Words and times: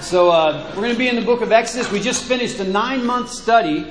So 0.00 0.30
uh, 0.30 0.64
we're 0.70 0.82
going 0.82 0.92
to 0.92 0.98
be 0.98 1.08
in 1.08 1.16
the 1.16 1.24
book 1.24 1.42
of 1.42 1.52
Exodus. 1.52 1.92
We 1.92 2.00
just 2.00 2.24
finished 2.24 2.58
a 2.58 2.64
nine 2.64 3.04
month 3.04 3.28
study 3.28 3.84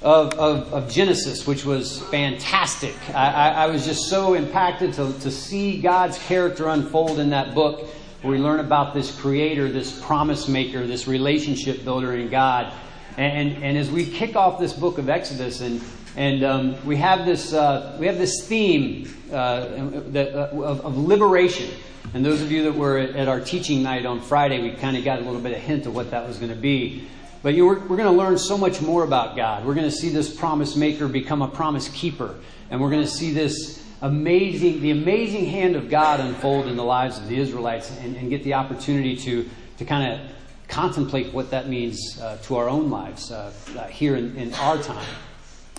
of, 0.00 0.32
of, 0.32 0.72
of, 0.72 0.90
Genesis, 0.90 1.46
which 1.46 1.62
was 1.62 2.00
fantastic. 2.04 2.94
I, 3.14 3.30
I, 3.30 3.48
I 3.48 3.66
was 3.66 3.84
just 3.84 4.08
so 4.08 4.32
impacted 4.32 4.94
to, 4.94 5.12
to 5.20 5.30
see 5.30 5.78
God's 5.78 6.18
character 6.20 6.68
unfold 6.68 7.18
in 7.18 7.30
that 7.30 7.54
book, 7.54 7.86
where 8.22 8.32
we 8.32 8.38
learn 8.38 8.60
about 8.60 8.94
this 8.94 9.14
creator, 9.20 9.70
this 9.70 10.00
promise 10.04 10.48
maker, 10.48 10.86
this 10.86 11.06
relationship 11.06 11.84
builder 11.84 12.14
in 12.14 12.30
God. 12.30 12.72
And, 13.18 13.62
and, 13.62 13.76
as 13.76 13.90
we 13.90 14.06
kick 14.06 14.36
off 14.36 14.58
this 14.58 14.72
book 14.72 14.96
of 14.96 15.10
Exodus, 15.10 15.60
and, 15.60 15.82
and 16.16 16.44
um, 16.44 16.86
we, 16.86 16.96
have 16.96 17.26
this, 17.26 17.52
uh, 17.52 17.94
we 18.00 18.06
have 18.06 18.16
this 18.16 18.46
theme 18.46 19.14
uh, 19.30 19.66
that, 20.12 20.34
uh, 20.34 20.62
of, 20.62 20.80
of 20.80 20.96
liberation. 20.96 21.70
And 22.14 22.24
those 22.24 22.42
of 22.42 22.50
you 22.50 22.64
that 22.64 22.74
were 22.74 22.98
at 22.98 23.28
our 23.28 23.40
teaching 23.40 23.82
night 23.82 24.06
on 24.06 24.20
Friday, 24.20 24.62
we 24.62 24.70
kind 24.70 24.96
of 24.96 25.04
got 25.04 25.18
a 25.18 25.22
little 25.22 25.40
bit 25.40 25.52
of 25.52 25.58
hint 25.58 25.86
of 25.86 25.94
what 25.94 26.10
that 26.10 26.26
was 26.26 26.38
going 26.38 26.50
to 26.50 26.56
be. 26.56 27.08
But 27.42 27.54
you 27.54 27.66
we're, 27.66 27.78
we're 27.80 27.96
going 27.96 28.10
to 28.10 28.18
learn 28.18 28.38
so 28.38 28.58
much 28.58 28.80
more 28.80 29.04
about 29.04 29.36
God. 29.36 29.64
We're 29.64 29.74
going 29.74 29.88
to 29.88 29.96
see 29.96 30.08
this 30.08 30.34
promise 30.34 30.76
maker 30.76 31.08
become 31.08 31.42
a 31.42 31.48
promise 31.48 31.88
keeper. 31.88 32.34
And 32.70 32.80
we're 32.80 32.90
going 32.90 33.04
to 33.04 33.08
see 33.08 33.32
this 33.32 33.84
amazing, 34.02 34.80
the 34.80 34.90
amazing 34.90 35.46
hand 35.46 35.76
of 35.76 35.88
God 35.88 36.20
unfold 36.20 36.66
in 36.66 36.76
the 36.76 36.84
lives 36.84 37.18
of 37.18 37.28
the 37.28 37.38
Israelites 37.38 37.90
and, 38.00 38.16
and 38.16 38.30
get 38.30 38.42
the 38.42 38.54
opportunity 38.54 39.16
to, 39.16 39.48
to 39.78 39.84
kind 39.84 40.12
of 40.12 40.30
contemplate 40.68 41.32
what 41.32 41.50
that 41.50 41.68
means 41.68 42.20
uh, 42.20 42.36
to 42.42 42.56
our 42.56 42.68
own 42.68 42.90
lives 42.90 43.30
uh, 43.30 43.52
uh, 43.76 43.86
here 43.86 44.16
in, 44.16 44.36
in, 44.36 44.52
our 44.54 44.82
time. 44.82 45.06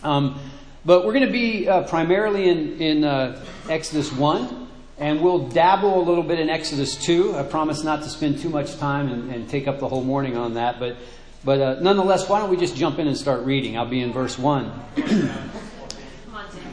Um, 0.03 0.39
but 0.85 1.05
we're 1.05 1.13
going 1.13 1.25
to 1.25 1.31
be 1.31 1.67
uh, 1.67 1.83
primarily 1.83 2.47
in, 2.47 2.81
in 2.81 3.03
uh, 3.03 3.43
Exodus 3.69 4.11
1. 4.11 4.66
And 4.99 5.21
we'll 5.21 5.47
dabble 5.49 6.01
a 6.01 6.03
little 6.03 6.23
bit 6.23 6.39
in 6.39 6.49
Exodus 6.49 6.95
2. 6.95 7.35
I 7.35 7.43
promise 7.43 7.83
not 7.83 8.01
to 8.01 8.09
spend 8.09 8.39
too 8.39 8.49
much 8.49 8.77
time 8.77 9.09
and, 9.09 9.31
and 9.31 9.49
take 9.49 9.67
up 9.67 9.79
the 9.79 9.87
whole 9.87 10.03
morning 10.03 10.37
on 10.37 10.55
that. 10.55 10.79
But, 10.79 10.97
but 11.43 11.61
uh, 11.61 11.79
nonetheless, 11.81 12.27
why 12.27 12.39
don't 12.39 12.49
we 12.49 12.57
just 12.57 12.75
jump 12.75 12.97
in 12.97 13.07
and 13.07 13.15
start 13.15 13.43
reading? 13.43 13.77
I'll 13.77 13.85
be 13.87 14.01
in 14.01 14.11
verse 14.11 14.39
1. 14.39 14.71
it 14.97 15.31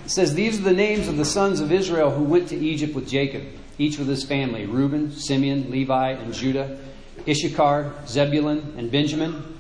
says, 0.06 0.34
These 0.34 0.58
are 0.58 0.62
the 0.62 0.72
names 0.72 1.06
of 1.06 1.18
the 1.18 1.24
sons 1.24 1.60
of 1.60 1.70
Israel 1.70 2.10
who 2.10 2.24
went 2.24 2.48
to 2.48 2.56
Egypt 2.56 2.94
with 2.94 3.08
Jacob, 3.08 3.42
each 3.76 3.98
with 3.98 4.08
his 4.08 4.24
family 4.24 4.64
Reuben, 4.64 5.10
Simeon, 5.10 5.70
Levi, 5.70 6.12
and 6.12 6.32
Judah, 6.32 6.78
Issachar, 7.28 7.92
Zebulun, 8.06 8.74
and 8.78 8.90
Benjamin, 8.90 9.58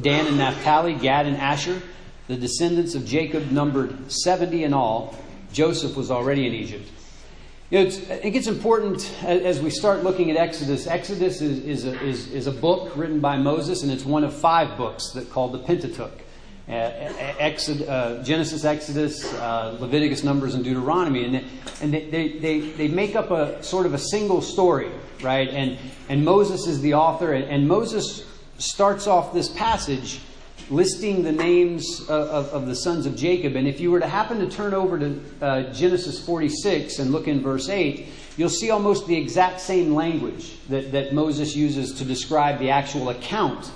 Dan 0.00 0.26
and 0.26 0.38
Naphtali, 0.38 0.94
Gad 0.94 1.26
and 1.26 1.36
Asher. 1.36 1.82
The 2.28 2.36
descendants 2.36 2.94
of 2.94 3.04
Jacob 3.04 3.50
numbered 3.50 4.10
70 4.10 4.64
in 4.64 4.72
all. 4.72 5.16
Joseph 5.52 5.96
was 5.96 6.10
already 6.10 6.46
in 6.46 6.54
Egypt. 6.54 6.90
You 7.68 7.80
know, 7.80 7.86
I 7.86 7.90
think 7.90 8.36
it's 8.36 8.46
important 8.46 9.12
as 9.24 9.60
we 9.60 9.70
start 9.70 10.04
looking 10.04 10.30
at 10.30 10.36
Exodus. 10.36 10.86
Exodus 10.86 11.40
is, 11.40 11.64
is, 11.64 11.84
a, 11.84 12.00
is, 12.00 12.30
is 12.30 12.46
a 12.46 12.52
book 12.52 12.96
written 12.96 13.18
by 13.18 13.38
Moses, 13.38 13.82
and 13.82 13.90
it's 13.90 14.04
one 14.04 14.22
of 14.22 14.32
five 14.32 14.76
books 14.76 15.10
that 15.14 15.30
called 15.30 15.50
the 15.50 15.58
Pentateuch. 15.58 16.12
Uh, 16.68 17.32
Exod, 17.40 17.82
uh, 17.88 18.22
Genesis, 18.22 18.64
Exodus, 18.64 19.32
uh, 19.34 19.76
Leviticus, 19.80 20.22
Numbers, 20.22 20.54
and 20.54 20.62
Deuteronomy, 20.62 21.24
and, 21.24 21.34
they, 21.34 21.44
and 21.80 21.92
they, 21.92 22.38
they, 22.38 22.60
they, 22.60 22.88
make 22.88 23.16
up 23.16 23.32
a 23.32 23.60
sort 23.64 23.86
of 23.86 23.94
a 23.94 23.98
single 23.98 24.42
story, 24.42 24.90
right? 25.22 25.48
And, 25.48 25.76
and 26.08 26.24
Moses 26.24 26.68
is 26.68 26.80
the 26.80 26.94
author, 26.94 27.32
and, 27.32 27.44
and 27.44 27.66
Moses 27.66 28.24
starts 28.58 29.08
off 29.08 29.32
this 29.32 29.48
passage 29.48 30.20
listing 30.70 31.22
the 31.22 31.32
names 31.32 32.00
of, 32.02 32.08
of, 32.08 32.46
of, 32.48 32.66
the 32.66 32.74
sons 32.74 33.06
of 33.06 33.16
Jacob. 33.16 33.56
And 33.56 33.68
if 33.68 33.80
you 33.80 33.90
were 33.90 34.00
to 34.00 34.08
happen 34.08 34.38
to 34.40 34.48
turn 34.48 34.74
over 34.74 34.98
to 34.98 35.20
uh, 35.40 35.62
Genesis 35.72 36.24
46 36.24 36.98
and 36.98 37.12
look 37.12 37.28
in 37.28 37.40
verse 37.40 37.68
8, 37.68 38.06
you'll 38.36 38.48
see 38.48 38.70
almost 38.70 39.06
the 39.06 39.16
exact 39.16 39.60
same 39.60 39.94
language 39.94 40.56
that, 40.68 40.92
that 40.92 41.14
Moses 41.14 41.54
uses 41.54 41.94
to 41.94 42.04
describe 42.04 42.58
the 42.58 42.70
actual 42.70 43.10
account 43.10 43.70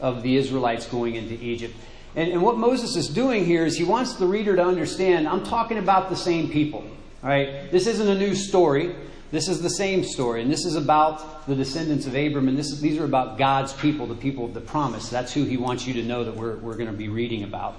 of 0.00 0.22
the 0.22 0.36
Israelites 0.36 0.86
going 0.86 1.14
into 1.14 1.34
Egypt. 1.34 1.74
And, 2.16 2.32
and 2.32 2.42
what 2.42 2.58
Moses 2.58 2.96
is 2.96 3.08
doing 3.08 3.44
here 3.44 3.64
is 3.64 3.76
he 3.76 3.84
wants 3.84 4.16
the 4.16 4.26
reader 4.26 4.56
to 4.56 4.64
understand 4.64 5.28
I'm 5.28 5.44
talking 5.44 5.78
about 5.78 6.10
the 6.10 6.16
same 6.16 6.50
people. 6.50 6.84
All 7.22 7.28
right? 7.28 7.70
This 7.70 7.86
isn't 7.86 8.08
a 8.08 8.18
new 8.18 8.34
story. 8.34 8.94
This 9.32 9.48
is 9.48 9.62
the 9.62 9.70
same 9.70 10.04
story, 10.04 10.42
and 10.42 10.52
this 10.52 10.66
is 10.66 10.76
about 10.76 11.46
the 11.46 11.54
descendants 11.54 12.06
of 12.06 12.14
Abram, 12.14 12.48
and 12.48 12.58
is, 12.58 12.78
these 12.82 12.98
are 12.98 13.06
about 13.06 13.38
God's 13.38 13.72
people, 13.72 14.06
the 14.06 14.14
people 14.14 14.44
of 14.44 14.52
the 14.52 14.60
promise. 14.60 15.08
That's 15.08 15.32
who 15.32 15.44
he 15.44 15.56
wants 15.56 15.86
you 15.86 15.94
to 15.94 16.02
know 16.02 16.22
that 16.22 16.36
we're, 16.36 16.56
we're 16.58 16.76
going 16.76 16.90
to 16.90 16.96
be 16.96 17.08
reading 17.08 17.42
about. 17.42 17.76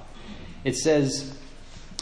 It 0.64 0.76
says 0.76 1.38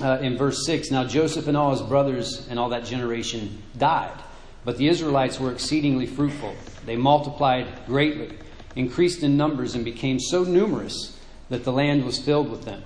uh, 0.01 0.19
in 0.22 0.38
verse 0.38 0.66
6 0.66 0.90
Now 0.91 1.03
Joseph 1.03 1.50
and 1.50 1.57
all 1.57 1.72
his 1.72 1.81
brothers 1.81 2.47
and 2.50 2.57
all 2.57 2.69
that 2.69 2.85
generation 2.85 3.61
died, 3.78 4.17
but 4.63 4.78
the 4.78 4.88
Israelites 4.88 5.38
were 5.38 5.51
exceedingly 5.51 6.07
fruitful. 6.07 6.56
They 6.85 6.95
multiplied 6.95 7.67
greatly, 7.85 8.38
increased 8.78 9.22
in 9.22 9.35
numbers, 9.35 9.75
and 9.75 9.84
became 9.84 10.22
so 10.22 10.45
numerous 10.45 11.19
that 11.50 11.66
the 11.66 11.73
land 11.73 12.06
was 12.06 12.17
filled 12.17 12.50
with 12.50 12.63
them. 12.63 12.81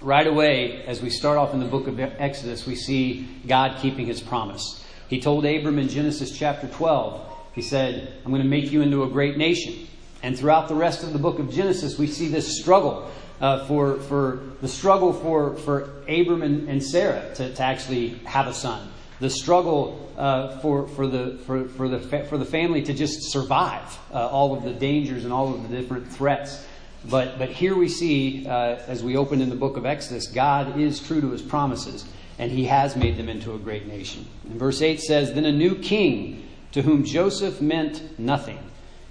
Right 0.00 0.26
away, 0.26 0.84
as 0.86 1.02
we 1.02 1.10
start 1.10 1.36
off 1.36 1.52
in 1.52 1.60
the 1.60 1.66
book 1.66 1.86
of 1.86 2.00
Exodus, 2.00 2.66
we 2.66 2.76
see 2.76 3.28
God 3.46 3.78
keeping 3.82 4.06
his 4.06 4.22
promise. 4.22 4.81
He 5.12 5.20
told 5.20 5.44
Abram 5.44 5.78
in 5.78 5.90
Genesis 5.90 6.32
chapter 6.32 6.66
12, 6.68 7.20
he 7.52 7.60
said, 7.60 8.14
I'm 8.24 8.30
going 8.30 8.42
to 8.42 8.48
make 8.48 8.72
you 8.72 8.80
into 8.80 9.02
a 9.02 9.06
great 9.06 9.36
nation. 9.36 9.86
And 10.22 10.38
throughout 10.38 10.68
the 10.68 10.74
rest 10.74 11.02
of 11.02 11.12
the 11.12 11.18
book 11.18 11.38
of 11.38 11.52
Genesis, 11.52 11.98
we 11.98 12.06
see 12.06 12.28
this 12.28 12.58
struggle 12.58 13.10
uh, 13.38 13.66
for, 13.66 13.96
for 13.98 14.40
the 14.62 14.68
struggle 14.68 15.12
for, 15.12 15.56
for 15.56 16.02
Abram 16.08 16.40
and, 16.42 16.66
and 16.66 16.82
Sarah 16.82 17.30
to, 17.34 17.52
to 17.52 17.62
actually 17.62 18.14
have 18.24 18.46
a 18.46 18.54
son. 18.54 18.88
The 19.20 19.28
struggle 19.28 20.10
uh, 20.16 20.56
for, 20.60 20.88
for, 20.88 21.06
the, 21.06 21.38
for, 21.44 21.68
for, 21.68 21.88
the, 21.90 21.98
for 22.00 22.38
the 22.38 22.46
family 22.46 22.80
to 22.80 22.94
just 22.94 23.30
survive 23.30 23.98
uh, 24.14 24.28
all 24.28 24.56
of 24.56 24.64
the 24.64 24.72
dangers 24.72 25.24
and 25.24 25.32
all 25.32 25.52
of 25.52 25.68
the 25.68 25.76
different 25.76 26.08
threats. 26.08 26.66
But, 27.04 27.38
but 27.38 27.50
here 27.50 27.74
we 27.74 27.88
see, 27.90 28.46
uh, 28.46 28.78
as 28.86 29.04
we 29.04 29.18
open 29.18 29.42
in 29.42 29.50
the 29.50 29.56
book 29.56 29.76
of 29.76 29.84
Exodus, 29.84 30.28
God 30.28 30.80
is 30.80 31.00
true 31.00 31.20
to 31.20 31.32
his 31.32 31.42
promises 31.42 32.06
and 32.42 32.50
he 32.50 32.64
has 32.64 32.96
made 32.96 33.16
them 33.16 33.28
into 33.28 33.54
a 33.54 33.58
great 33.58 33.86
nation. 33.86 34.26
And 34.42 34.58
verse 34.58 34.82
8 34.82 34.98
says 34.98 35.32
Then 35.32 35.44
a 35.44 35.52
new 35.52 35.76
king, 35.76 36.48
to 36.72 36.82
whom 36.82 37.04
Joseph 37.04 37.60
meant 37.60 38.18
nothing, 38.18 38.58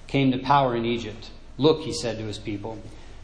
came 0.08 0.34
to 0.34 0.38
power 0.38 0.76
in 0.76 0.84
Egypt. 0.84 1.30
Look, 1.58 1.84
he 1.84 1.94
said 1.94 2.18
to 2.18 2.26
his 2.26 2.38
people, 2.38 2.78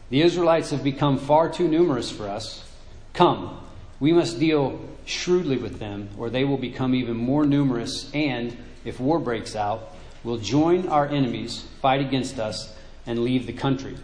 the 0.08 0.22
Israelites 0.22 0.70
have 0.70 0.82
become 0.82 1.18
far 1.18 1.50
too 1.50 1.68
numerous 1.68 2.10
for 2.10 2.26
us. 2.26 2.66
Come, 3.12 3.60
we 4.00 4.14
must 4.14 4.40
deal 4.40 4.80
shrewdly 5.04 5.58
with 5.58 5.78
them, 5.78 6.08
or 6.16 6.30
they 6.30 6.44
will 6.44 6.56
become 6.56 6.94
even 6.94 7.18
more 7.18 7.44
numerous, 7.44 8.10
and, 8.14 8.56
if 8.86 8.98
war 8.98 9.18
breaks 9.18 9.54
out, 9.54 9.94
will 10.24 10.38
join 10.38 10.88
our 10.88 11.06
enemies, 11.06 11.66
fight 11.82 12.00
against 12.00 12.38
us, 12.38 12.74
and 13.04 13.18
leave 13.18 13.46
the 13.46 13.52
country. 13.52 13.98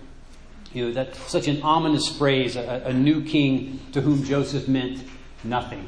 You 0.74 0.88
know, 0.88 0.92
that's 0.92 1.18
such 1.30 1.48
an 1.48 1.62
ominous 1.62 2.14
phrase, 2.14 2.56
a, 2.56 2.82
a 2.84 2.92
new 2.92 3.24
king 3.24 3.80
to 3.92 4.02
whom 4.02 4.22
Joseph 4.24 4.68
meant 4.68 5.02
nothing. 5.44 5.86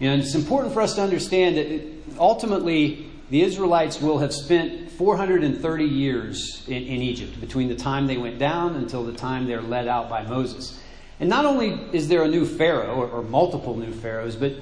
And 0.00 0.22
it's 0.22 0.34
important 0.34 0.72
for 0.72 0.80
us 0.80 0.94
to 0.94 1.02
understand 1.02 1.56
that 1.56 2.18
ultimately 2.18 3.10
the 3.28 3.42
Israelites 3.42 4.00
will 4.00 4.18
have 4.18 4.32
spent 4.32 4.90
430 4.92 5.84
years 5.84 6.64
in, 6.66 6.82
in, 6.82 7.02
Egypt 7.02 7.40
between 7.40 7.68
the 7.68 7.76
time 7.76 8.06
they 8.06 8.16
went 8.16 8.38
down 8.38 8.74
until 8.74 9.04
the 9.04 9.12
time 9.12 9.46
they're 9.46 9.62
led 9.62 9.86
out 9.86 10.08
by 10.08 10.22
Moses. 10.22 10.80
And 11.20 11.28
not 11.28 11.44
only 11.44 11.78
is 11.92 12.08
there 12.08 12.22
a 12.22 12.28
new 12.28 12.44
Pharaoh, 12.44 12.94
or, 12.94 13.08
or 13.08 13.22
multiple 13.22 13.76
new 13.76 13.92
Pharaohs, 13.92 14.36
but 14.36 14.54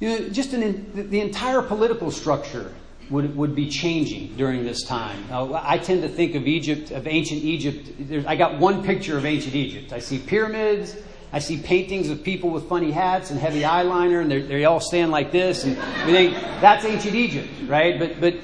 you 0.00 0.08
know, 0.08 0.28
just 0.28 0.52
an, 0.52 1.10
the 1.10 1.20
entire 1.20 1.62
political 1.62 2.10
structure 2.10 2.72
would, 3.10 3.36
would 3.36 3.54
be 3.54 3.68
changing 3.68 4.36
during 4.36 4.64
this 4.64 4.82
time. 4.82 5.24
Uh, 5.30 5.60
I 5.62 5.78
tend 5.78 6.02
to 6.02 6.08
think 6.08 6.34
of 6.34 6.46
Egypt, 6.46 6.90
of 6.90 7.06
ancient 7.06 7.42
Egypt. 7.42 8.26
I 8.26 8.36
got 8.36 8.58
one 8.58 8.84
picture 8.84 9.16
of 9.16 9.24
ancient 9.24 9.54
Egypt. 9.54 9.92
I 9.92 9.98
see 10.00 10.18
pyramids, 10.18 10.96
I 11.36 11.38
see 11.38 11.58
paintings 11.58 12.08
of 12.08 12.24
people 12.24 12.48
with 12.48 12.66
funny 12.66 12.90
hats 12.90 13.30
and 13.30 13.38
heavy 13.38 13.60
eyeliner, 13.60 14.22
and 14.22 14.30
they 14.30 14.64
all 14.64 14.80
stand 14.80 15.10
like 15.10 15.32
this, 15.32 15.64
and 15.64 15.76
we 16.06 16.12
think 16.12 16.32
that's 16.62 16.86
ancient 16.86 17.14
Egypt, 17.14 17.50
right? 17.66 17.98
But, 17.98 18.22
but 18.22 18.36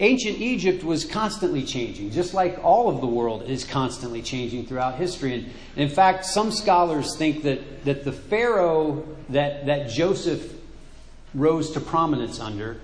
ancient 0.00 0.38
Egypt 0.38 0.82
was 0.82 1.04
constantly 1.04 1.62
changing, 1.62 2.10
just 2.10 2.34
like 2.34 2.58
all 2.64 2.88
of 2.88 3.00
the 3.00 3.06
world 3.06 3.44
is 3.44 3.64
constantly 3.64 4.22
changing 4.22 4.66
throughout 4.66 4.96
history. 4.96 5.34
And, 5.34 5.50
in 5.76 5.88
fact, 5.88 6.24
some 6.24 6.50
scholars 6.50 7.16
think 7.16 7.44
that, 7.44 7.84
that 7.84 8.02
the 8.02 8.10
Pharaoh 8.10 9.06
that, 9.28 9.66
that 9.66 9.88
Joseph 9.88 10.52
rose 11.34 11.70
to 11.70 11.80
prominence 11.80 12.40
under 12.40 12.80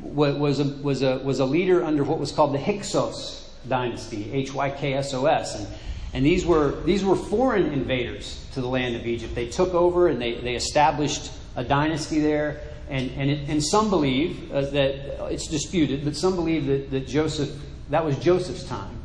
was 0.00 0.58
a, 0.58 0.64
was, 0.82 1.02
a, 1.02 1.18
was 1.18 1.38
a 1.38 1.46
leader 1.46 1.84
under 1.84 2.02
what 2.02 2.18
was 2.18 2.32
called 2.32 2.52
the 2.52 2.58
Hyksos 2.58 3.54
dynasty, 3.68 4.32
H 4.32 4.52
Y 4.52 4.68
K 4.70 4.94
S 4.94 5.14
O 5.14 5.26
S. 5.26 5.60
And 5.60 5.68
and 6.16 6.24
these 6.24 6.46
were, 6.46 6.80
these 6.86 7.04
were 7.04 7.14
foreign 7.14 7.74
invaders 7.74 8.42
to 8.54 8.62
the 8.62 8.66
land 8.66 8.96
of 8.96 9.06
Egypt. 9.06 9.34
They 9.34 9.50
took 9.50 9.74
over 9.74 10.08
and 10.08 10.18
they, 10.18 10.36
they 10.36 10.54
established 10.54 11.30
a 11.56 11.62
dynasty 11.62 12.20
there. 12.20 12.62
And, 12.88 13.10
and, 13.18 13.30
it, 13.30 13.50
and 13.50 13.62
some 13.62 13.90
believe 13.90 14.50
uh, 14.50 14.62
that 14.62 15.30
it's 15.30 15.46
disputed, 15.46 16.06
but 16.06 16.16
some 16.16 16.34
believe 16.34 16.64
that, 16.68 16.90
that 16.90 17.06
Joseph, 17.06 17.50
that 17.90 18.02
was 18.02 18.16
Joseph's 18.16 18.64
time. 18.64 18.98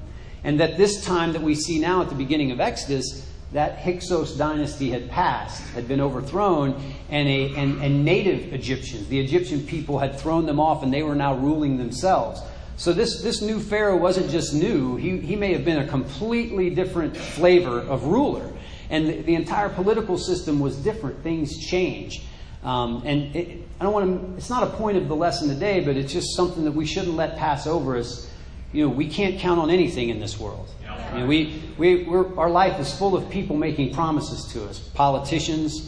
And 0.45 0.61
that 0.61 0.77
this 0.77 1.03
time 1.03 1.33
that 1.33 1.41
we 1.41 1.53
see 1.53 1.79
now 1.79 2.01
at 2.01 2.07
the 2.07 2.15
beginning 2.15 2.51
of 2.51 2.61
Exodus, 2.61 3.29
that 3.51 3.79
Hyksos 3.79 4.37
dynasty 4.37 4.89
had 4.91 5.09
passed, 5.09 5.67
had 5.71 5.89
been 5.89 5.99
overthrown, 5.99 6.81
and, 7.09 7.27
a, 7.27 7.53
and, 7.55 7.83
and 7.83 8.05
native 8.05 8.53
Egyptians, 8.53 9.09
the 9.09 9.19
Egyptian 9.19 9.67
people, 9.67 9.99
had 9.99 10.17
thrown 10.17 10.45
them 10.45 10.61
off 10.61 10.81
and 10.81 10.93
they 10.93 11.03
were 11.03 11.15
now 11.15 11.35
ruling 11.35 11.77
themselves. 11.77 12.41
So 12.81 12.93
this, 12.93 13.21
this 13.21 13.43
new 13.43 13.59
Pharaoh 13.59 13.95
wasn't 13.95 14.31
just 14.31 14.55
new, 14.55 14.95
he, 14.95 15.19
he 15.19 15.35
may 15.35 15.53
have 15.53 15.63
been 15.63 15.77
a 15.77 15.87
completely 15.87 16.71
different 16.71 17.15
flavor 17.15 17.77
of 17.79 18.05
ruler. 18.05 18.51
And 18.89 19.07
the, 19.07 19.21
the 19.21 19.35
entire 19.35 19.69
political 19.69 20.17
system 20.17 20.59
was 20.59 20.77
different. 20.77 21.21
Things 21.21 21.63
changed. 21.63 22.23
Um, 22.63 23.03
and 23.05 23.35
it, 23.35 23.67
I 23.79 23.83
don't 23.83 23.93
want 23.93 24.31
to, 24.31 24.35
it's 24.35 24.49
not 24.49 24.63
a 24.63 24.71
point 24.77 24.97
of 24.97 25.07
the 25.07 25.15
lesson 25.15 25.47
today, 25.47 25.81
but 25.81 25.95
it's 25.95 26.11
just 26.11 26.35
something 26.35 26.65
that 26.65 26.71
we 26.71 26.87
shouldn't 26.87 27.15
let 27.15 27.37
pass 27.37 27.67
over 27.67 27.97
us. 27.97 28.27
You 28.73 28.87
know, 28.87 28.89
we 28.91 29.07
can't 29.07 29.37
count 29.37 29.59
on 29.59 29.69
anything 29.69 30.09
in 30.09 30.19
this 30.19 30.39
world. 30.39 30.67
You 31.13 31.19
know, 31.19 31.27
we, 31.27 31.61
we, 31.77 32.07
our 32.07 32.49
life 32.49 32.79
is 32.79 32.91
full 32.91 33.15
of 33.15 33.29
people 33.29 33.55
making 33.55 33.93
promises 33.93 34.51
to 34.53 34.65
us 34.65 34.79
politicians, 34.79 35.87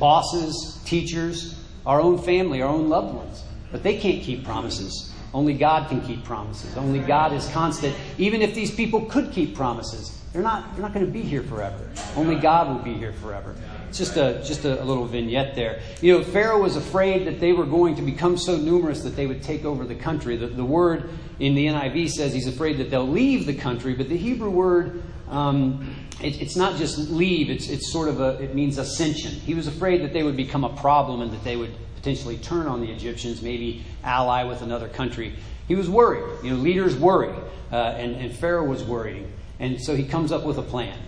bosses, 0.00 0.80
teachers, 0.84 1.56
our 1.86 2.00
own 2.00 2.18
family, 2.18 2.60
our 2.60 2.70
own 2.70 2.88
loved 2.88 3.14
ones. 3.14 3.44
But 3.70 3.84
they 3.84 3.98
can't 3.98 4.20
keep 4.20 4.44
promises. 4.44 5.13
Only 5.34 5.52
God 5.52 5.88
can 5.88 6.00
keep 6.00 6.24
promises. 6.24 6.76
Only 6.76 7.00
God 7.00 7.32
is 7.32 7.46
constant. 7.48 7.94
Even 8.16 8.40
if 8.40 8.54
these 8.54 8.70
people 8.72 9.04
could 9.06 9.32
keep 9.32 9.54
promises, 9.54 10.22
they're 10.32 10.42
not, 10.42 10.72
they're 10.72 10.82
not 10.82 10.94
going 10.94 11.04
to 11.04 11.12
be 11.12 11.22
here 11.22 11.42
forever. 11.42 11.90
Only 12.16 12.36
God 12.36 12.68
will 12.68 12.82
be 12.82 12.94
here 12.94 13.12
forever. 13.14 13.54
It's 13.88 13.98
just 13.98 14.16
a, 14.16 14.42
just 14.44 14.64
a, 14.64 14.82
little 14.84 15.06
vignette 15.06 15.54
there. 15.54 15.80
You 16.00 16.18
know, 16.18 16.24
Pharaoh 16.24 16.62
was 16.62 16.76
afraid 16.76 17.26
that 17.26 17.40
they 17.40 17.52
were 17.52 17.66
going 17.66 17.96
to 17.96 18.02
become 18.02 18.38
so 18.38 18.56
numerous 18.56 19.02
that 19.02 19.16
they 19.16 19.26
would 19.26 19.42
take 19.42 19.64
over 19.64 19.84
the 19.84 19.94
country. 19.94 20.36
The, 20.36 20.46
the 20.46 20.64
word 20.64 21.10
in 21.40 21.54
the 21.54 21.66
NIV 21.66 22.10
says 22.10 22.32
he's 22.32 22.48
afraid 22.48 22.78
that 22.78 22.90
they'll 22.90 23.06
leave 23.06 23.44
the 23.44 23.54
country, 23.54 23.94
but 23.94 24.08
the 24.08 24.16
Hebrew 24.16 24.50
word 24.50 25.02
um, 25.28 25.96
it, 26.22 26.40
it's 26.40 26.56
not 26.56 26.76
just 26.76 26.98
leave, 27.10 27.50
it's, 27.50 27.68
it's 27.68 27.92
sort 27.92 28.08
of 28.08 28.20
a, 28.20 28.42
it 28.42 28.54
means 28.54 28.78
ascension. 28.78 29.32
He 29.32 29.54
was 29.54 29.66
afraid 29.66 30.02
that 30.02 30.12
they 30.12 30.22
would 30.22 30.36
become 30.36 30.64
a 30.64 30.74
problem 30.76 31.22
and 31.22 31.32
that 31.32 31.42
they 31.44 31.56
would 31.56 31.72
potentially 32.04 32.36
turn 32.36 32.66
on 32.66 32.82
the 32.82 32.92
Egyptians, 32.92 33.40
maybe 33.40 33.82
ally 34.02 34.44
with 34.44 34.60
another 34.60 34.88
country. 34.88 35.34
He 35.66 35.74
was 35.74 35.88
worried. 35.88 36.44
You 36.44 36.50
know, 36.50 36.56
leaders 36.56 36.94
worry, 36.94 37.34
uh, 37.72 37.76
and, 37.76 38.14
and 38.16 38.30
Pharaoh 38.30 38.66
was 38.66 38.84
worrying. 38.84 39.32
And 39.58 39.80
so 39.80 39.96
he 39.96 40.04
comes 40.04 40.30
up 40.30 40.44
with 40.44 40.58
a 40.58 40.62
plan. 40.62 40.98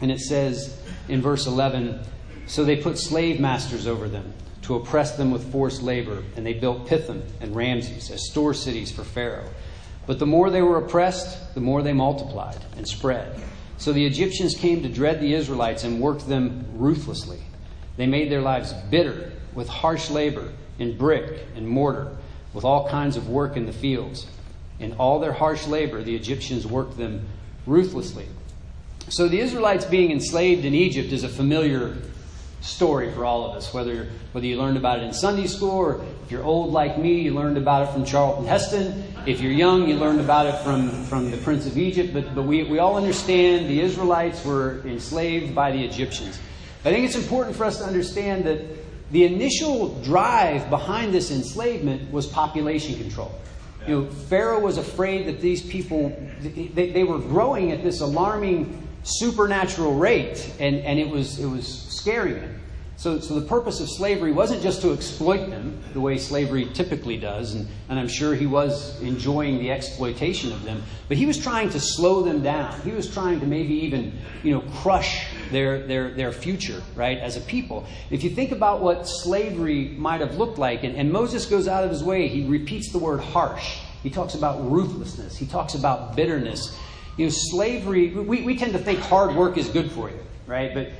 And 0.00 0.10
it 0.10 0.18
says 0.18 0.82
in 1.08 1.22
verse 1.22 1.46
11 1.46 2.00
So 2.48 2.64
they 2.64 2.74
put 2.74 2.98
slave 2.98 3.38
masters 3.38 3.86
over 3.86 4.08
them 4.08 4.34
to 4.62 4.74
oppress 4.74 5.16
them 5.16 5.30
with 5.30 5.52
forced 5.52 5.80
labor, 5.80 6.24
and 6.34 6.44
they 6.44 6.54
built 6.54 6.88
Pithom 6.88 7.22
and 7.40 7.54
Ramses 7.54 8.10
as 8.10 8.28
store 8.28 8.52
cities 8.52 8.90
for 8.90 9.04
Pharaoh. 9.04 9.48
But 10.08 10.18
the 10.18 10.26
more 10.26 10.50
they 10.50 10.62
were 10.62 10.78
oppressed, 10.78 11.54
the 11.54 11.60
more 11.60 11.82
they 11.82 11.92
multiplied 11.92 12.58
and 12.76 12.88
spread. 12.88 13.40
So 13.78 13.92
the 13.92 14.04
Egyptians 14.04 14.56
came 14.56 14.82
to 14.82 14.88
dread 14.88 15.20
the 15.20 15.34
Israelites 15.34 15.84
and 15.84 16.00
worked 16.00 16.28
them 16.28 16.66
ruthlessly. 16.72 17.38
They 17.96 18.08
made 18.08 18.28
their 18.28 18.42
lives 18.42 18.72
bitter 18.90 19.30
with 19.56 19.68
harsh 19.68 20.10
labor 20.10 20.52
in 20.78 20.96
brick 20.96 21.44
and 21.56 21.66
mortar, 21.66 22.16
with 22.54 22.64
all 22.64 22.88
kinds 22.88 23.16
of 23.16 23.28
work 23.28 23.56
in 23.56 23.66
the 23.66 23.72
fields. 23.72 24.26
In 24.78 24.92
all 24.92 25.18
their 25.18 25.32
harsh 25.32 25.66
labor, 25.66 26.02
the 26.02 26.14
Egyptians 26.14 26.66
worked 26.66 26.96
them 26.96 27.26
ruthlessly. 27.66 28.26
So 29.08 29.26
the 29.26 29.40
Israelites 29.40 29.84
being 29.84 30.12
enslaved 30.12 30.64
in 30.64 30.74
Egypt 30.74 31.12
is 31.12 31.24
a 31.24 31.28
familiar 31.28 31.96
story 32.60 33.12
for 33.12 33.24
all 33.24 33.48
of 33.48 33.56
us, 33.56 33.72
whether, 33.72 34.08
whether 34.32 34.46
you 34.46 34.58
learned 34.58 34.76
about 34.76 34.98
it 34.98 35.04
in 35.04 35.12
Sunday 35.12 35.46
school 35.46 35.70
or 35.70 36.04
if 36.24 36.30
you're 36.30 36.42
old 36.42 36.72
like 36.72 36.98
me, 36.98 37.20
you 37.20 37.32
learned 37.32 37.56
about 37.56 37.88
it 37.88 37.92
from 37.92 38.04
Charlton 38.04 38.46
Heston. 38.46 39.04
If 39.26 39.40
you're 39.40 39.52
young, 39.52 39.88
you 39.88 39.96
learned 39.96 40.20
about 40.20 40.46
it 40.46 40.58
from, 40.64 40.90
from 41.04 41.30
the 41.30 41.36
Prince 41.38 41.66
of 41.66 41.78
Egypt. 41.78 42.12
But, 42.12 42.34
but 42.34 42.42
we, 42.42 42.64
we 42.64 42.80
all 42.80 42.96
understand 42.96 43.70
the 43.70 43.80
Israelites 43.80 44.44
were 44.44 44.82
enslaved 44.84 45.54
by 45.54 45.70
the 45.70 45.84
Egyptians. 45.84 46.40
I 46.84 46.92
think 46.92 47.06
it's 47.06 47.16
important 47.16 47.56
for 47.56 47.64
us 47.64 47.78
to 47.78 47.84
understand 47.84 48.44
that 48.44 48.60
the 49.10 49.24
initial 49.24 50.00
drive 50.02 50.68
behind 50.68 51.14
this 51.14 51.30
enslavement 51.30 52.10
was 52.12 52.26
population 52.26 52.96
control. 52.96 53.32
You 53.86 54.02
know, 54.02 54.10
Pharaoh 54.10 54.60
was 54.60 54.78
afraid 54.78 55.26
that 55.26 55.40
these 55.40 55.62
people, 55.62 56.16
they, 56.42 56.90
they 56.90 57.04
were 57.04 57.18
growing 57.18 57.70
at 57.70 57.84
this 57.84 58.00
alarming 58.00 58.86
supernatural 59.04 59.94
rate, 59.94 60.52
and, 60.58 60.76
and 60.78 60.98
it, 60.98 61.08
was, 61.08 61.38
it 61.38 61.46
was 61.46 61.66
scaring 61.66 62.34
him. 62.34 62.60
So, 62.96 63.20
so 63.20 63.38
the 63.38 63.46
purpose 63.46 63.78
of 63.80 63.88
slavery 63.90 64.32
wasn't 64.32 64.62
just 64.62 64.80
to 64.80 64.92
exploit 64.92 65.50
them, 65.50 65.78
the 65.92 66.00
way 66.00 66.16
slavery 66.16 66.64
typically 66.72 67.18
does, 67.18 67.54
and, 67.54 67.68
and 67.88 67.98
I'm 67.98 68.08
sure 68.08 68.34
he 68.34 68.46
was 68.46 69.00
enjoying 69.02 69.58
the 69.58 69.70
exploitation 69.70 70.50
of 70.50 70.64
them, 70.64 70.82
but 71.06 71.18
he 71.18 71.26
was 71.26 71.38
trying 71.38 71.68
to 71.70 71.80
slow 71.80 72.22
them 72.22 72.42
down. 72.42 72.80
He 72.80 72.92
was 72.92 73.12
trying 73.12 73.38
to 73.40 73.46
maybe 73.46 73.74
even, 73.74 74.18
you 74.42 74.54
know, 74.54 74.62
crush 74.76 75.26
their, 75.50 75.86
their, 75.86 76.10
their 76.10 76.32
future, 76.32 76.82
right, 76.94 77.18
as 77.18 77.36
a 77.36 77.40
people. 77.40 77.86
If 78.10 78.24
you 78.24 78.30
think 78.30 78.52
about 78.52 78.80
what 78.80 79.08
slavery 79.08 79.94
might 79.96 80.20
have 80.20 80.36
looked 80.36 80.58
like, 80.58 80.84
and, 80.84 80.96
and 80.96 81.12
Moses 81.12 81.46
goes 81.46 81.68
out 81.68 81.84
of 81.84 81.90
his 81.90 82.02
way, 82.04 82.28
he 82.28 82.46
repeats 82.46 82.92
the 82.92 82.98
word 82.98 83.20
harsh. 83.20 83.78
He 84.02 84.10
talks 84.10 84.34
about 84.34 84.70
ruthlessness. 84.70 85.36
He 85.36 85.46
talks 85.46 85.74
about 85.74 86.14
bitterness. 86.14 86.78
You 87.16 87.26
know, 87.26 87.30
slavery, 87.30 88.10
we, 88.10 88.42
we 88.42 88.56
tend 88.56 88.72
to 88.72 88.78
think 88.78 89.00
hard 89.00 89.34
work 89.34 89.56
is 89.56 89.68
good 89.68 89.90
for 89.90 90.10
you, 90.10 90.20
right? 90.46 90.72
But 90.72 90.92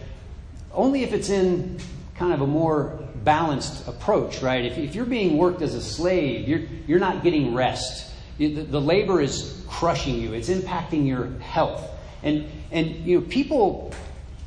only 0.73 1.03
if 1.03 1.13
it's 1.13 1.31
in 1.31 1.79
kind 2.15 2.33
of 2.33 2.41
a 2.41 2.47
more 2.47 2.99
balanced 3.25 3.87
approach, 3.87 4.41
right? 4.43 4.65
If, 4.65 4.79
if 4.79 4.95
you're 4.95 5.05
being 5.05 5.37
worked 5.37 5.63
as 5.63 5.75
a 5.75 5.83
slave, 5.83 6.49
you're, 6.49 6.63
you're 6.87 6.99
not 6.99 7.23
getting 7.23 7.55
rest. 7.55 8.13
The, 8.39 8.49
the 8.49 8.81
labor 8.81 9.21
is 9.21 9.65
crushing 9.69 10.17
you, 10.21 10.33
it's 10.33 10.49
impacting 10.49 11.07
your 11.07 11.29
health. 11.41 11.91
And, 12.23 12.49
and 12.71 12.97
you 13.07 13.21
know, 13.21 13.27
people, 13.27 13.93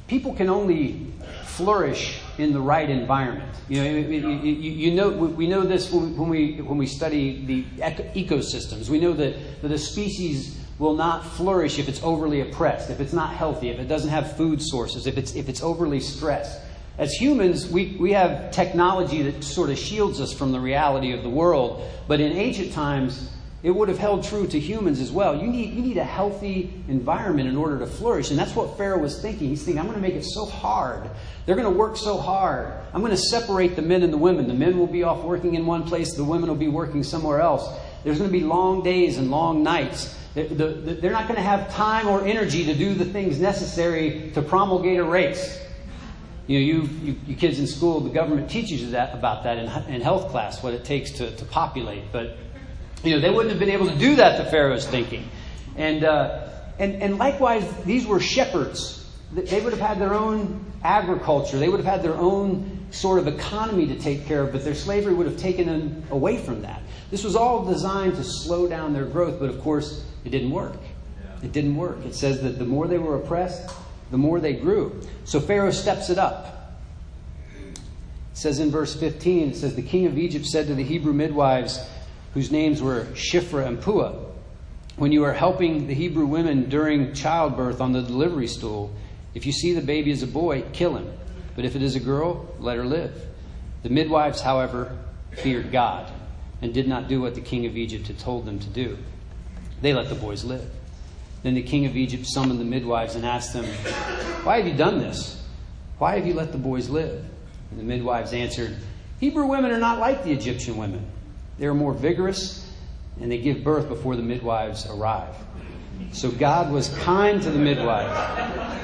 people 0.09 0.33
can 0.33 0.50
only 0.50 1.07
flourish 1.44 2.19
in 2.38 2.51
the 2.51 2.59
right 2.59 2.89
environment. 2.89 3.53
You 3.69 3.83
know, 3.83 3.89
you, 3.89 4.91
know 4.91 5.09
we 5.09 5.47
know 5.47 5.61
this 5.61 5.91
when 5.91 6.29
we, 6.29 6.56
when 6.61 6.77
we 6.77 6.88
study 6.88 7.45
the 7.45 7.63
ecosystems. 8.15 8.89
We 8.89 9.00
know 9.00 9.13
that, 9.13 9.61
that 9.61 9.71
a 9.71 9.77
species 9.77 10.59
will 10.79 10.95
not 10.95 11.25
flourish 11.25 11.77
if 11.77 11.88
it's 11.88 12.01
overly 12.01 12.41
oppressed, 12.41 12.89
if 12.89 13.00
it's 13.00 13.13
not 13.13 13.33
healthy, 13.33 13.69
if 13.69 13.79
it 13.79 13.88
doesn't 13.88 14.09
have 14.09 14.35
food 14.38 14.61
sources, 14.61 15.06
if 15.06 15.17
it's, 15.17 15.35
if 15.35 15.50
it's 15.50 15.61
overly 15.61 16.00
stressed. 16.00 16.59
As 16.97 17.13
humans, 17.13 17.69
we, 17.69 17.97
we 18.00 18.13
have 18.13 18.51
technology 18.51 19.21
that 19.23 19.44
sort 19.44 19.69
of 19.69 19.77
shields 19.77 20.19
us 20.19 20.33
from 20.33 20.51
the 20.51 20.59
reality 20.59 21.11
of 21.13 21.23
the 21.23 21.29
world, 21.29 21.83
but 22.07 22.19
in 22.19 22.31
ancient 22.31 22.73
times, 22.73 23.29
it 23.61 23.71
would 23.71 23.89
have 23.89 23.97
held 23.97 24.23
true 24.23 24.47
to 24.47 24.59
humans 24.59 25.01
as 25.01 25.11
well. 25.11 25.35
You 25.35 25.47
need, 25.47 25.73
you 25.73 25.81
need 25.81 25.97
a 25.97 26.03
healthy 26.03 26.73
environment 26.88 27.50
in 27.50 27.57
order 27.57 27.77
to 27.79 27.85
flourish. 27.85 28.29
And 28.29 28.39
that's 28.39 28.56
what 28.56 28.77
Pharaoh 28.77 29.00
was 29.00 29.21
thinking. 29.21 29.50
He's 29.50 29.63
thinking, 29.63 29.79
I'm 29.79 29.85
going 29.85 29.97
to 29.97 30.01
make 30.01 30.15
it 30.15 30.23
so 30.23 30.45
hard. 30.45 31.09
They're 31.45 31.57
going 31.57 31.71
to 31.71 31.77
work 31.77 31.97
so 31.97 32.17
hard. 32.17 32.73
I'm 32.94 33.01
going 33.01 33.11
to 33.11 33.17
separate 33.17 33.75
the 33.75 33.81
men 33.81 34.01
and 34.01 34.13
the 34.13 34.17
women. 34.17 34.47
The 34.47 34.53
men 34.53 34.77
will 34.77 34.88
be 34.88 35.03
off 35.03 35.23
working 35.23 35.56
in 35.56 35.65
one 35.65 35.83
place, 35.83 36.13
the 36.13 36.23
women 36.23 36.47
will 36.47 36.56
be 36.56 36.69
working 36.69 37.03
somewhere 37.03 37.41
else. 37.41 37.67
There's 38.03 38.17
going 38.17 38.29
to 38.29 38.38
be 38.38 38.45
long 38.45 38.81
days 38.81 39.17
and 39.17 39.29
long 39.29 39.61
nights. 39.61 40.15
They're 40.35 41.11
not 41.11 41.27
going 41.27 41.35
to 41.35 41.41
have 41.41 41.73
time 41.73 42.07
or 42.07 42.25
energy 42.25 42.65
to 42.65 42.73
do 42.73 42.94
the 42.94 43.03
things 43.03 43.39
necessary 43.39 44.31
to 44.35 44.42
promulgate 44.42 44.99
a 44.99 45.04
race. 45.04 45.59
You 46.47 46.59
know, 46.59 46.66
you, 46.66 46.89
you, 47.04 47.16
you 47.28 47.35
kids 47.35 47.59
in 47.59 47.68
school, 47.68 47.99
the 47.99 48.09
government 48.09 48.49
teaches 48.49 48.81
you 48.81 48.92
that 48.92 49.13
about 49.13 49.44
that 49.44 49.57
in, 49.57 49.94
in 49.94 50.01
health 50.01 50.30
class, 50.30 50.63
what 50.63 50.73
it 50.73 50.83
takes 50.83 51.11
to, 51.11 51.35
to 51.35 51.45
populate. 51.45 52.11
But, 52.11 52.37
you 53.03 53.15
know, 53.15 53.21
they 53.21 53.29
wouldn't 53.29 53.49
have 53.49 53.59
been 53.59 53.69
able 53.69 53.87
to 53.87 53.97
do 53.97 54.15
that, 54.18 54.44
the 54.44 54.49
Pharaoh's 54.49 54.85
thinking. 54.85 55.29
And, 55.75 56.03
uh, 56.03 56.49
and, 56.77 57.01
and 57.01 57.18
likewise, 57.18 57.65
these 57.83 58.06
were 58.06 58.19
shepherds. 58.19 58.95
They 59.31 59.61
would 59.61 59.73
have 59.73 59.81
had 59.81 59.99
their 59.99 60.13
own 60.13 60.65
agriculture. 60.83 61.57
They 61.59 61.69
would 61.69 61.79
have 61.79 61.85
had 61.85 62.03
their 62.03 62.15
own 62.15 62.87
sort 62.91 63.19
of 63.19 63.27
economy 63.27 63.87
to 63.87 63.95
take 63.99 64.25
care 64.25 64.41
of, 64.41 64.51
but 64.51 64.63
their 64.63 64.75
slavery 64.75 65.13
would 65.13 65.27
have 65.27 65.37
taken 65.37 65.68
them 65.68 66.03
away 66.09 66.37
from 66.37 66.63
that. 66.63 66.81
This 67.11 67.23
was 67.23 67.35
all 67.35 67.65
designed 67.65 68.15
to 68.15 68.23
slow 68.23 68.68
down 68.68 68.94
their 68.94 69.06
growth, 69.06 69.39
but 69.39 69.49
of 69.49 69.61
course, 69.61 70.03
it 70.25 70.29
didn't 70.29 70.51
work. 70.51 70.75
It 71.44 71.51
didn't 71.51 71.75
work. 71.75 72.06
It 72.06 72.15
says 72.15 72.41
that 72.41 72.59
the 72.59 72.65
more 72.65 72.87
they 72.87 72.97
were 72.97 73.15
oppressed, 73.15 73.71
the 74.11 74.18
more 74.18 74.39
they 74.39 74.53
grew. 74.53 75.01
So 75.23 75.39
Pharaoh 75.39 75.71
steps 75.71 76.09
it 76.09 76.18
up. 76.18 76.77
It 77.53 77.79
says 78.33 78.59
in 78.59 78.71
verse 78.71 78.95
15, 78.95 79.51
it 79.51 79.56
says, 79.56 79.75
The 79.75 79.81
king 79.81 80.06
of 80.06 80.18
Egypt 80.18 80.45
said 80.45 80.68
to 80.68 80.75
the 80.75 80.83
Hebrew 80.83 81.13
midwives, 81.13 81.79
whose 82.33 82.52
names 82.52 82.81
were 82.81 83.06
Shiphrah 83.14 83.68
and 83.68 83.81
Puah, 83.81 84.14
When 84.98 85.12
you 85.12 85.24
are 85.24 85.33
helping 85.33 85.88
the 85.88 85.94
Hebrew 85.94 86.26
women 86.26 86.69
during 86.69 87.14
childbirth 87.14 87.81
on 87.81 87.94
the 87.94 88.02
delivery 88.02 88.48
stool, 88.48 88.94
if 89.33 89.45
you 89.45 89.52
see 89.52 89.74
the 89.74 89.81
baby 89.81 90.12
is 90.12 90.24
a 90.24 90.28
boy, 90.28 90.64
kill 90.74 90.95
him. 90.95 91.12
But 91.56 91.66
if 91.66 91.76
it 91.76 91.81
is 91.81 91.95
a 91.95 92.00
girl, 92.00 92.54
let 92.59 92.78
her 92.78 92.86
live. 92.86 93.26
The 93.83 93.90
midwives, 93.90 94.42
however, 94.42 94.98
feared 95.31 95.71
God 95.71 96.12
and 96.62 96.74
did 96.74 96.88
not 96.88 97.07
do 97.07 97.21
what 97.21 97.36
the 97.36 97.42
king 97.42 97.66
of 97.66 97.78
Egypt 97.78 98.07
had 98.07 98.19
told 98.19 98.45
them 98.45 98.59
to 98.59 98.68
do. 98.68 98.98
They 99.81 99.94
let 99.94 100.09
the 100.09 100.16
boys 100.16 100.44
live. 100.44 100.69
Then 101.44 101.54
the 101.54 101.64
king 101.64 101.86
of 101.86 101.95
Egypt 101.95 102.26
summoned 102.26 102.59
the 102.59 102.66
midwives 102.66 103.16
and 103.16 103.26
asked 103.26 103.54
them, 103.54 103.66
Why 104.44 104.57
have 104.57 104.68
you 104.68 104.76
done 104.76 105.00
this? 105.00 105.42
Why 105.98 106.16
have 106.16 106.28
you 106.28 106.33
let 106.33 106.52
the 106.52 106.57
boys 106.57 106.90
live? 106.90 107.24
And 107.71 107.80
the 107.80 107.83
midwives 107.83 108.33
answered, 108.33 108.76
Hebrew 109.19 109.45
women 109.45 109.71
are 109.71 109.80
not 109.80 110.00
like 110.00 110.24
the 110.24 110.31
Egyptian 110.31 110.78
women. 110.78 111.06
They 111.59 111.68
are 111.68 111.73
more 111.73 111.94
vigorous 111.94 112.66
and 113.21 113.31
they 113.31 113.37
give 113.37 113.63
birth 113.63 113.87
before 113.89 114.16
the 114.16 114.23
midwives 114.23 114.87
arrive. 114.89 115.35
So 116.13 116.31
God 116.31 116.71
was 116.71 116.89
kind 116.99 117.42
to 117.44 117.51
the 117.51 117.59
midwives. 117.59 118.78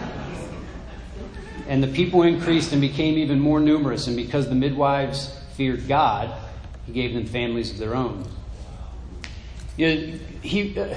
And 1.67 1.82
the 1.82 1.88
people 1.88 2.24
increased 2.24 2.74
and 2.74 2.82
became 2.82 3.17
even 3.17 3.39
more 3.39 3.60
numerous. 3.60 4.08
And 4.08 4.15
because 4.15 4.50
the 4.50 4.55
midwives 4.55 5.36
feared 5.55 5.88
God, 5.88 6.32
he 6.86 6.91
gave 6.91 7.13
them 7.13 7.25
families 7.25 7.72
of 7.72 7.77
their 7.77 7.96
own. 7.96 8.27
You 9.77 9.88
know, 9.88 10.17
he, 10.41 10.77
uh, 10.77 10.96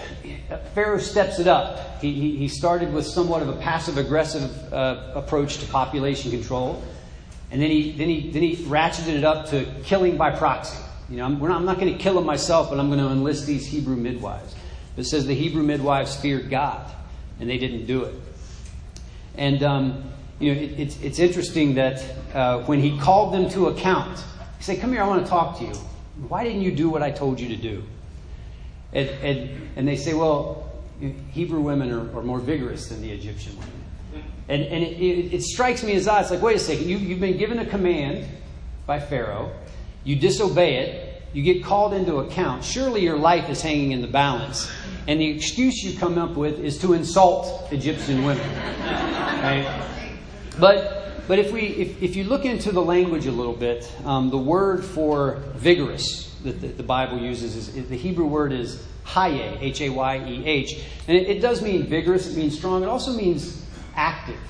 Pharaoh 0.74 0.98
steps 0.98 1.38
it 1.38 1.46
up. 1.46 2.00
He, 2.00 2.12
he, 2.12 2.36
he, 2.36 2.48
started 2.48 2.92
with 2.92 3.06
somewhat 3.06 3.42
of 3.42 3.48
a 3.48 3.56
passive 3.56 3.98
aggressive 3.98 4.72
uh, 4.72 5.12
approach 5.16 5.58
to 5.58 5.66
population 5.66 6.30
control, 6.30 6.80
and 7.50 7.60
then 7.60 7.70
he, 7.70 7.90
then, 7.92 8.08
he, 8.08 8.30
then 8.30 8.42
he 8.42 8.56
ratcheted 8.66 9.14
it 9.14 9.24
up 9.24 9.46
to 9.46 9.64
killing 9.82 10.16
by 10.16 10.30
proxy. 10.30 10.78
You 11.08 11.16
know, 11.16 11.24
I'm, 11.24 11.38
not, 11.38 11.50
I'm 11.50 11.64
not 11.64 11.78
going 11.78 11.92
to 11.92 11.98
kill 11.98 12.14
them 12.14 12.26
myself, 12.26 12.70
but 12.70 12.78
I'm 12.78 12.88
going 12.88 13.00
to 13.00 13.10
enlist 13.10 13.46
these 13.46 13.66
Hebrew 13.66 13.96
midwives. 13.96 14.54
It 14.96 15.04
says 15.04 15.26
the 15.26 15.34
Hebrew 15.34 15.62
midwives 15.62 16.16
feared 16.16 16.50
God, 16.50 16.90
and 17.40 17.48
they 17.48 17.58
didn't 17.58 17.86
do 17.86 18.04
it. 18.04 18.14
And 19.36 19.62
um, 19.62 20.04
you 20.40 20.54
know, 20.54 20.60
it, 20.60 20.78
it's, 20.78 21.00
it's 21.00 21.18
interesting 21.18 21.74
that 21.74 22.04
uh, 22.34 22.60
when 22.62 22.80
he 22.80 22.98
called 22.98 23.32
them 23.32 23.48
to 23.50 23.68
account, 23.68 24.18
he 24.58 24.64
said, 24.64 24.80
"Come 24.80 24.92
here, 24.92 25.02
I 25.02 25.06
want 25.06 25.24
to 25.24 25.30
talk 25.30 25.58
to 25.58 25.64
you. 25.64 25.72
Why 26.28 26.44
didn't 26.44 26.62
you 26.62 26.72
do 26.72 26.90
what 26.90 27.02
I 27.02 27.10
told 27.10 27.38
you 27.38 27.48
to 27.48 27.56
do?" 27.56 27.84
And, 28.92 29.08
and, 29.08 29.70
and 29.76 29.88
they 29.88 29.96
say, 29.96 30.14
well, 30.14 30.72
Hebrew 31.30 31.60
women 31.60 31.92
are, 31.92 32.18
are, 32.18 32.22
more 32.22 32.40
vigorous 32.40 32.88
than 32.88 33.02
the 33.02 33.10
Egyptian 33.10 33.56
women. 33.56 33.72
And, 34.48 34.62
and 34.62 34.82
it, 34.82 34.98
it, 34.98 35.34
it, 35.34 35.42
strikes 35.42 35.82
me 35.82 35.94
as 35.94 36.08
odd. 36.08 36.22
It's 36.22 36.30
like, 36.30 36.40
wait 36.40 36.56
a 36.56 36.58
second, 36.58 36.88
you, 36.88 36.96
you've 36.96 37.20
been 37.20 37.36
given 37.36 37.58
a 37.58 37.66
command 37.66 38.26
by 38.86 38.98
Pharaoh, 38.98 39.52
you 40.08 40.16
disobey 40.16 40.76
it, 40.76 41.22
you 41.34 41.42
get 41.42 41.62
called 41.62 41.92
into 41.92 42.16
account. 42.16 42.64
Surely 42.64 43.02
your 43.02 43.18
life 43.18 43.50
is 43.50 43.60
hanging 43.60 43.92
in 43.92 44.00
the 44.00 44.08
balance. 44.08 44.70
And 45.06 45.20
the 45.20 45.26
excuse 45.26 45.82
you 45.82 45.98
come 45.98 46.16
up 46.16 46.34
with 46.34 46.60
is 46.60 46.78
to 46.78 46.94
insult 46.94 47.70
Egyptian 47.70 48.24
women. 48.24 48.48
Right? 48.80 49.84
But, 50.58 51.28
but 51.28 51.38
if, 51.38 51.52
we, 51.52 51.60
if, 51.60 52.02
if 52.02 52.16
you 52.16 52.24
look 52.24 52.46
into 52.46 52.72
the 52.72 52.80
language 52.80 53.26
a 53.26 53.30
little 53.30 53.52
bit, 53.52 53.86
um, 54.06 54.30
the 54.30 54.38
word 54.38 54.82
for 54.82 55.42
vigorous 55.56 56.34
that 56.42 56.62
the, 56.62 56.68
the 56.68 56.82
Bible 56.82 57.18
uses 57.18 57.54
is 57.76 57.88
the 57.90 57.96
Hebrew 57.96 58.26
word 58.26 58.50
is 58.50 58.82
hayeh, 59.04 59.60
H 59.60 59.82
A 59.82 59.90
Y 59.90 60.24
E 60.26 60.46
H. 60.46 60.84
And 61.06 61.18
it, 61.18 61.28
it 61.28 61.40
does 61.42 61.60
mean 61.60 61.84
vigorous, 61.84 62.26
it 62.28 62.34
means 62.34 62.56
strong, 62.56 62.82
it 62.82 62.88
also 62.88 63.12
means 63.12 63.62
active. 63.94 64.40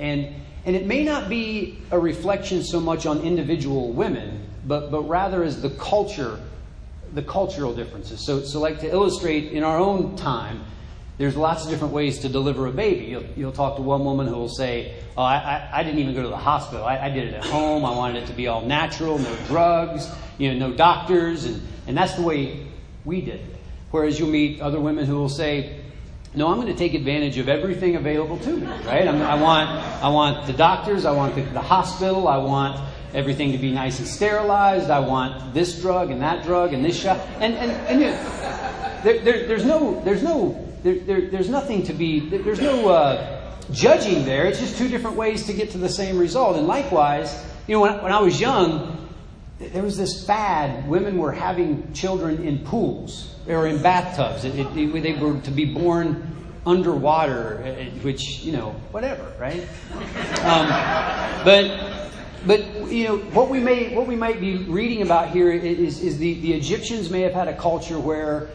And, 0.00 0.34
and 0.66 0.74
it 0.74 0.86
may 0.86 1.04
not 1.04 1.28
be 1.28 1.78
a 1.92 1.98
reflection 2.00 2.64
so 2.64 2.80
much 2.80 3.06
on 3.06 3.20
individual 3.20 3.92
women, 3.92 4.48
but, 4.66 4.90
but 4.90 5.02
rather 5.02 5.42
as 5.42 5.60
the 5.60 5.70
culture, 5.70 6.40
the 7.12 7.22
cultural 7.22 7.74
differences. 7.74 8.24
So, 8.24 8.42
so, 8.42 8.60
like 8.60 8.80
to 8.80 8.90
illustrate 8.90 9.52
in 9.52 9.62
our 9.62 9.78
own 9.78 10.16
time, 10.16 10.64
there's 11.16 11.36
lots 11.36 11.64
of 11.64 11.70
different 11.70 11.94
ways 11.94 12.20
to 12.20 12.28
deliver 12.28 12.66
a 12.66 12.72
baby. 12.72 13.06
You'll, 13.06 13.24
you'll 13.36 13.52
talk 13.52 13.76
to 13.76 13.82
one 13.82 14.04
woman 14.04 14.26
who 14.26 14.34
will 14.34 14.48
say, 14.48 14.96
Oh, 15.16 15.22
I, 15.22 15.36
I, 15.36 15.80
I 15.80 15.82
didn't 15.84 16.00
even 16.00 16.14
go 16.14 16.22
to 16.22 16.28
the 16.28 16.36
hospital. 16.36 16.84
I, 16.84 16.98
I, 16.98 17.10
did 17.10 17.28
it 17.28 17.34
at 17.34 17.44
home. 17.44 17.84
I 17.84 17.90
wanted 17.90 18.24
it 18.24 18.26
to 18.26 18.32
be 18.32 18.48
all 18.48 18.62
natural, 18.62 19.18
no 19.18 19.36
drugs, 19.46 20.10
you 20.38 20.52
know, 20.52 20.68
no 20.68 20.76
doctors. 20.76 21.44
And, 21.44 21.62
and 21.86 21.96
that's 21.96 22.14
the 22.14 22.22
way 22.22 22.66
we 23.04 23.20
did 23.20 23.36
it. 23.36 23.56
Whereas 23.92 24.18
you'll 24.18 24.30
meet 24.30 24.60
other 24.60 24.80
women 24.80 25.06
who 25.06 25.14
will 25.14 25.28
say, 25.28 25.80
no, 26.34 26.48
I'm 26.48 26.56
going 26.56 26.66
to 26.66 26.74
take 26.74 26.94
advantage 26.94 27.38
of 27.38 27.48
everything 27.48 27.94
available 27.94 28.38
to 28.38 28.56
me, 28.56 28.66
right? 28.66 29.06
I'm, 29.06 29.22
i 29.22 29.36
want, 29.36 29.70
I 29.70 30.08
want 30.08 30.48
the 30.48 30.52
doctors, 30.52 31.04
I 31.04 31.12
want 31.12 31.36
the, 31.36 31.42
the 31.42 31.60
hospital, 31.60 32.26
I 32.26 32.38
want 32.38 32.80
everything 33.14 33.52
to 33.52 33.58
be 33.58 33.70
nice 33.70 33.98
and 33.98 34.08
sterilized. 34.08 34.90
I 34.90 34.98
want 34.98 35.54
this 35.54 35.80
drug 35.80 36.10
and 36.10 36.20
that 36.20 36.44
drug 36.44 36.74
and 36.74 36.84
this 36.84 37.00
shot. 37.00 37.18
And, 37.40 37.54
and, 37.54 37.70
and 37.70 38.00
you 38.00 38.06
know, 38.08 39.00
there, 39.04 39.20
there, 39.20 39.46
there's 39.46 39.64
no, 39.64 40.00
there's 40.04 40.22
no 40.22 40.60
there, 40.84 40.98
there, 40.98 41.30
there's 41.30 41.48
nothing 41.48 41.82
to 41.84 41.94
be, 41.94 42.20
there's 42.20 42.60
no 42.60 42.90
uh, 42.90 43.56
judging 43.72 44.26
there. 44.26 44.44
It's 44.44 44.60
just 44.60 44.76
two 44.76 44.88
different 44.88 45.16
ways 45.16 45.46
to 45.46 45.54
get 45.54 45.70
to 45.70 45.78
the 45.78 45.88
same 45.88 46.18
result. 46.18 46.58
And 46.58 46.66
likewise, 46.66 47.42
you 47.66 47.74
know, 47.74 47.80
when, 47.80 48.02
when 48.02 48.12
I 48.12 48.20
was 48.20 48.38
young, 48.38 49.08
there 49.58 49.82
was 49.82 49.96
this 49.96 50.26
fad. 50.26 50.86
Women 50.86 51.16
were 51.16 51.32
having 51.32 51.90
children 51.94 52.44
in 52.44 52.58
pools 52.66 53.34
or 53.48 53.66
in 53.66 53.80
bathtubs. 53.80 54.44
It, 54.44 54.58
it, 54.58 54.76
it, 54.76 55.02
they 55.02 55.14
were 55.14 55.40
to 55.40 55.50
be 55.50 55.72
born 55.72 56.30
underwater, 56.66 57.62
uh, 57.64 57.84
which, 58.00 58.40
you 58.40 58.52
know, 58.52 58.72
whatever, 58.90 59.32
right? 59.40 59.66
Um, 60.42 60.68
but 61.44 62.03
but 62.46 62.90
you 62.90 63.04
know 63.04 63.16
what 63.18 63.48
we 63.48 63.60
may 63.60 63.94
what 63.94 64.06
we 64.06 64.16
might 64.16 64.40
be 64.40 64.56
reading 64.56 65.02
about 65.02 65.30
here 65.30 65.50
is, 65.50 66.02
is 66.02 66.18
the, 66.18 66.34
the 66.40 66.52
Egyptians 66.52 67.10
may 67.10 67.20
have 67.22 67.32
had 67.32 67.48
a 67.48 67.56
culture 67.56 67.98
where 67.98 68.48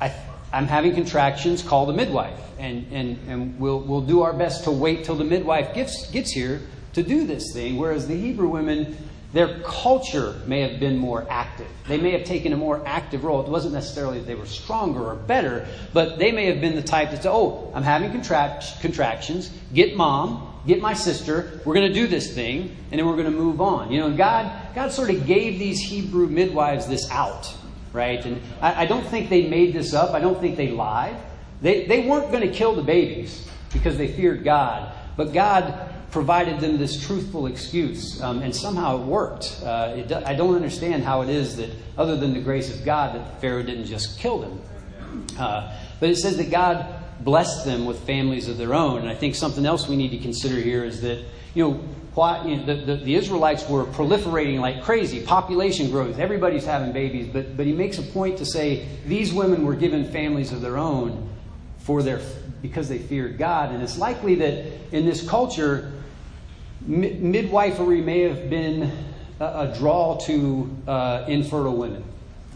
I, 0.00 0.14
I'm 0.52 0.66
having 0.66 0.94
contractions, 0.94 1.62
call 1.62 1.86
the 1.86 1.92
midwife. 1.92 2.38
And, 2.58 2.86
and, 2.92 3.18
and 3.28 3.60
we'll, 3.60 3.80
we'll 3.80 4.00
do 4.00 4.22
our 4.22 4.32
best 4.32 4.64
to 4.64 4.70
wait 4.70 5.04
till 5.04 5.14
the 5.14 5.24
midwife 5.24 5.74
gets, 5.74 6.10
gets 6.10 6.32
here 6.32 6.62
to 6.94 7.02
do 7.02 7.26
this 7.26 7.52
thing. 7.52 7.76
Whereas 7.76 8.08
the 8.08 8.16
Hebrew 8.16 8.48
women, 8.48 8.96
their 9.32 9.60
culture 9.60 10.40
may 10.46 10.62
have 10.62 10.80
been 10.80 10.96
more 10.96 11.26
active. 11.28 11.68
They 11.86 11.98
may 11.98 12.12
have 12.12 12.24
taken 12.24 12.52
a 12.52 12.56
more 12.56 12.82
active 12.86 13.24
role. 13.24 13.42
It 13.42 13.48
wasn't 13.48 13.74
necessarily 13.74 14.20
that 14.20 14.26
they 14.26 14.34
were 14.34 14.46
stronger 14.46 15.04
or 15.04 15.14
better, 15.14 15.66
but 15.92 16.18
they 16.18 16.32
may 16.32 16.46
have 16.46 16.60
been 16.60 16.74
the 16.74 16.82
type 16.82 17.10
that 17.10 17.22
said, 17.22 17.32
Oh, 17.32 17.70
I'm 17.74 17.82
having 17.82 18.10
contract- 18.10 18.80
contractions. 18.80 19.50
Get 19.74 19.96
mom, 19.96 20.57
get 20.68 20.80
my 20.80 20.94
sister. 20.94 21.60
We're 21.64 21.74
going 21.74 21.88
to 21.88 21.94
do 21.94 22.06
this 22.06 22.32
thing, 22.34 22.76
and 22.92 22.98
then 22.98 23.06
we're 23.06 23.16
going 23.16 23.24
to 23.24 23.30
move 23.30 23.60
on. 23.60 23.90
You 23.90 24.00
know, 24.00 24.16
God, 24.16 24.74
God 24.74 24.92
sort 24.92 25.10
of 25.10 25.26
gave 25.26 25.58
these 25.58 25.80
Hebrew 25.80 26.28
midwives 26.28 26.86
this 26.86 27.10
out 27.10 27.52
right? 27.92 28.24
And 28.24 28.40
I, 28.60 28.82
I 28.82 28.86
don't 28.86 29.06
think 29.06 29.28
they 29.28 29.48
made 29.48 29.74
this 29.74 29.94
up. 29.94 30.14
I 30.14 30.20
don't 30.20 30.40
think 30.40 30.56
they 30.56 30.70
lied. 30.70 31.16
They, 31.60 31.86
they 31.86 32.06
weren't 32.06 32.30
going 32.30 32.48
to 32.48 32.54
kill 32.54 32.74
the 32.74 32.82
babies 32.82 33.48
because 33.72 33.98
they 33.98 34.08
feared 34.08 34.44
God, 34.44 34.92
but 35.16 35.32
God 35.32 35.92
provided 36.10 36.60
them 36.60 36.78
this 36.78 37.04
truthful 37.04 37.46
excuse, 37.46 38.22
um, 38.22 38.40
and 38.40 38.54
somehow 38.54 38.96
it 38.96 39.04
worked. 39.04 39.60
Uh, 39.62 39.94
it, 39.96 40.12
I 40.12 40.34
don't 40.34 40.54
understand 40.54 41.02
how 41.02 41.20
it 41.22 41.28
is 41.28 41.56
that, 41.56 41.70
other 41.98 42.16
than 42.16 42.32
the 42.32 42.40
grace 42.40 42.74
of 42.74 42.84
God, 42.84 43.14
that 43.14 43.40
Pharaoh 43.40 43.62
didn't 43.62 43.84
just 43.84 44.18
kill 44.18 44.38
them. 44.38 44.62
Uh, 45.38 45.76
but 46.00 46.08
it 46.08 46.16
says 46.16 46.36
that 46.38 46.50
God 46.50 46.86
blessed 47.20 47.64
them 47.64 47.84
with 47.84 47.98
families 48.00 48.48
of 48.48 48.58
their 48.58 48.74
own. 48.74 49.00
And 49.00 49.08
I 49.08 49.14
think 49.14 49.34
something 49.34 49.66
else 49.66 49.88
we 49.88 49.96
need 49.96 50.10
to 50.10 50.18
consider 50.18 50.56
here 50.56 50.84
is 50.84 51.00
that, 51.02 51.24
you 51.54 51.64
know, 51.64 51.80
why, 52.14 52.44
you 52.44 52.56
know, 52.56 52.64
the, 52.64 52.74
the, 52.74 52.96
the, 52.96 53.14
Israelites 53.14 53.68
were 53.68 53.84
proliferating 53.84 54.58
like 54.58 54.82
crazy, 54.82 55.24
population 55.24 55.88
growth, 55.90 56.18
everybody's 56.18 56.64
having 56.64 56.92
babies, 56.92 57.28
but, 57.32 57.56
but 57.56 57.64
he 57.64 57.72
makes 57.72 57.98
a 57.98 58.02
point 58.02 58.38
to 58.38 58.44
say 58.44 58.88
these 59.06 59.32
women 59.32 59.64
were 59.64 59.76
given 59.76 60.04
families 60.04 60.50
of 60.50 60.60
their 60.60 60.78
own 60.78 61.28
for 61.78 62.02
their, 62.02 62.20
because 62.60 62.88
they 62.88 62.98
feared 62.98 63.38
God. 63.38 63.70
And 63.70 63.82
it's 63.84 63.98
likely 63.98 64.34
that 64.36 64.66
in 64.92 65.06
this 65.06 65.26
culture, 65.28 65.92
mi- 66.80 67.12
midwifery 67.12 68.00
may 68.00 68.22
have 68.22 68.50
been 68.50 68.90
a, 69.38 69.44
a 69.44 69.74
draw 69.78 70.18
to 70.26 70.76
uh, 70.88 71.24
infertile 71.28 71.76
women, 71.76 72.02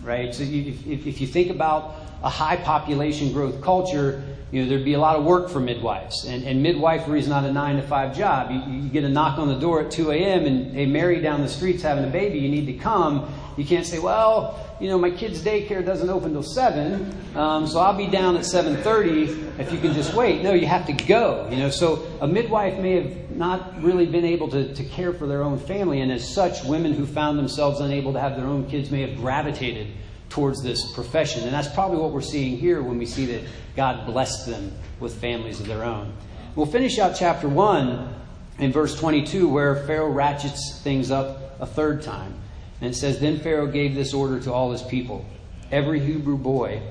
right? 0.03 0.35
So 0.35 0.43
you, 0.43 0.73
if, 0.73 1.07
if 1.07 1.21
you 1.21 1.27
think 1.29 1.51
about 1.51 1.95
a 2.25 2.29
high 2.29 2.57
population 2.57 3.33
growth 3.33 3.61
culture, 3.61 4.25
you 4.53 4.63
know, 4.63 4.69
there'd 4.69 4.85
be 4.85 4.93
a 4.93 5.01
lot 5.01 5.17
of 5.17 5.25
work 5.25 5.49
for 5.49 5.61
midwives. 5.61 6.27
And, 6.27 6.45
and 6.45 6.63
midwifery 6.63 7.19
is 7.19 7.27
not 7.27 7.45
a 7.45 7.53
nine 7.53 7.77
to 7.77 7.83
five 7.83 8.15
job. 8.15 8.51
You, 8.51 8.61
you 8.71 8.89
get 8.91 9.03
a 9.03 9.09
knock 9.09 9.39
on 9.39 9.49
the 9.49 9.59
door 9.59 9.81
at 9.81 9.91
2 9.91 10.11
a.m. 10.11 10.45
and 10.45 10.75
hey, 10.75 10.85
Mary 10.85 11.23
down 11.23 11.41
the 11.41 11.49
street's 11.49 11.83
having 11.83 12.05
a 12.05 12.11
baby. 12.11 12.39
You 12.39 12.51
need 12.51 12.67
to 12.67 12.75
come. 12.75 13.33
You 13.57 13.65
can't 13.65 13.87
say, 13.87 13.99
well, 13.99 14.59
you 14.79 14.89
know, 14.89 14.99
my 14.99 15.11
kid's 15.11 15.43
daycare 15.43 15.85
doesn't 15.85 16.09
open 16.09 16.33
till 16.33 16.43
7, 16.43 17.37
um, 17.37 17.67
so 17.67 17.79
I'll 17.79 17.97
be 17.97 18.07
down 18.09 18.37
at 18.37 18.43
7.30 18.43 19.59
if 19.59 19.73
you 19.73 19.79
can 19.79 19.95
just 19.95 20.15
wait. 20.15 20.43
No, 20.43 20.53
you 20.55 20.67
have 20.67 20.87
to 20.87 20.93
go, 20.93 21.49
you 21.51 21.59
know. 21.59 21.71
So 21.71 22.07
a 22.21 22.27
midwife 22.27 22.79
may 22.79 23.03
have 23.03 23.31
not 23.31 23.83
really 23.83 24.07
been 24.07 24.25
able 24.25 24.49
to, 24.49 24.75
to 24.75 24.85
care 24.85 25.13
for 25.13 25.27
their 25.27 25.43
own 25.43 25.59
family, 25.59 26.01
and 26.01 26.11
as 26.11 26.27
such, 26.27 26.65
women 26.65 26.95
who 26.95 27.07
found 27.07 27.39
themselves 27.39 27.81
unable 27.81 28.13
to 28.15 28.21
have 28.21 28.37
their 28.37 28.47
own 28.47 28.69
kids 28.69 28.91
may 28.91 29.03
have 29.03 29.17
gravitated 29.17 29.89
towards 30.33 30.63
this 30.63 30.91
profession. 30.93 31.45
And 31.45 31.53
that's 31.53 31.69
probably 31.69 31.99
what 31.99 32.11
we're 32.11 32.23
seeing 32.23 32.57
here 32.57 32.83
when 32.83 32.97
we 32.97 33.05
see 33.05 33.27
that 33.27 33.43
God 33.77 34.07
blessed 34.07 34.47
them 34.47 34.73
with 34.99 35.21
families 35.21 35.61
of 35.61 35.67
their 35.67 35.85
own. 35.85 36.15
We'll 36.57 36.67
finish 36.67 36.99
out 36.99 37.15
chapter 37.19 37.49
1 37.49 38.15
in 38.59 38.73
verse 38.73 38.99
22, 38.99 39.47
where 39.47 39.77
Pharaoh 39.87 40.11
ratchets 40.11 40.81
things 40.83 41.11
up 41.11 41.61
a 41.61 41.67
third 41.67 42.03
time. 42.03 42.35
And 42.81 42.91
it 42.91 42.95
says, 42.95 43.21
Then 43.21 43.41
Pharaoh 43.41 43.67
gave 43.67 43.95
this 43.95 44.15
order 44.15 44.41
to 44.41 44.53
all 44.53 44.73
his 44.73 44.83
people 44.83 45.25
Every 45.71 46.01
Hebrew 46.01 46.37
boy 46.37 46.83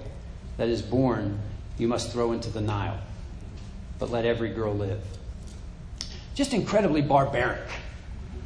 that 0.57 0.67
is 0.67 0.81
born 0.81 1.39
you 1.77 1.87
must 1.87 2.11
throw 2.11 2.31
into 2.31 2.49
the 2.49 2.61
Nile, 2.61 2.99
but 3.97 4.11
let 4.11 4.25
every 4.25 4.49
girl 4.49 4.73
live. 4.73 5.01
Just 6.35 6.53
incredibly 6.53 7.01
barbaric 7.01 7.67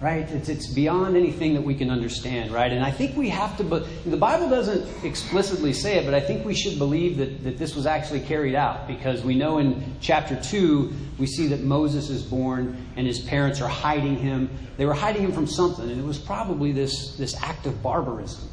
right? 0.02 0.30
It's, 0.30 0.50
it's 0.50 0.68
beyond 0.68 1.16
anything 1.16 1.54
that 1.54 1.62
we 1.62 1.74
can 1.74 1.90
understand, 1.90 2.52
right? 2.52 2.72
And 2.72 2.84
I 2.84 2.92
think 2.92 3.16
we 3.16 3.30
have 3.30 3.56
to, 3.58 3.64
but 3.64 3.88
the 4.06 4.18
Bible 4.18 4.50
doesn't 4.50 5.04
explicitly 5.06 5.72
say 5.72 5.98
it, 5.98 6.06
but 6.06 6.14
I 6.14 6.20
think 6.20 6.46
we 6.46 6.54
should 6.54 6.78
believe 6.78 7.18
that, 7.18 7.44
that 7.44 7.58
this 7.58 7.76
was 7.76 7.86
actually 7.86 8.20
carried 8.20 8.56
out 8.56 8.88
because 8.88 9.24
we 9.24 9.36
know 9.36 9.60
in 9.60 9.96
chapter 10.02 10.36
2, 10.36 10.94
we 11.18 11.26
see 11.26 11.48
that 11.48 11.62
Moses 11.62 12.10
is 12.10 12.22
born 12.22 12.78
and 12.98 13.08
his 13.08 13.20
parents 13.22 13.62
are 13.62 13.70
hiding 13.70 14.18
him. 14.18 14.50
They 14.78 14.86
were 14.86 14.94
hiding 14.94 15.22
him 15.22 15.32
from 15.32 15.48
something, 15.48 15.90
and 15.90 16.00
it 16.00 16.06
was 16.06 16.20
probably 16.20 16.74
this, 16.74 17.16
this 17.16 17.42
act 17.42 17.66
of 17.66 17.82
barbarism. 17.82 18.50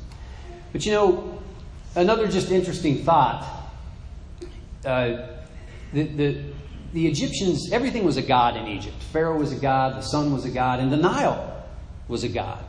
But 0.72 0.87
you 0.87 0.92
know, 0.92 1.42
another 1.96 2.28
just 2.28 2.50
interesting 2.50 3.04
thought. 3.04 3.44
Uh, 4.84 5.26
the, 5.92 6.04
the, 6.04 6.44
the 6.92 7.06
Egyptians, 7.06 7.70
everything 7.72 8.04
was 8.04 8.16
a 8.16 8.22
god 8.22 8.56
in 8.56 8.66
Egypt. 8.68 9.02
Pharaoh 9.12 9.38
was 9.38 9.52
a 9.52 9.56
god, 9.56 9.96
the 9.96 10.02
sun 10.02 10.32
was 10.32 10.44
a 10.44 10.50
god, 10.50 10.80
and 10.80 10.92
the 10.92 10.96
Nile 10.96 11.64
was 12.08 12.25
a 12.25 12.28
god. 12.28 12.62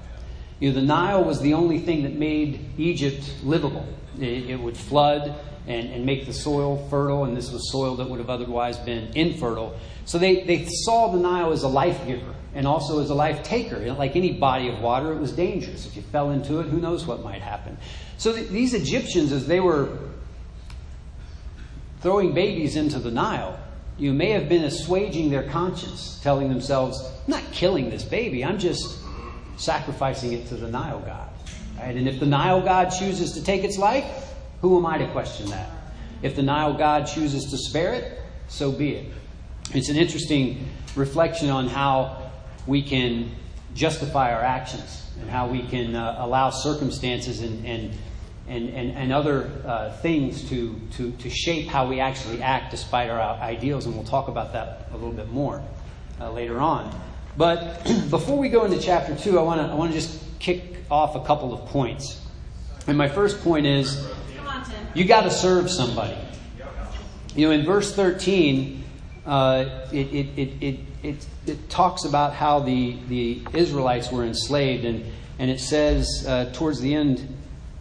You 0.59 0.69
know, 0.69 0.75
the 0.75 0.85
Nile 0.85 1.23
was 1.23 1.41
the 1.41 1.53
only 1.53 1.79
thing 1.79 2.03
that 2.03 2.13
made 2.13 2.65
Egypt 2.77 3.35
livable. 3.43 3.85
It, 4.17 4.49
it 4.51 4.59
would 4.59 4.77
flood 4.77 5.35
and, 5.67 5.89
and 5.89 6.05
make 6.05 6.25
the 6.25 6.33
soil 6.33 6.87
fertile, 6.89 7.25
and 7.25 7.35
this 7.35 7.51
was 7.51 7.71
soil 7.71 7.95
that 7.95 8.09
would 8.09 8.19
have 8.19 8.29
otherwise 8.29 8.77
been 8.77 9.11
infertile. 9.15 9.75
So 10.05 10.17
they, 10.17 10.43
they 10.43 10.65
saw 10.65 11.11
the 11.11 11.19
Nile 11.19 11.51
as 11.51 11.63
a 11.63 11.67
life 11.67 12.05
giver 12.05 12.33
and 12.55 12.67
also 12.67 13.01
as 13.01 13.09
a 13.09 13.15
life 13.15 13.43
taker. 13.43 13.79
You 13.79 13.87
know, 13.87 13.97
like 13.97 14.15
any 14.15 14.33
body 14.33 14.69
of 14.69 14.79
water, 14.79 15.11
it 15.11 15.19
was 15.19 15.31
dangerous. 15.31 15.85
If 15.85 15.95
you 15.95 16.01
fell 16.01 16.29
into 16.31 16.59
it, 16.59 16.67
who 16.67 16.79
knows 16.79 17.05
what 17.05 17.23
might 17.23 17.41
happen. 17.41 17.77
So 18.17 18.33
th- 18.33 18.49
these 18.49 18.73
Egyptians, 18.73 19.31
as 19.31 19.47
they 19.47 19.59
were 19.59 19.97
throwing 22.01 22.33
babies 22.33 22.75
into 22.75 22.99
the 22.99 23.11
Nile, 23.11 23.57
you 23.97 24.13
may 24.13 24.31
have 24.31 24.49
been 24.49 24.63
assuaging 24.63 25.29
their 25.29 25.43
conscience, 25.43 26.19
telling 26.23 26.49
themselves, 26.49 26.99
I'm 27.01 27.31
not 27.31 27.43
killing 27.51 27.89
this 27.89 28.03
baby, 28.03 28.43
I'm 28.43 28.59
just 28.59 28.99
sacrificing 29.57 30.33
it 30.33 30.47
to 30.47 30.55
the 30.55 30.69
Nile 30.69 30.99
God. 30.99 31.29
Right? 31.77 31.95
And 31.95 32.07
if 32.07 32.19
the 32.19 32.25
Nile 32.25 32.61
God 32.61 32.89
chooses 32.89 33.33
to 33.33 33.43
take 33.43 33.63
its 33.63 33.77
life, 33.77 34.33
who 34.61 34.77
am 34.77 34.85
I 34.85 34.97
to 34.97 35.07
question 35.11 35.47
that? 35.49 35.69
If 36.21 36.35
the 36.35 36.43
Nile 36.43 36.73
God 36.73 37.05
chooses 37.05 37.49
to 37.51 37.57
spare 37.57 37.93
it, 37.93 38.19
so 38.47 38.71
be 38.71 38.95
it. 38.95 39.13
It's 39.73 39.89
an 39.89 39.97
interesting 39.97 40.67
reflection 40.95 41.49
on 41.49 41.67
how 41.67 42.31
we 42.65 42.81
can 42.81 43.31
justify 43.73 44.33
our 44.33 44.41
actions 44.41 45.09
and 45.19 45.29
how 45.29 45.47
we 45.47 45.63
can 45.63 45.95
uh, 45.95 46.15
allow 46.19 46.49
circumstances 46.49 47.41
and, 47.41 47.65
and, 47.65 47.93
and, 48.47 48.69
and, 48.69 48.91
and 48.91 49.13
other 49.13 49.49
uh, 49.65 49.91
things 49.97 50.49
to, 50.49 50.79
to, 50.97 51.11
to 51.11 51.29
shape 51.29 51.67
how 51.67 51.87
we 51.87 51.99
actually 51.99 52.41
act 52.41 52.71
despite 52.71 53.09
our 53.09 53.19
ideals. 53.19 53.85
And 53.85 53.95
we'll 53.95 54.03
talk 54.03 54.27
about 54.27 54.53
that 54.53 54.87
a 54.91 54.95
little 54.95 55.13
bit 55.13 55.29
more 55.29 55.63
uh, 56.19 56.31
later 56.31 56.59
on. 56.59 56.93
But 57.37 57.83
before 58.09 58.37
we 58.37 58.49
go 58.49 58.65
into 58.65 58.79
chapter 58.79 59.15
2, 59.15 59.39
I 59.39 59.41
want 59.43 59.61
to 59.61 59.67
I 59.67 59.75
wanna 59.75 59.93
just 59.93 60.21
kick 60.39 60.77
off 60.91 61.15
a 61.15 61.25
couple 61.25 61.53
of 61.53 61.69
points. 61.69 62.19
And 62.85 62.97
my 62.97 63.07
first 63.07 63.41
point 63.41 63.65
is 63.65 64.05
you 64.93 65.05
got 65.05 65.21
to 65.21 65.31
serve 65.31 65.71
somebody. 65.71 66.17
You 67.35 67.47
know, 67.47 67.53
in 67.53 67.65
verse 67.65 67.95
13, 67.95 68.83
uh, 69.25 69.87
it, 69.91 70.07
it, 70.13 70.27
it, 70.37 70.63
it, 70.63 70.79
it, 71.01 71.27
it, 71.47 71.69
talks 71.69 72.05
about 72.05 72.33
how 72.33 72.59
the, 72.59 72.97
the 73.07 73.41
Israelites 73.53 74.11
were 74.11 74.23
enslaved, 74.23 74.85
and, 74.85 75.05
and 75.39 75.49
it 75.49 75.59
says 75.59 76.25
uh, 76.27 76.51
towards 76.53 76.79
the 76.79 76.93
end, 76.93 77.27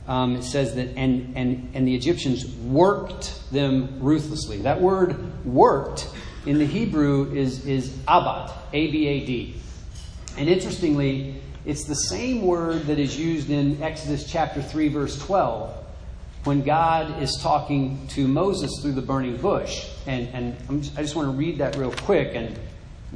um, 0.07 0.37
it 0.37 0.43
says 0.43 0.75
that, 0.75 0.89
and, 0.97 1.37
and, 1.37 1.71
and 1.75 1.87
the 1.87 1.95
Egyptians 1.95 2.47
worked 2.47 3.51
them 3.53 3.99
ruthlessly. 4.01 4.63
That 4.63 4.81
word 4.81 5.45
worked 5.45 6.09
in 6.45 6.59
the 6.59 6.67
Hebrew 6.67 7.33
is, 7.33 7.67
is 7.67 7.97
abad, 8.09 8.51
A 8.73 8.91
B 8.91 9.07
A 9.07 9.25
D. 9.25 9.57
And 10.37 10.49
interestingly, 10.49 11.41
it's 11.65 11.85
the 11.85 11.95
same 11.95 12.43
word 12.43 12.87
that 12.87 12.99
is 12.99 13.19
used 13.19 13.51
in 13.51 13.81
Exodus 13.83 14.29
chapter 14.29 14.61
3, 14.61 14.89
verse 14.89 15.19
12, 15.25 15.73
when 16.45 16.63
God 16.63 17.23
is 17.23 17.39
talking 17.41 18.05
to 18.09 18.27
Moses 18.27 18.81
through 18.83 18.93
the 18.93 19.03
burning 19.03 19.37
bush. 19.37 19.89
And, 20.07 20.29
and 20.69 20.83
just, 20.83 20.99
i 20.99 21.03
just 21.03 21.15
want 21.15 21.29
to 21.29 21.37
read 21.37 21.59
that 21.59 21.77
real 21.77 21.93
quick, 21.93 22.35
and 22.35 22.59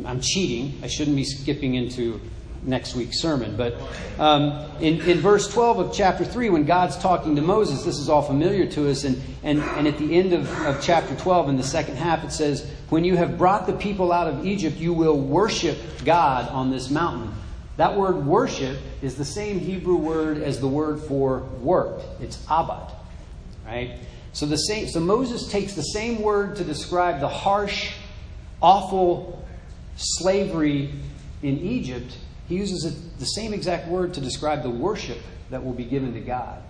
I'm 0.04 0.20
cheating. 0.20 0.78
I 0.84 0.86
shouldn't 0.86 1.16
be 1.16 1.24
skipping 1.24 1.74
into 1.74 2.20
next 2.62 2.94
week's 2.94 3.20
sermon. 3.20 3.56
But 3.56 3.80
um, 4.18 4.70
in, 4.80 5.00
in 5.02 5.18
verse 5.18 5.48
12 5.52 5.78
of 5.78 5.94
chapter 5.94 6.24
3, 6.24 6.50
when 6.50 6.64
God's 6.64 6.96
talking 6.96 7.36
to 7.36 7.42
Moses, 7.42 7.84
this 7.84 7.98
is 7.98 8.08
all 8.08 8.22
familiar 8.22 8.66
to 8.66 8.90
us. 8.90 9.04
And, 9.04 9.20
and, 9.42 9.60
and 9.62 9.86
at 9.86 9.98
the 9.98 10.14
end 10.16 10.32
of, 10.32 10.50
of 10.66 10.82
chapter 10.82 11.14
12, 11.16 11.50
in 11.50 11.56
the 11.56 11.62
second 11.62 11.96
half, 11.96 12.24
it 12.24 12.32
says, 12.32 12.70
When 12.88 13.04
you 13.04 13.16
have 13.16 13.38
brought 13.38 13.66
the 13.66 13.74
people 13.74 14.12
out 14.12 14.28
of 14.28 14.46
Egypt, 14.46 14.76
you 14.76 14.92
will 14.92 15.18
worship 15.18 15.78
God 16.04 16.48
on 16.48 16.70
this 16.70 16.90
mountain. 16.90 17.32
That 17.76 17.96
word 17.96 18.24
worship 18.24 18.78
is 19.02 19.16
the 19.16 19.24
same 19.24 19.60
Hebrew 19.60 19.96
word 19.96 20.42
as 20.42 20.60
the 20.60 20.68
word 20.68 21.00
for 21.00 21.40
work. 21.60 22.00
It's 22.20 22.42
abad. 22.50 22.92
Right? 23.66 23.98
So 24.32 24.46
the 24.46 24.56
same 24.56 24.88
so 24.88 25.00
Moses 25.00 25.48
takes 25.48 25.74
the 25.74 25.82
same 25.82 26.22
word 26.22 26.56
to 26.56 26.64
describe 26.64 27.20
the 27.20 27.28
harsh, 27.28 27.94
awful 28.62 29.42
slavery 29.96 30.92
in 31.42 31.58
Egypt. 31.58 32.16
He 32.48 32.56
uses 32.56 33.10
the 33.18 33.26
same 33.26 33.52
exact 33.52 33.88
word 33.88 34.14
to 34.14 34.20
describe 34.20 34.62
the 34.62 34.70
worship 34.70 35.18
that 35.50 35.64
will 35.64 35.72
be 35.72 35.84
given 35.84 36.14
to 36.14 36.20
God. 36.20 36.62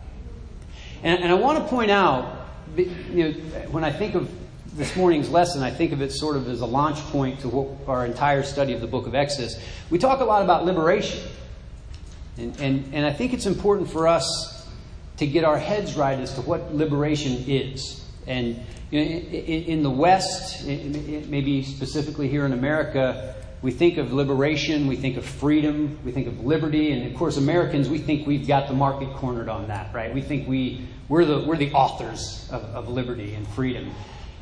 And, 1.03 1.23
and 1.23 1.31
I 1.31 1.35
want 1.35 1.59
to 1.59 1.65
point 1.65 1.91
out, 1.91 2.49
you 2.77 3.15
know, 3.15 3.31
when 3.71 3.85
I 3.85 3.93
think 3.93 4.15
of 4.15 4.31
this 4.75 4.95
morning's 4.97 5.31
lesson, 5.31 5.63
I 5.63 5.71
think 5.71 5.93
of 5.93 6.03
it 6.03 6.13
sort 6.13 6.37
of 6.37 6.49
as 6.49 6.61
a 6.61 6.67
launch 6.67 6.99
point 7.11 7.41
to 7.41 7.49
what, 7.49 7.89
our 7.89 8.05
entire 8.05 8.43
study 8.43 8.73
of 8.73 8.81
the 8.81 8.87
book 8.87 9.07
of 9.07 9.15
Exodus. 9.15 9.61
We 9.91 9.99
talk 9.99 10.21
a 10.21 10.25
lot 10.25 10.43
about 10.43 10.65
liberation. 10.65 11.21
And, 12.37 12.59
and, 12.61 12.95
and 12.95 13.07
I 13.07 13.13
think 13.13 13.33
it's 13.33 13.47
important 13.47 13.91
for 13.91 14.07
us 14.07 14.69
to 15.17 15.27
get 15.27 15.45
our 15.45 15.59
heads 15.59 15.97
right 15.97 16.19
as 16.19 16.35
to 16.35 16.43
what 16.43 16.75
liberation 16.75 17.45
is. 17.47 18.05
And 18.27 18.61
you 18.91 19.05
know, 19.05 19.11
in, 19.11 19.65
in 19.65 19.83
the 19.83 19.91
West, 19.91 20.67
maybe 20.67 21.63
specifically 21.63 22.29
here 22.29 22.45
in 22.45 22.53
America, 22.53 23.35
we 23.63 23.71
think 23.71 23.97
of 23.97 24.13
liberation, 24.13 24.87
we 24.87 24.97
think 24.97 25.17
of 25.17 25.25
freedom, 25.25 25.99
we 26.05 26.13
think 26.13 26.27
of 26.27 26.45
liberty, 26.45 26.93
and 26.93 27.11
of 27.11 27.19
course, 27.19 27.37
Americans, 27.37 27.89
we 27.89 27.99
think 27.99 28.27
we've 28.27 28.47
got 28.47 28.69
the 28.69 28.75
market 28.75 29.13
cornered 29.15 29.49
on 29.49 29.69
that, 29.69 29.95
right? 29.95 30.13
We 30.15 30.21
think 30.21 30.47
we, 30.47 30.87
we're, 31.09 31.25
the, 31.25 31.41
we're 31.47 31.57
the 31.57 31.73
authors 31.73 32.49
of, 32.53 32.63
of 32.65 32.89
liberty 32.89 33.35
and 33.35 33.47
freedom. 33.49 33.93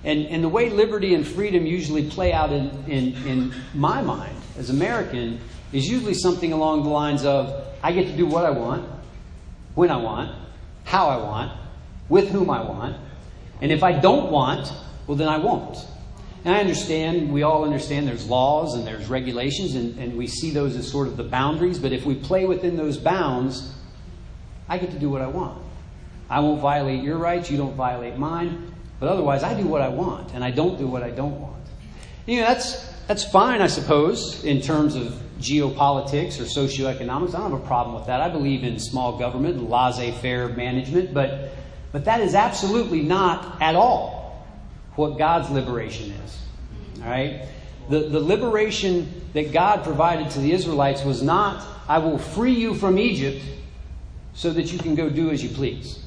And, 0.02 0.26
and 0.26 0.44
the 0.44 0.48
way 0.48 0.68
liberty 0.68 1.14
and 1.14 1.26
freedom 1.26 1.64
usually 1.64 2.10
play 2.10 2.32
out 2.32 2.52
in, 2.52 2.70
in, 2.86 3.14
in 3.26 3.54
my 3.72 4.02
mind 4.02 4.36
as 4.58 4.68
American 4.68 5.40
is 5.72 5.86
usually 5.86 6.14
something 6.14 6.52
along 6.52 6.82
the 6.82 6.90
lines 6.90 7.24
of 7.24 7.66
I 7.82 7.92
get 7.92 8.06
to 8.06 8.16
do 8.16 8.26
what 8.26 8.44
I 8.44 8.50
want, 8.50 8.88
when 9.74 9.90
I 9.90 9.96
want, 9.96 10.36
how 10.84 11.08
I 11.08 11.16
want, 11.16 11.52
with 12.08 12.28
whom 12.28 12.50
I 12.50 12.62
want, 12.62 12.96
and 13.60 13.72
if 13.72 13.82
I 13.82 13.92
don't 13.92 14.30
want, 14.30 14.72
well, 15.06 15.16
then 15.16 15.28
I 15.28 15.38
won't. 15.38 15.78
And 16.44 16.54
I 16.54 16.60
understand, 16.60 17.32
we 17.32 17.42
all 17.42 17.64
understand 17.64 18.06
there's 18.06 18.28
laws 18.28 18.74
and 18.74 18.86
there's 18.86 19.08
regulations, 19.08 19.74
and, 19.76 19.98
and 19.98 20.16
we 20.16 20.26
see 20.26 20.50
those 20.50 20.76
as 20.76 20.86
sort 20.86 21.08
of 21.08 21.16
the 21.16 21.24
boundaries, 21.24 21.78
but 21.78 21.92
if 21.92 22.04
we 22.04 22.14
play 22.14 22.44
within 22.44 22.76
those 22.76 22.98
bounds, 22.98 23.74
I 24.68 24.76
get 24.76 24.90
to 24.90 24.98
do 24.98 25.08
what 25.08 25.22
I 25.22 25.26
want. 25.26 25.62
I 26.28 26.40
won't 26.40 26.60
violate 26.60 27.02
your 27.02 27.16
rights, 27.16 27.50
you 27.50 27.56
don't 27.56 27.74
violate 27.74 28.18
mine. 28.18 28.74
But 29.00 29.08
otherwise, 29.08 29.42
I 29.42 29.54
do 29.54 29.66
what 29.66 29.80
I 29.80 29.88
want, 29.88 30.34
and 30.34 30.44
I 30.44 30.50
don't 30.50 30.78
do 30.78 30.86
what 30.86 31.02
I 31.02 31.10
don't 31.10 31.40
want. 31.40 31.64
You 32.26 32.40
know, 32.40 32.46
that's, 32.46 32.86
that's 33.06 33.24
fine, 33.24 33.62
I 33.62 33.66
suppose, 33.66 34.44
in 34.44 34.60
terms 34.60 34.96
of 34.96 35.18
geopolitics 35.40 36.40
or 36.40 36.44
socioeconomics. 36.44 37.30
I 37.34 37.38
don't 37.38 37.52
have 37.52 37.60
a 37.60 37.66
problem 37.66 37.96
with 37.96 38.06
that. 38.06 38.20
I 38.20 38.28
believe 38.28 38.64
in 38.64 38.78
small 38.78 39.18
government 39.18 39.68
laissez 39.68 40.12
faire 40.12 40.48
management, 40.48 41.14
but, 41.14 41.50
but 41.90 42.04
that 42.04 42.20
is 42.20 42.34
absolutely 42.34 43.02
not 43.02 43.62
at 43.62 43.76
all 43.76 44.23
what 44.96 45.18
God's 45.18 45.50
liberation 45.50 46.12
is. 46.12 46.38
All 47.02 47.10
right? 47.10 47.46
The, 47.88 48.08
the 48.08 48.20
liberation 48.20 49.22
that 49.34 49.52
God 49.52 49.84
provided 49.84 50.30
to 50.32 50.40
the 50.40 50.52
Israelites 50.52 51.04
was 51.04 51.22
not, 51.22 51.66
I 51.88 51.98
will 51.98 52.18
free 52.18 52.54
you 52.54 52.74
from 52.74 52.98
Egypt 52.98 53.44
so 54.32 54.52
that 54.52 54.72
you 54.72 54.78
can 54.78 54.94
go 54.94 55.10
do 55.10 55.30
as 55.30 55.42
you 55.42 55.50
please. 55.50 56.04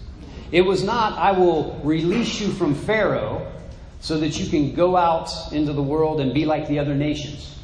It 0.51 0.61
was 0.61 0.83
not, 0.83 1.17
I 1.17 1.31
will 1.31 1.79
release 1.83 2.39
you 2.39 2.51
from 2.51 2.73
Pharaoh 2.73 3.51
so 3.99 4.19
that 4.19 4.39
you 4.39 4.49
can 4.49 4.73
go 4.73 4.95
out 4.95 5.29
into 5.51 5.73
the 5.73 5.83
world 5.83 6.21
and 6.21 6.33
be 6.33 6.45
like 6.45 6.67
the 6.67 6.79
other 6.79 6.95
nations, 6.95 7.57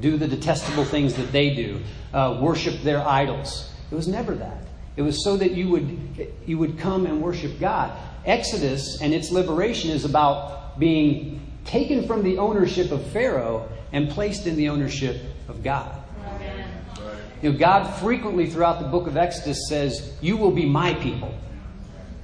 do 0.00 0.16
the 0.16 0.26
detestable 0.26 0.84
things 0.84 1.14
that 1.14 1.30
they 1.30 1.54
do, 1.54 1.80
uh, 2.12 2.38
worship 2.40 2.82
their 2.82 3.06
idols. 3.06 3.70
It 3.90 3.94
was 3.94 4.08
never 4.08 4.34
that. 4.34 4.58
It 4.96 5.02
was 5.02 5.24
so 5.24 5.36
that 5.36 5.52
you 5.52 5.68
would, 5.68 6.28
you 6.46 6.58
would 6.58 6.78
come 6.78 7.06
and 7.06 7.20
worship 7.20 7.58
God. 7.60 7.92
Exodus 8.24 9.00
and 9.00 9.12
its 9.12 9.30
liberation 9.30 9.90
is 9.90 10.04
about 10.04 10.63
being 10.78 11.40
taken 11.64 12.06
from 12.06 12.22
the 12.22 12.38
ownership 12.38 12.90
of 12.90 13.04
Pharaoh 13.08 13.68
and 13.92 14.10
placed 14.10 14.46
in 14.46 14.56
the 14.56 14.68
ownership 14.68 15.22
of 15.48 15.62
God. 15.62 16.02
You 17.42 17.52
know, 17.52 17.58
God 17.58 17.84
frequently 17.96 18.48
throughout 18.48 18.80
the 18.80 18.88
book 18.88 19.06
of 19.06 19.16
Exodus 19.16 19.68
says, 19.68 20.16
You 20.20 20.36
will 20.36 20.50
be 20.50 20.64
my 20.64 20.94
people. 20.94 21.34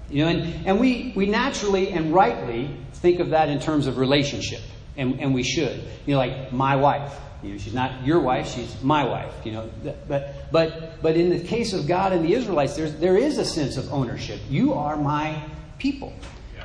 You 0.08 0.24
know, 0.24 0.30
and, 0.30 0.66
and 0.66 0.80
we, 0.80 1.12
we 1.14 1.26
naturally 1.26 1.90
and 1.90 2.12
rightly 2.12 2.74
think 2.94 3.20
of 3.20 3.30
that 3.30 3.48
in 3.48 3.60
terms 3.60 3.86
of 3.86 3.98
relationship, 3.98 4.62
and, 4.96 5.20
and 5.20 5.34
we 5.34 5.42
should. 5.42 5.84
You 6.06 6.14
know, 6.14 6.18
like 6.18 6.52
my 6.52 6.76
wife. 6.76 7.14
You 7.42 7.52
know, 7.52 7.58
she's 7.58 7.74
not 7.74 8.04
your 8.04 8.20
wife, 8.20 8.48
she's 8.48 8.82
my 8.82 9.04
wife. 9.04 9.32
You 9.44 9.52
know, 9.52 9.70
but 10.08 10.50
but 10.50 11.00
but 11.00 11.16
in 11.16 11.30
the 11.30 11.40
case 11.40 11.72
of 11.72 11.86
God 11.86 12.12
and 12.12 12.24
the 12.24 12.34
Israelites, 12.34 12.76
there's 12.76 12.94
there 12.96 13.16
is 13.16 13.38
a 13.38 13.44
sense 13.44 13.76
of 13.76 13.92
ownership. 13.92 14.40
You 14.48 14.74
are 14.74 14.96
my 14.96 15.42
people. 15.78 16.12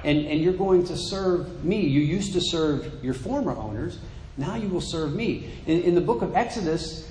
And 0.06 0.26
and 0.28 0.40
you're 0.40 0.54
going 0.54 0.86
to 0.86 0.96
serve 0.96 1.66
me. 1.66 1.82
You 1.82 2.00
used 2.00 2.34
to 2.34 2.42
serve 2.42 3.04
your 3.04 3.14
former 3.14 3.52
owners, 3.52 3.98
now 4.38 4.56
you 4.56 4.68
will 4.70 4.82
serve 4.82 5.14
me. 5.14 5.52
In, 5.66 5.82
in 5.82 5.96
the 5.96 6.02
book 6.02 6.22
of 6.22 6.36
Exodus, 6.36 7.10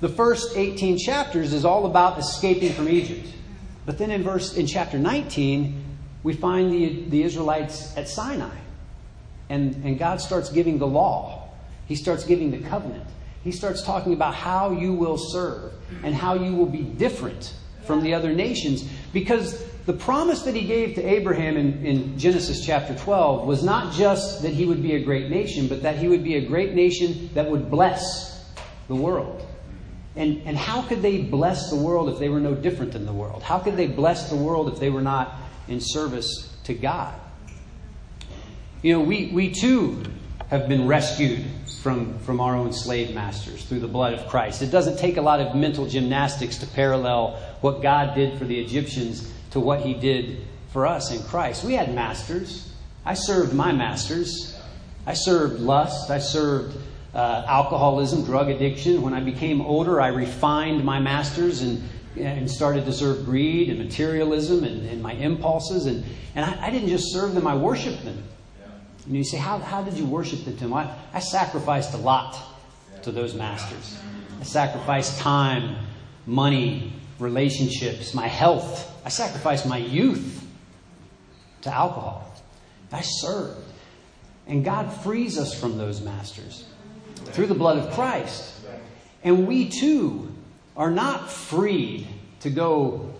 the 0.00 0.08
first 0.08 0.56
18 0.56 0.98
chapters 0.98 1.52
is 1.52 1.64
all 1.64 1.86
about 1.86 2.18
escaping 2.18 2.72
from 2.72 2.88
Egypt. 2.88 3.28
But 3.84 3.98
then 3.98 4.10
in 4.10 4.22
verse 4.22 4.56
in 4.56 4.66
chapter 4.66 4.98
19, 4.98 5.84
we 6.22 6.34
find 6.34 6.72
the, 6.72 7.04
the 7.08 7.22
Israelites 7.22 7.96
at 7.96 8.08
Sinai. 8.08 8.56
And, 9.48 9.74
and 9.84 9.98
God 9.98 10.20
starts 10.20 10.50
giving 10.50 10.78
the 10.78 10.86
law. 10.86 11.50
He 11.86 11.94
starts 11.94 12.24
giving 12.24 12.50
the 12.50 12.58
covenant. 12.58 13.06
He 13.44 13.52
starts 13.52 13.82
talking 13.82 14.12
about 14.12 14.34
how 14.34 14.70
you 14.72 14.92
will 14.92 15.18
serve 15.18 15.72
and 16.02 16.14
how 16.14 16.34
you 16.34 16.54
will 16.54 16.66
be 16.66 16.82
different 16.82 17.54
from 17.84 18.02
the 18.02 18.14
other 18.14 18.32
nations 18.32 18.88
because 19.12 19.62
the 19.84 19.92
promise 19.92 20.42
that 20.42 20.54
he 20.54 20.64
gave 20.64 20.94
to 20.94 21.02
Abraham 21.02 21.56
in, 21.56 21.84
in, 21.84 22.18
Genesis 22.18 22.64
chapter 22.64 22.94
12 22.94 23.46
was 23.46 23.64
not 23.64 23.92
just 23.92 24.42
that 24.42 24.52
he 24.52 24.64
would 24.64 24.82
be 24.82 24.94
a 24.94 25.02
great 25.02 25.28
nation, 25.28 25.66
but 25.66 25.82
that 25.82 25.96
he 25.96 26.06
would 26.06 26.22
be 26.22 26.36
a 26.36 26.46
great 26.46 26.74
nation 26.74 27.30
that 27.34 27.50
would 27.50 27.68
bless 27.68 28.44
the 28.86 28.94
world. 28.94 29.44
And, 30.14 30.42
and 30.44 30.56
how 30.56 30.82
could 30.82 31.02
they 31.02 31.22
bless 31.22 31.70
the 31.70 31.76
world 31.76 32.08
if 32.10 32.18
they 32.18 32.28
were 32.28 32.38
no 32.38 32.54
different 32.54 32.92
than 32.92 33.06
the 33.06 33.12
world? 33.12 33.42
How 33.42 33.58
could 33.58 33.76
they 33.76 33.88
bless 33.88 34.28
the 34.28 34.36
world 34.36 34.68
if 34.72 34.78
they 34.78 34.90
were 34.90 35.02
not 35.02 35.34
in 35.66 35.80
service 35.80 36.54
to 36.64 36.74
God? 36.74 37.14
You 38.82 38.92
know, 38.92 39.00
we, 39.00 39.30
we 39.32 39.50
too 39.50 40.02
have 40.48 40.68
been 40.68 40.86
rescued 40.86 41.44
from, 41.80 42.18
from 42.20 42.40
our 42.40 42.54
own 42.54 42.72
slave 42.72 43.14
masters 43.14 43.64
through 43.64 43.80
the 43.80 43.88
blood 43.88 44.12
of 44.12 44.28
Christ. 44.28 44.62
It 44.62 44.70
doesn't 44.70 44.98
take 44.98 45.16
a 45.16 45.22
lot 45.22 45.40
of 45.40 45.56
mental 45.56 45.86
gymnastics 45.86 46.58
to 46.58 46.66
parallel 46.66 47.40
what 47.62 47.82
God 47.82 48.14
did 48.14 48.38
for 48.38 48.44
the 48.44 48.60
Egyptians 48.60 49.31
to 49.52 49.60
what 49.60 49.80
he 49.80 49.94
did 49.94 50.46
for 50.72 50.86
us 50.86 51.10
in 51.10 51.22
Christ. 51.24 51.64
We 51.64 51.74
had 51.74 51.94
masters. 51.94 52.72
I 53.04 53.14
served 53.14 53.52
my 53.52 53.72
masters. 53.72 54.58
I 55.06 55.14
served 55.14 55.60
lust. 55.60 56.10
I 56.10 56.18
served 56.18 56.76
uh, 57.14 57.44
alcoholism, 57.46 58.24
drug 58.24 58.48
addiction. 58.48 59.02
When 59.02 59.12
I 59.12 59.20
became 59.20 59.60
older, 59.60 60.00
I 60.00 60.08
refined 60.08 60.84
my 60.84 60.98
masters 60.98 61.62
and, 61.62 61.82
and 62.16 62.50
started 62.50 62.84
to 62.86 62.92
serve 62.92 63.24
greed 63.24 63.68
and 63.68 63.78
materialism 63.78 64.64
and, 64.64 64.88
and 64.88 65.02
my 65.02 65.12
impulses. 65.12 65.86
And, 65.86 66.04
and 66.34 66.44
I, 66.44 66.66
I, 66.66 66.70
didn't 66.70 66.88
just 66.88 67.12
serve 67.12 67.34
them, 67.34 67.46
I 67.46 67.54
worshiped 67.54 68.04
them. 68.04 68.22
And 69.06 69.16
you 69.16 69.24
say, 69.24 69.36
how, 69.36 69.58
how 69.58 69.82
did 69.82 69.94
you 69.94 70.06
worship 70.06 70.44
them? 70.44 70.72
I, 70.72 70.94
I 71.12 71.18
sacrificed 71.18 71.92
a 71.94 71.98
lot 71.98 72.38
to 73.02 73.10
those 73.10 73.34
masters. 73.34 73.98
I 74.40 74.44
sacrificed 74.44 75.18
time, 75.18 75.76
money, 76.26 76.92
relationships, 77.18 78.14
my 78.14 78.28
health. 78.28 78.88
I 79.04 79.08
sacrificed 79.08 79.66
my 79.66 79.78
youth 79.78 80.46
to 81.62 81.70
alcohol. 81.72 82.32
I 82.92 83.00
served. 83.00 83.72
And 84.46 84.64
God 84.64 84.92
frees 85.02 85.38
us 85.38 85.58
from 85.58 85.78
those 85.78 86.00
masters 86.00 86.66
through 87.26 87.46
the 87.46 87.54
blood 87.54 87.78
of 87.78 87.92
Christ. 87.94 88.60
And 89.24 89.46
we 89.46 89.68
too 89.68 90.32
are 90.76 90.90
not 90.90 91.30
freed 91.30 92.06
to 92.40 92.50
go 92.50 93.14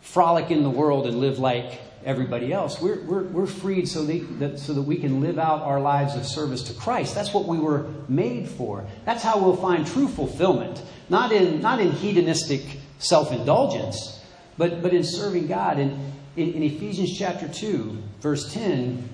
frolic 0.00 0.50
in 0.50 0.62
the 0.62 0.70
world 0.70 1.06
and 1.06 1.20
live 1.20 1.38
like 1.38 1.80
everybody 2.04 2.52
else. 2.52 2.80
We're, 2.80 3.02
we're, 3.02 3.24
we're 3.24 3.46
freed 3.46 3.88
so, 3.88 4.04
that, 4.04 4.58
so 4.58 4.72
that 4.72 4.82
we 4.82 4.96
can 4.96 5.20
live 5.20 5.38
out 5.38 5.62
our 5.62 5.80
lives 5.80 6.14
of 6.14 6.24
service 6.24 6.62
to 6.64 6.74
Christ. 6.74 7.14
That's 7.14 7.34
what 7.34 7.46
we 7.46 7.58
were 7.58 7.86
made 8.08 8.48
for. 8.48 8.86
That's 9.04 9.22
how 9.22 9.38
we'll 9.38 9.56
find 9.56 9.86
true 9.86 10.08
fulfillment. 10.08 10.80
Not 11.08 11.32
in, 11.32 11.60
not 11.60 11.80
in 11.80 11.92
hedonistic 11.92 12.62
self 12.98 13.32
indulgence, 13.32 14.17
but, 14.58 14.82
but 14.82 14.92
in 14.92 15.04
serving 15.04 15.46
God. 15.46 15.78
And 15.78 16.12
in, 16.36 16.52
in 16.52 16.62
Ephesians 16.62 17.16
chapter 17.16 17.48
2, 17.48 17.96
verse 18.20 18.52
10, 18.52 19.08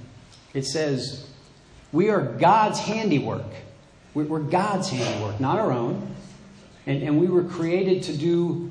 it 0.54 0.64
says, 0.64 1.30
We 1.92 2.10
are 2.10 2.20
God's 2.20 2.80
handiwork 2.80 3.44
we're, 4.14 4.24
we're 4.24 4.40
God's 4.40 4.88
handiwork, 4.88 5.40
not 5.40 5.58
our 5.58 5.72
own. 5.72 6.14
And, 6.86 7.02
and 7.02 7.20
we 7.20 7.26
were 7.26 7.44
created 7.44 8.04
to 8.04 8.16
do 8.16 8.70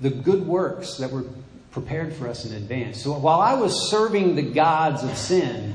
the 0.00 0.10
good 0.10 0.46
works 0.46 0.96
that 0.98 1.10
were 1.10 1.24
prepared 1.70 2.12
for 2.12 2.28
us 2.28 2.44
in 2.44 2.54
advance. 2.54 3.02
So 3.02 3.12
while 3.18 3.40
I 3.40 3.54
was 3.54 3.90
serving 3.90 4.36
the 4.36 4.42
gods 4.42 5.02
of 5.02 5.16
sin, 5.16 5.74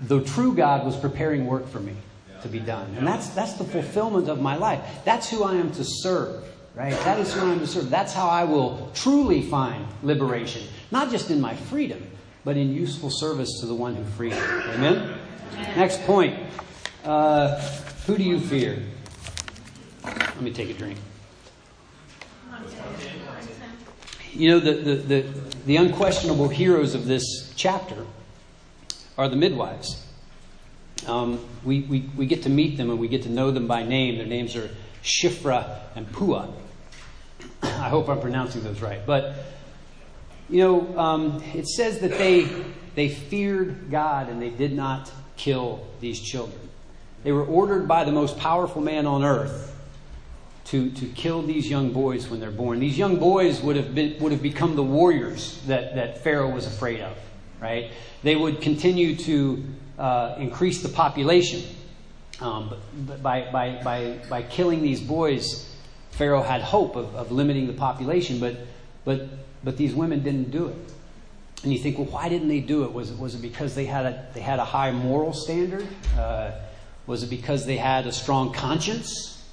the 0.00 0.22
true 0.24 0.54
God 0.54 0.84
was 0.84 0.96
preparing 0.96 1.46
work 1.46 1.68
for 1.68 1.80
me 1.80 1.94
to 2.42 2.48
be 2.48 2.58
done. 2.58 2.94
And 2.96 3.06
that's, 3.06 3.28
that's 3.30 3.54
the 3.54 3.64
fulfillment 3.64 4.28
of 4.28 4.40
my 4.40 4.56
life. 4.56 4.80
That's 5.04 5.30
who 5.30 5.44
I 5.44 5.54
am 5.54 5.70
to 5.72 5.84
serve, 5.84 6.44
right? 6.78 6.92
That 6.92 7.18
is 7.18 7.34
who 7.34 7.40
I 7.40 7.52
am 7.52 7.58
to 7.58 7.66
serve. 7.66 7.90
That's 7.90 8.12
how 8.12 8.28
I 8.28 8.44
will 8.44 8.90
truly 8.94 9.42
find 9.42 9.84
liberation. 10.04 10.62
Not 10.92 11.10
just 11.10 11.28
in 11.30 11.40
my 11.40 11.56
freedom, 11.56 12.06
but 12.44 12.56
in 12.56 12.72
useful 12.72 13.10
service 13.10 13.58
to 13.60 13.66
the 13.66 13.74
one 13.74 13.96
who 13.96 14.04
freed 14.04 14.32
me. 14.32 14.38
Amen? 14.38 15.18
Next 15.76 16.00
point. 16.04 16.38
Uh, 17.04 17.60
who 18.06 18.16
do 18.16 18.22
you 18.22 18.38
fear? 18.38 18.80
Let 20.04 20.40
me 20.40 20.52
take 20.52 20.70
a 20.70 20.74
drink. 20.74 20.98
You 24.32 24.50
know, 24.50 24.60
the, 24.60 24.72
the, 24.74 24.94
the, 24.94 25.20
the 25.66 25.76
unquestionable 25.76 26.48
heroes 26.48 26.94
of 26.94 27.06
this 27.06 27.52
chapter 27.56 28.06
are 29.16 29.28
the 29.28 29.34
midwives. 29.34 30.06
Um, 31.08 31.44
we, 31.64 31.80
we, 31.80 32.00
we 32.16 32.26
get 32.26 32.44
to 32.44 32.48
meet 32.48 32.76
them 32.76 32.88
and 32.88 33.00
we 33.00 33.08
get 33.08 33.24
to 33.24 33.30
know 33.30 33.50
them 33.50 33.66
by 33.66 33.82
name. 33.82 34.18
Their 34.18 34.26
names 34.26 34.54
are 34.54 34.70
Shiphrah 35.02 35.80
and 35.96 36.10
Puah. 36.12 36.48
I 37.62 37.88
hope 37.88 38.08
I'm 38.08 38.20
pronouncing 38.20 38.62
those 38.62 38.80
right. 38.80 39.00
But, 39.06 39.34
you 40.48 40.62
know, 40.62 40.98
um, 40.98 41.42
it 41.54 41.66
says 41.66 42.00
that 42.00 42.12
they, 42.12 42.48
they 42.94 43.08
feared 43.08 43.90
God 43.90 44.28
and 44.28 44.40
they 44.40 44.50
did 44.50 44.72
not 44.72 45.10
kill 45.36 45.86
these 46.00 46.20
children. 46.20 46.60
They 47.24 47.32
were 47.32 47.44
ordered 47.44 47.88
by 47.88 48.04
the 48.04 48.12
most 48.12 48.38
powerful 48.38 48.80
man 48.80 49.06
on 49.06 49.24
earth 49.24 49.76
to, 50.66 50.90
to 50.90 51.06
kill 51.06 51.42
these 51.42 51.68
young 51.68 51.92
boys 51.92 52.28
when 52.28 52.40
they're 52.40 52.50
born. 52.50 52.78
These 52.78 52.98
young 52.98 53.16
boys 53.16 53.60
would 53.62 53.76
have, 53.76 53.94
been, 53.94 54.18
would 54.20 54.32
have 54.32 54.42
become 54.42 54.76
the 54.76 54.82
warriors 54.82 55.60
that, 55.66 55.94
that 55.94 56.22
Pharaoh 56.22 56.50
was 56.50 56.66
afraid 56.66 57.00
of, 57.00 57.16
right? 57.60 57.90
They 58.22 58.36
would 58.36 58.60
continue 58.60 59.16
to 59.16 59.64
uh, 59.98 60.36
increase 60.38 60.82
the 60.82 60.90
population. 60.90 61.62
Um, 62.40 62.74
but 63.06 63.22
by, 63.22 63.50
by, 63.50 63.80
by, 63.82 64.18
by 64.28 64.42
killing 64.42 64.82
these 64.82 65.00
boys, 65.00 65.74
Pharaoh 66.18 66.42
had 66.42 66.62
hope 66.62 66.96
of, 66.96 67.14
of 67.14 67.30
limiting 67.30 67.68
the 67.68 67.72
population, 67.72 68.40
but, 68.40 68.56
but, 69.04 69.28
but 69.62 69.76
these 69.76 69.94
women 69.94 70.24
didn't 70.24 70.50
do 70.50 70.66
it. 70.66 70.74
And 71.62 71.72
you 71.72 71.78
think, 71.78 71.96
well, 71.96 72.08
why 72.08 72.28
didn't 72.28 72.48
they 72.48 72.58
do 72.58 72.82
it? 72.82 72.92
Was 72.92 73.12
it, 73.12 73.18
was 73.20 73.36
it 73.36 73.42
because 73.42 73.76
they 73.76 73.84
had 73.84 74.04
a, 74.04 74.26
they 74.34 74.40
had 74.40 74.58
a 74.58 74.64
high 74.64 74.90
moral 74.90 75.32
standard? 75.32 75.86
Uh, 76.18 76.50
was 77.06 77.22
it 77.22 77.30
because 77.30 77.66
they 77.66 77.76
had 77.76 78.08
a 78.08 78.12
strong 78.12 78.52
conscience? 78.52 79.48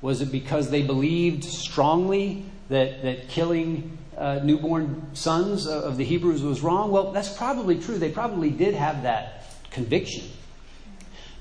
Was 0.00 0.22
it 0.22 0.32
because 0.32 0.70
they 0.70 0.80
believed 0.80 1.44
strongly 1.44 2.46
that, 2.70 3.02
that 3.02 3.28
killing 3.28 3.98
uh, 4.16 4.40
newborn 4.42 5.14
sons 5.14 5.66
of 5.66 5.98
the 5.98 6.04
Hebrews 6.04 6.40
was 6.40 6.62
wrong? 6.62 6.90
Well, 6.90 7.12
that's 7.12 7.36
probably 7.36 7.78
true. 7.78 7.98
They 7.98 8.10
probably 8.10 8.50
did 8.50 8.74
have 8.74 9.02
that 9.02 9.44
conviction. 9.70 10.24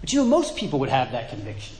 But 0.02 0.12
you 0.12 0.20
know, 0.20 0.26
most 0.26 0.58
people 0.58 0.80
would 0.80 0.90
have 0.90 1.14
that 1.14 1.30
conviction. 1.30 1.78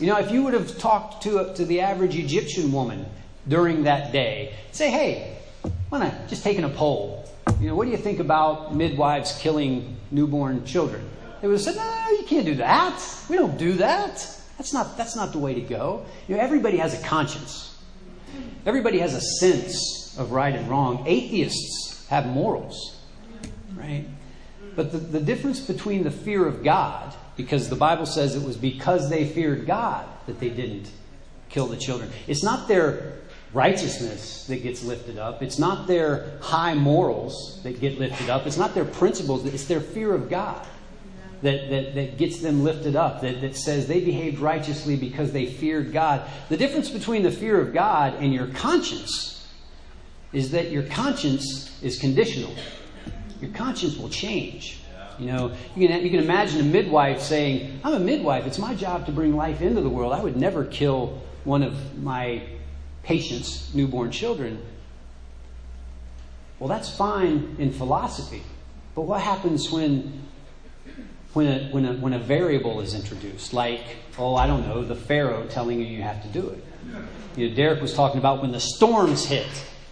You 0.00 0.06
know, 0.06 0.18
if 0.18 0.30
you 0.30 0.42
would 0.44 0.54
have 0.54 0.78
talked 0.78 1.24
to, 1.24 1.52
to 1.54 1.64
the 1.66 1.82
average 1.82 2.16
Egyptian 2.16 2.72
woman 2.72 3.04
during 3.46 3.82
that 3.82 4.12
day, 4.12 4.54
say, 4.72 4.90
hey, 4.90 5.36
why 5.90 5.98
not 5.98 6.26
just 6.26 6.42
taking 6.42 6.64
a 6.64 6.70
poll? 6.70 7.28
You 7.60 7.68
know, 7.68 7.74
what 7.74 7.84
do 7.84 7.90
you 7.90 7.98
think 7.98 8.18
about 8.18 8.74
midwives 8.74 9.38
killing 9.38 9.98
newborn 10.10 10.64
children? 10.64 11.06
They 11.42 11.48
would 11.48 11.54
have 11.54 11.62
said, 11.62 11.76
no, 11.76 12.16
you 12.16 12.24
can't 12.24 12.46
do 12.46 12.54
that. 12.56 12.98
We 13.28 13.36
don't 13.36 13.58
do 13.58 13.74
that. 13.74 14.14
That's 14.56 14.72
not, 14.72 14.96
that's 14.96 15.16
not 15.16 15.32
the 15.32 15.38
way 15.38 15.52
to 15.52 15.60
go. 15.60 16.06
You 16.28 16.36
know, 16.36 16.42
everybody 16.42 16.78
has 16.78 16.98
a 16.98 17.02
conscience. 17.02 17.78
Everybody 18.64 19.00
has 19.00 19.14
a 19.14 19.20
sense 19.20 20.16
of 20.18 20.32
right 20.32 20.54
and 20.54 20.66
wrong. 20.68 21.04
Atheists 21.06 22.06
have 22.08 22.26
morals, 22.26 22.98
right? 23.74 24.06
But 24.76 24.92
the, 24.92 24.98
the 24.98 25.20
difference 25.20 25.60
between 25.60 26.04
the 26.04 26.10
fear 26.10 26.46
of 26.46 26.62
God, 26.64 27.14
because 27.40 27.68
the 27.68 27.76
Bible 27.76 28.06
says 28.06 28.34
it 28.34 28.42
was 28.42 28.56
because 28.56 29.08
they 29.08 29.26
feared 29.26 29.66
God 29.66 30.06
that 30.26 30.40
they 30.40 30.50
didn't 30.50 30.90
kill 31.48 31.66
the 31.66 31.76
children. 31.76 32.10
It's 32.26 32.42
not 32.42 32.68
their 32.68 33.14
righteousness 33.52 34.46
that 34.46 34.62
gets 34.62 34.84
lifted 34.84 35.18
up. 35.18 35.42
It's 35.42 35.58
not 35.58 35.86
their 35.86 36.38
high 36.40 36.74
morals 36.74 37.60
that 37.62 37.80
get 37.80 37.98
lifted 37.98 38.30
up. 38.30 38.46
It's 38.46 38.56
not 38.56 38.74
their 38.74 38.84
principles. 38.84 39.44
It's 39.46 39.64
their 39.64 39.80
fear 39.80 40.14
of 40.14 40.28
God 40.28 40.66
that, 41.42 41.70
that, 41.70 41.94
that 41.94 42.18
gets 42.18 42.40
them 42.40 42.62
lifted 42.62 42.94
up, 42.94 43.22
that, 43.22 43.40
that 43.40 43.56
says 43.56 43.88
they 43.88 44.04
behaved 44.04 44.38
righteously 44.38 44.96
because 44.96 45.32
they 45.32 45.46
feared 45.46 45.92
God. 45.92 46.28
The 46.48 46.56
difference 46.56 46.90
between 46.90 47.22
the 47.22 47.30
fear 47.30 47.60
of 47.60 47.72
God 47.72 48.14
and 48.20 48.32
your 48.32 48.48
conscience 48.48 49.48
is 50.32 50.50
that 50.52 50.70
your 50.70 50.84
conscience 50.84 51.82
is 51.82 51.98
conditional. 51.98 52.54
Your 53.40 53.50
conscience 53.52 53.96
will 53.96 54.10
change. 54.10 54.80
You 55.18 55.26
know, 55.26 55.52
you 55.76 55.88
can, 55.88 56.02
you 56.02 56.10
can 56.10 56.20
imagine 56.20 56.60
a 56.60 56.64
midwife 56.64 57.20
saying, 57.20 57.80
I'm 57.84 57.94
a 57.94 58.00
midwife. 58.00 58.46
It's 58.46 58.58
my 58.58 58.74
job 58.74 59.06
to 59.06 59.12
bring 59.12 59.36
life 59.36 59.60
into 59.60 59.80
the 59.80 59.88
world. 59.88 60.12
I 60.12 60.22
would 60.22 60.36
never 60.36 60.64
kill 60.64 61.20
one 61.44 61.62
of 61.62 62.02
my 62.02 62.42
patients' 63.02 63.74
newborn 63.74 64.10
children. 64.10 64.62
Well, 66.58 66.68
that's 66.68 66.94
fine 66.94 67.56
in 67.58 67.72
philosophy. 67.72 68.42
But 68.94 69.02
what 69.02 69.20
happens 69.20 69.70
when 69.70 70.28
when 71.32 71.46
a, 71.46 71.68
when 71.70 71.84
a, 71.84 71.92
when 71.94 72.12
a 72.12 72.18
variable 72.18 72.80
is 72.80 72.94
introduced, 72.94 73.52
like, 73.52 73.82
oh, 74.18 74.34
I 74.34 74.46
don't 74.46 74.66
know, 74.66 74.84
the 74.84 74.96
Pharaoh 74.96 75.46
telling 75.46 75.78
you 75.78 75.86
you 75.86 76.02
have 76.02 76.22
to 76.22 76.28
do 76.28 76.48
it. 76.48 76.64
You 77.36 77.48
know, 77.48 77.54
Derek 77.54 77.80
was 77.80 77.94
talking 77.94 78.18
about 78.18 78.42
when 78.42 78.50
the 78.50 78.60
storms 78.60 79.24
hit, 79.24 79.46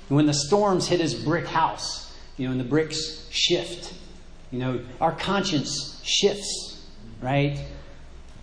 when 0.08 0.26
the 0.26 0.34
storms 0.34 0.88
hit 0.88 1.00
his 1.00 1.14
brick 1.14 1.46
house, 1.46 2.12
you 2.36 2.46
know, 2.46 2.52
and 2.52 2.60
the 2.60 2.64
bricks 2.64 3.28
shift. 3.30 3.94
You 4.50 4.58
know, 4.58 4.80
our 5.00 5.12
conscience 5.12 6.00
shifts, 6.04 6.86
right? 7.20 7.58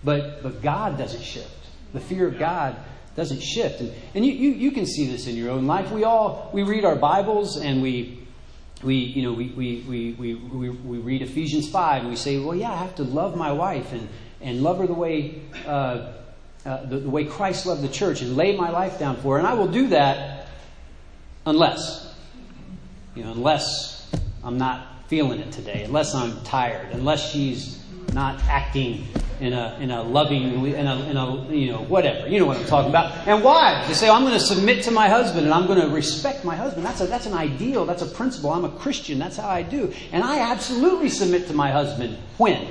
But, 0.03 0.43
but 0.43 0.61
God 0.61 0.97
doesn't 0.97 1.23
shift. 1.23 1.49
The 1.93 1.99
fear 1.99 2.27
of 2.27 2.37
God 2.37 2.75
doesn't 3.15 3.41
shift. 3.41 3.81
And, 3.81 3.93
and 4.13 4.25
you, 4.25 4.33
you, 4.33 4.49
you 4.51 4.71
can 4.71 4.85
see 4.85 5.07
this 5.07 5.27
in 5.27 5.35
your 5.35 5.49
own 5.49 5.65
life. 5.65 5.91
We 5.91 6.03
all, 6.03 6.49
we 6.53 6.63
read 6.63 6.85
our 6.85 6.95
Bibles 6.95 7.57
and 7.57 7.81
we, 7.81 8.27
we, 8.83 8.95
you 8.95 9.23
know, 9.23 9.33
we, 9.33 9.47
we, 9.49 9.83
we, 9.87 10.13
we, 10.13 10.35
we, 10.35 10.69
we 10.69 10.97
read 10.99 11.21
Ephesians 11.21 11.69
5 11.69 12.01
and 12.01 12.09
we 12.09 12.15
say, 12.15 12.37
well, 12.39 12.55
yeah, 12.55 12.71
I 12.71 12.75
have 12.75 12.95
to 12.95 13.03
love 13.03 13.35
my 13.35 13.51
wife 13.51 13.93
and, 13.93 14.07
and 14.41 14.61
love 14.61 14.79
her 14.79 14.87
the 14.87 14.93
way, 14.93 15.41
uh, 15.65 16.11
uh, 16.65 16.85
the, 16.85 16.99
the 16.99 17.09
way 17.09 17.25
Christ 17.25 17.65
loved 17.65 17.81
the 17.81 17.89
church 17.89 18.21
and 18.21 18.35
lay 18.35 18.55
my 18.55 18.69
life 18.69 18.99
down 18.99 19.15
for 19.17 19.35
her. 19.35 19.39
And 19.39 19.47
I 19.47 19.53
will 19.53 19.69
do 19.69 19.87
that 19.87 20.47
unless, 21.45 22.13
you 23.15 23.23
know, 23.23 23.31
unless 23.31 24.11
I'm 24.43 24.57
not 24.57 24.94
feeling 25.07 25.39
it 25.39 25.51
today, 25.51 25.83
unless 25.83 26.15
I'm 26.15 26.41
tired, 26.43 26.91
unless 26.91 27.31
she's 27.31 27.83
not 28.13 28.41
acting 28.43 29.05
in 29.39 29.53
a, 29.53 29.77
in 29.81 29.91
a 29.91 30.01
loving, 30.01 30.65
in 30.65 30.87
a, 30.87 31.09
in 31.09 31.17
a, 31.17 31.53
you 31.53 31.71
know, 31.71 31.83
whatever. 31.83 32.27
You 32.27 32.39
know 32.39 32.45
what 32.45 32.57
I'm 32.57 32.65
talking 32.65 32.89
about. 32.89 33.27
And 33.27 33.43
wives, 33.43 33.87
they 33.87 33.93
say, 33.93 34.09
I'm 34.09 34.21
going 34.21 34.33
to 34.33 34.39
submit 34.39 34.83
to 34.85 34.91
my 34.91 35.09
husband 35.09 35.45
and 35.45 35.53
I'm 35.53 35.67
going 35.67 35.81
to 35.81 35.89
respect 35.89 36.45
my 36.45 36.55
husband. 36.55 36.85
That's, 36.85 37.01
a, 37.01 37.07
that's 37.07 37.25
an 37.25 37.33
ideal. 37.33 37.85
That's 37.85 38.01
a 38.01 38.07
principle. 38.07 38.51
I'm 38.51 38.65
a 38.65 38.69
Christian. 38.69 39.19
That's 39.19 39.37
how 39.37 39.49
I 39.49 39.61
do. 39.61 39.93
And 40.11 40.23
I 40.23 40.51
absolutely 40.51 41.09
submit 41.09 41.47
to 41.47 41.53
my 41.53 41.71
husband. 41.71 42.17
When? 42.37 42.65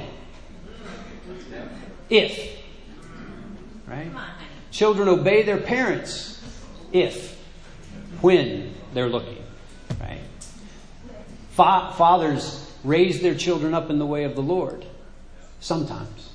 If. 2.08 2.58
Right? 3.86 4.10
Children 4.70 5.08
obey 5.08 5.42
their 5.42 5.58
parents. 5.58 6.42
If. 6.92 7.38
When 8.22 8.72
they're 8.94 9.10
looking. 9.10 9.43
Right? 11.58 11.90
Fa- 11.90 11.96
fathers 11.96 12.72
raise 12.84 13.20
their 13.22 13.34
children 13.34 13.74
up 13.74 13.90
in 13.90 13.98
the 13.98 14.06
way 14.06 14.24
of 14.24 14.34
the 14.34 14.42
Lord. 14.42 14.84
Sometimes. 15.60 16.30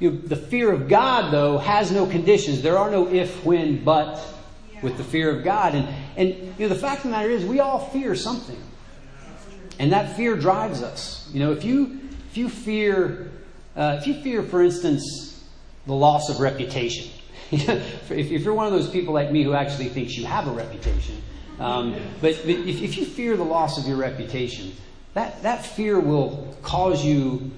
You, 0.00 0.12
the 0.12 0.36
fear 0.36 0.72
of 0.72 0.88
God, 0.88 1.32
though, 1.32 1.58
has 1.58 1.90
no 1.90 2.06
conditions. 2.06 2.62
There 2.62 2.78
are 2.78 2.90
no 2.90 3.08
if, 3.08 3.44
when, 3.44 3.84
but 3.84 4.20
with 4.80 4.96
the 4.96 5.04
fear 5.04 5.36
of 5.36 5.42
God. 5.42 5.74
And, 5.74 5.88
and 6.16 6.54
you 6.58 6.68
know, 6.68 6.68
the 6.68 6.80
fact 6.80 6.98
of 6.98 7.04
the 7.04 7.10
matter 7.10 7.30
is, 7.30 7.44
we 7.44 7.60
all 7.60 7.88
fear 7.88 8.14
something. 8.14 8.60
And 9.80 9.92
that 9.92 10.16
fear 10.16 10.36
drives 10.36 10.82
us. 10.82 11.28
You 11.32 11.40
know, 11.40 11.52
if 11.52 11.64
you, 11.64 12.00
if 12.30 12.36
you 12.36 12.48
fear, 12.48 13.30
uh, 13.76 13.98
if 14.00 14.06
you 14.06 14.14
fear, 14.22 14.42
for 14.42 14.62
instance, 14.62 15.44
the 15.86 15.94
loss 15.94 16.28
of 16.28 16.40
reputation, 16.40 17.10
if, 17.50 18.10
if 18.10 18.42
you're 18.42 18.54
one 18.54 18.66
of 18.66 18.72
those 18.72 18.88
people 18.88 19.14
like 19.14 19.32
me 19.32 19.42
who 19.42 19.54
actually 19.54 19.88
thinks 19.88 20.16
you 20.16 20.26
have 20.26 20.46
a 20.46 20.52
reputation, 20.52 21.22
um, 21.60 21.92
but, 22.20 22.36
but 22.42 22.50
if, 22.50 22.82
if 22.82 22.96
you 22.96 23.04
fear 23.04 23.36
the 23.36 23.44
loss 23.44 23.78
of 23.78 23.86
your 23.86 23.96
reputation, 23.96 24.72
that, 25.14 25.42
that 25.42 25.64
fear 25.64 25.98
will 25.98 26.56
cause 26.62 27.04
you 27.04 27.50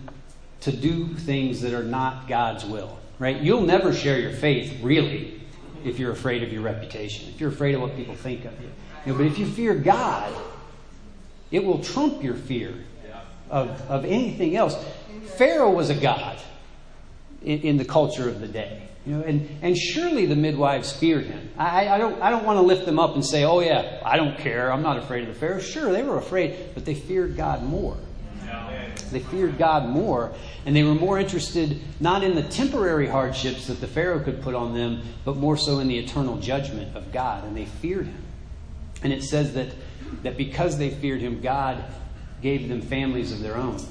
to 0.60 0.72
do 0.72 1.08
things 1.14 1.60
that 1.62 1.74
are 1.74 1.84
not 1.84 2.28
God's 2.28 2.64
will, 2.64 2.98
right? 3.18 3.40
You'll 3.40 3.62
never 3.62 3.92
share 3.92 4.18
your 4.18 4.32
faith, 4.32 4.82
really, 4.82 5.40
if 5.84 5.98
you're 5.98 6.12
afraid 6.12 6.42
of 6.42 6.52
your 6.52 6.62
reputation, 6.62 7.28
if 7.28 7.40
you're 7.40 7.50
afraid 7.50 7.74
of 7.74 7.80
what 7.80 7.96
people 7.96 8.14
think 8.14 8.44
of 8.44 8.52
you. 8.60 8.70
you 9.06 9.12
know, 9.12 9.18
but 9.18 9.26
if 9.26 9.38
you 9.38 9.46
fear 9.46 9.74
God, 9.74 10.32
it 11.50 11.64
will 11.64 11.82
trump 11.82 12.22
your 12.22 12.34
fear 12.34 12.74
of, 13.50 13.68
of 13.90 14.04
anything 14.04 14.56
else. 14.56 14.76
Pharaoh 15.36 15.70
was 15.70 15.90
a 15.90 15.94
god 15.94 16.38
in, 17.42 17.60
in 17.60 17.76
the 17.76 17.84
culture 17.84 18.28
of 18.28 18.40
the 18.40 18.48
day. 18.48 18.88
You 19.06 19.16
know, 19.16 19.24
and, 19.24 19.48
and 19.62 19.76
surely 19.76 20.26
the 20.26 20.36
midwives 20.36 20.92
feared 20.92 21.24
him. 21.24 21.50
I, 21.56 21.88
I, 21.88 21.98
don't, 21.98 22.20
I 22.20 22.30
don't 22.30 22.44
want 22.44 22.58
to 22.58 22.62
lift 22.62 22.84
them 22.84 22.98
up 22.98 23.14
and 23.14 23.24
say, 23.24 23.44
oh, 23.44 23.60
yeah, 23.60 24.00
I 24.04 24.16
don't 24.16 24.36
care. 24.38 24.70
I'm 24.70 24.82
not 24.82 24.98
afraid 24.98 25.26
of 25.26 25.34
the 25.34 25.40
Pharaoh. 25.40 25.60
Sure, 25.60 25.90
they 25.90 26.02
were 26.02 26.18
afraid, 26.18 26.74
but 26.74 26.84
they 26.84 26.94
feared 26.94 27.36
God 27.36 27.62
more. 27.62 27.96
They 29.10 29.20
feared 29.20 29.58
God 29.58 29.88
more, 29.88 30.32
and 30.64 30.74
they 30.74 30.82
were 30.82 30.94
more 30.94 31.18
interested 31.18 31.80
not 31.98 32.22
in 32.22 32.34
the 32.34 32.42
temporary 32.42 33.08
hardships 33.08 33.66
that 33.66 33.80
the 33.80 33.86
Pharaoh 33.86 34.20
could 34.20 34.42
put 34.42 34.54
on 34.54 34.74
them, 34.74 35.02
but 35.24 35.36
more 35.36 35.56
so 35.56 35.80
in 35.80 35.88
the 35.88 35.98
eternal 35.98 36.36
judgment 36.36 36.96
of 36.96 37.12
God, 37.12 37.44
and 37.44 37.56
they 37.56 37.66
feared 37.66 38.06
him. 38.06 38.24
And 39.02 39.12
it 39.12 39.24
says 39.24 39.54
that, 39.54 39.68
that 40.22 40.36
because 40.36 40.78
they 40.78 40.90
feared 40.90 41.20
him, 41.20 41.40
God 41.40 41.82
gave 42.42 42.68
them 42.68 42.82
families 42.82 43.32
of 43.32 43.40
their 43.40 43.56
own. 43.56 43.84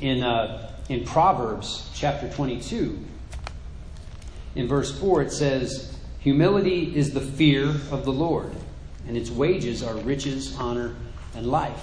In, 0.00 0.22
uh, 0.22 0.69
in 0.90 1.04
Proverbs 1.04 1.88
chapter 1.94 2.28
22, 2.28 2.98
in 4.56 4.66
verse 4.66 4.98
4, 4.98 5.22
it 5.22 5.32
says, 5.32 5.96
Humility 6.18 6.94
is 6.96 7.14
the 7.14 7.20
fear 7.20 7.68
of 7.92 8.04
the 8.04 8.12
Lord, 8.12 8.50
and 9.06 9.16
its 9.16 9.30
wages 9.30 9.84
are 9.84 9.94
riches, 9.98 10.56
honor, 10.58 10.96
and 11.36 11.46
life. 11.46 11.80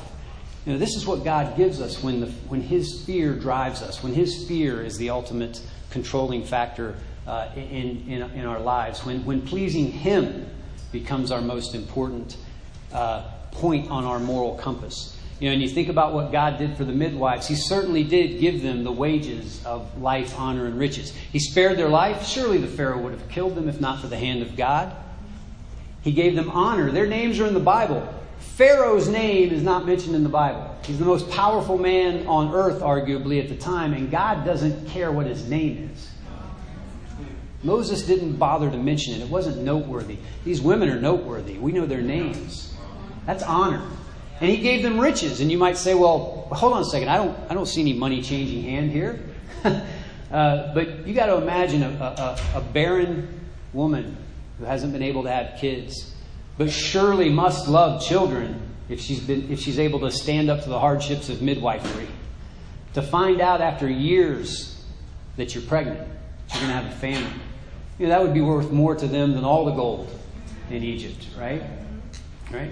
You 0.66 0.74
know, 0.74 0.78
this 0.78 0.96
is 0.96 1.08
what 1.08 1.24
God 1.24 1.56
gives 1.56 1.80
us 1.80 2.04
when, 2.04 2.20
the, 2.20 2.28
when 2.50 2.60
His 2.60 3.02
fear 3.06 3.34
drives 3.34 3.82
us, 3.82 4.04
when 4.04 4.14
His 4.14 4.46
fear 4.46 4.84
is 4.84 4.98
the 4.98 5.10
ultimate 5.10 5.62
controlling 5.90 6.44
factor 6.44 6.98
uh, 7.26 7.48
in, 7.56 8.04
in, 8.10 8.22
in, 8.32 8.46
our 8.46 8.60
lives, 8.60 9.06
when, 9.06 9.24
when 9.24 9.42
pleasing 9.42 9.90
Him 9.90 10.50
becomes 10.92 11.32
our 11.32 11.42
most 11.42 11.76
important 11.76 12.36
uh, 12.92 13.24
point 13.52 13.90
on 13.90 14.04
our 14.04 14.20
moral 14.20 14.56
compass. 14.56 15.17
You 15.40 15.50
know, 15.50 15.54
and 15.54 15.62
you 15.62 15.70
think 15.70 15.90
about 15.90 16.14
what 16.14 16.32
God 16.32 16.58
did 16.58 16.76
for 16.78 16.84
the 16.84 16.94
midwives. 16.94 17.48
He 17.48 17.56
certainly 17.56 18.04
did 18.04 18.40
give 18.40 18.64
them 18.64 18.84
the 18.84 18.92
wages 18.92 19.64
of 19.66 20.02
life, 20.02 20.38
honor, 20.38 20.66
and 20.66 20.80
riches. 20.80 21.14
He 21.32 21.40
spared 21.40 21.78
their 21.78 21.90
life. 21.90 22.26
Surely 22.26 22.58
the 22.58 22.68
Pharaoh 22.68 23.00
would 23.02 23.12
have 23.12 23.30
killed 23.30 23.56
them 23.56 23.70
if 23.70 23.80
not 23.80 24.02
for 24.02 24.08
the 24.08 24.18
hand 24.18 24.42
of 24.42 24.56
God. 24.56 24.96
He 26.02 26.12
gave 26.12 26.36
them 26.36 26.50
honor. 26.50 26.92
Their 26.92 27.06
names 27.06 27.40
are 27.40 27.46
in 27.46 27.54
the 27.54 27.60
Bible. 27.60 28.12
Pharaoh's 28.40 29.08
name 29.08 29.52
is 29.52 29.62
not 29.62 29.86
mentioned 29.86 30.16
in 30.16 30.24
the 30.24 30.30
Bible. 30.30 30.76
He's 30.84 30.98
the 30.98 31.06
most 31.06 31.30
powerful 31.30 31.78
man 31.78 32.26
on 32.26 32.54
earth, 32.56 32.82
arguably, 32.82 33.40
at 33.42 33.50
the 33.50 33.58
time, 33.58 33.94
and 33.94 34.10
God 34.10 34.46
doesn't 34.46 34.88
care 34.88 35.12
what 35.12 35.28
his 35.28 35.48
name 35.48 35.92
is. 35.94 36.10
Moses 37.62 38.04
didn't 38.04 38.38
bother 38.38 38.72
to 38.72 38.78
mention 38.78 39.16
it. 39.16 39.22
It 39.22 39.30
wasn't 39.30 39.58
noteworthy. 39.64 40.18
These 40.46 40.62
women 40.62 40.90
are 40.90 41.00
noteworthy. 41.00 41.58
We 41.58 41.72
know 41.72 41.86
their 41.86 42.02
names. 42.02 42.74
That's 43.26 43.44
honor. 43.44 43.86
And 44.40 44.50
he 44.50 44.58
gave 44.58 44.84
them 44.84 45.00
riches. 45.00 45.42
And 45.42 45.52
you 45.52 45.58
might 45.58 45.78
say, 45.78 45.94
well, 45.96 46.48
hold 46.52 46.74
on 46.74 46.82
a 46.82 46.86
second. 46.86 47.10
I 47.10 47.18
don't, 47.18 47.38
I 47.50 47.54
don't 47.54 47.66
see 47.66 47.82
any 47.82 47.94
money 47.94 48.22
changing 48.22 48.64
hand 48.64 48.92
here. 48.92 49.20
uh, 49.64 49.82
but 50.74 51.08
you 51.08 51.14
got 51.14 51.28
to 51.28 51.38
imagine 51.38 51.84
a, 51.84 51.90
a, 51.90 52.58
a 52.58 52.62
barren 52.62 53.42
woman 53.74 54.16
who 54.60 54.66
hasn't 54.66 54.94
been 54.94 55.04
able 55.04 55.24
to 55.24 55.32
have 55.32 55.60
kids 55.60 56.14
but 56.58 56.72
surely 56.72 57.30
must 57.30 57.68
love 57.68 58.02
children 58.02 58.60
if 58.90 59.00
she's, 59.00 59.20
been, 59.20 59.52
if 59.52 59.60
she's 59.60 59.80
able 59.80 60.00
to 60.00 60.12
stand 60.12 60.50
up 60.50 60.64
to 60.64 60.70
the 60.70 60.80
hardships 60.80 61.30
of 61.30 61.42
midwifery. 61.42 62.08
To 62.96 63.02
find 63.02 63.42
out 63.42 63.62
after 63.62 63.88
years 63.88 64.84
that 65.36 65.54
you're 65.54 65.64
pregnant, 65.64 66.00
you're 66.00 66.62
going 66.62 66.68
to 66.68 66.74
have 66.74 66.86
a 66.86 66.96
family. 66.96 67.32
You 68.00 68.08
know, 68.08 68.10
that 68.10 68.22
would 68.22 68.34
be 68.34 68.42
worth 68.42 68.72
more 68.72 68.96
to 68.96 69.08
them 69.08 69.34
than 69.34 69.44
all 69.44 69.66
the 69.66 69.74
gold 69.74 70.10
in 70.70 70.84
Egypt, 70.84 71.28
right? 71.38 71.62
Right? 72.52 72.72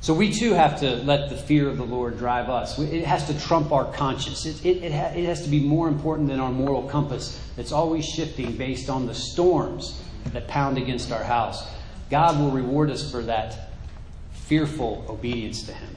So 0.00 0.14
we 0.14 0.32
too 0.32 0.52
have 0.52 0.80
to 0.80 0.96
let 0.96 1.30
the 1.30 1.36
fear 1.36 1.68
of 1.68 1.78
the 1.78 1.84
Lord 1.84 2.18
drive 2.18 2.48
us. 2.48 2.78
It 2.78 3.04
has 3.04 3.26
to 3.26 3.40
trump 3.40 3.72
our 3.72 3.90
conscience. 3.92 4.44
It, 4.46 4.64
it, 4.64 4.84
it, 4.84 4.92
ha- 4.92 5.12
it 5.16 5.24
has 5.24 5.42
to 5.44 5.48
be 5.48 5.60
more 5.60 5.88
important 5.88 6.28
than 6.28 6.38
our 6.38 6.52
moral 6.52 6.82
compass 6.84 7.40
that's 7.56 7.72
always 7.72 8.04
shifting 8.04 8.56
based 8.56 8.88
on 8.90 9.06
the 9.06 9.14
storms 9.14 10.00
that 10.32 10.46
pound 10.48 10.78
against 10.78 11.10
our 11.12 11.24
house. 11.24 11.66
God 12.10 12.38
will 12.38 12.50
reward 12.50 12.90
us 12.90 13.10
for 13.10 13.22
that 13.22 13.70
fearful 14.32 15.04
obedience 15.08 15.64
to 15.64 15.72
Him. 15.72 15.96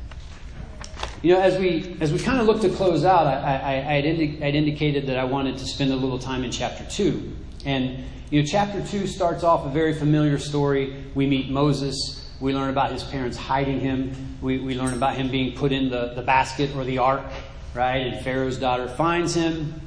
You 1.22 1.34
know, 1.34 1.42
as 1.42 1.60
we 1.60 1.98
as 2.00 2.14
we 2.14 2.20
kind 2.20 2.40
of 2.40 2.48
look 2.48 2.62
to 2.62 2.70
close 2.70 3.04
out, 3.04 3.28
I, 3.28 3.34
I, 3.36 3.74
I 3.74 3.96
had 3.96 4.06
indi- 4.06 4.42
I'd 4.42 4.56
indicated 4.56 5.08
that 5.08 5.18
I 5.18 5.26
wanted 5.26 5.58
to 5.58 5.66
spend 5.66 5.92
a 5.92 5.96
little 5.96 6.18
time 6.18 6.44
in 6.44 6.52
chapter 6.52 6.86
two, 6.86 7.36
and 7.66 8.06
you 8.30 8.42
know, 8.42 8.48
chapter 8.50 8.84
two 8.86 9.06
starts 9.06 9.44
off 9.44 9.66
a 9.66 9.70
very 9.70 9.94
familiar 9.94 10.40
story. 10.40 11.04
We 11.16 11.28
meet 11.28 11.50
Moses. 11.50 12.29
We 12.40 12.54
learn 12.54 12.70
about 12.70 12.92
his 12.92 13.04
parents 13.04 13.38
hiding 13.38 13.80
him. 13.80 14.38
We, 14.42 14.60
we 14.60 14.80
learn 14.80 14.94
about 14.94 15.16
him 15.16 15.30
being 15.30 15.56
put 15.56 15.72
in 15.72 15.90
the, 15.90 16.14
the 16.16 16.22
basket 16.22 16.76
or 16.76 16.84
the 16.86 17.00
ark, 17.00 17.26
right? 17.74 18.08
And 18.08 18.24
Pharaoh's 18.24 18.58
daughter 18.58 18.88
finds 18.88 19.34
him, 19.34 19.82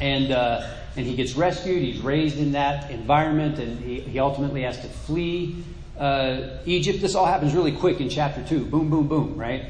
and 0.00 0.30
uh, 0.30 0.68
and 0.96 1.06
he 1.06 1.16
gets 1.16 1.34
rescued. 1.34 1.82
He's 1.82 2.00
raised 2.00 2.38
in 2.38 2.52
that 2.52 2.90
environment, 2.90 3.58
and 3.58 3.80
he, 3.80 4.00
he 4.00 4.18
ultimately 4.18 4.62
has 4.62 4.80
to 4.80 4.88
flee 4.88 5.64
uh, 5.98 6.58
Egypt. 6.66 7.00
This 7.00 7.14
all 7.14 7.26
happens 7.26 7.54
really 7.54 7.72
quick 7.72 8.00
in 8.00 8.08
chapter 8.08 8.44
2. 8.44 8.66
Boom, 8.66 8.90
boom, 8.90 9.08
boom, 9.08 9.36
right? 9.36 9.64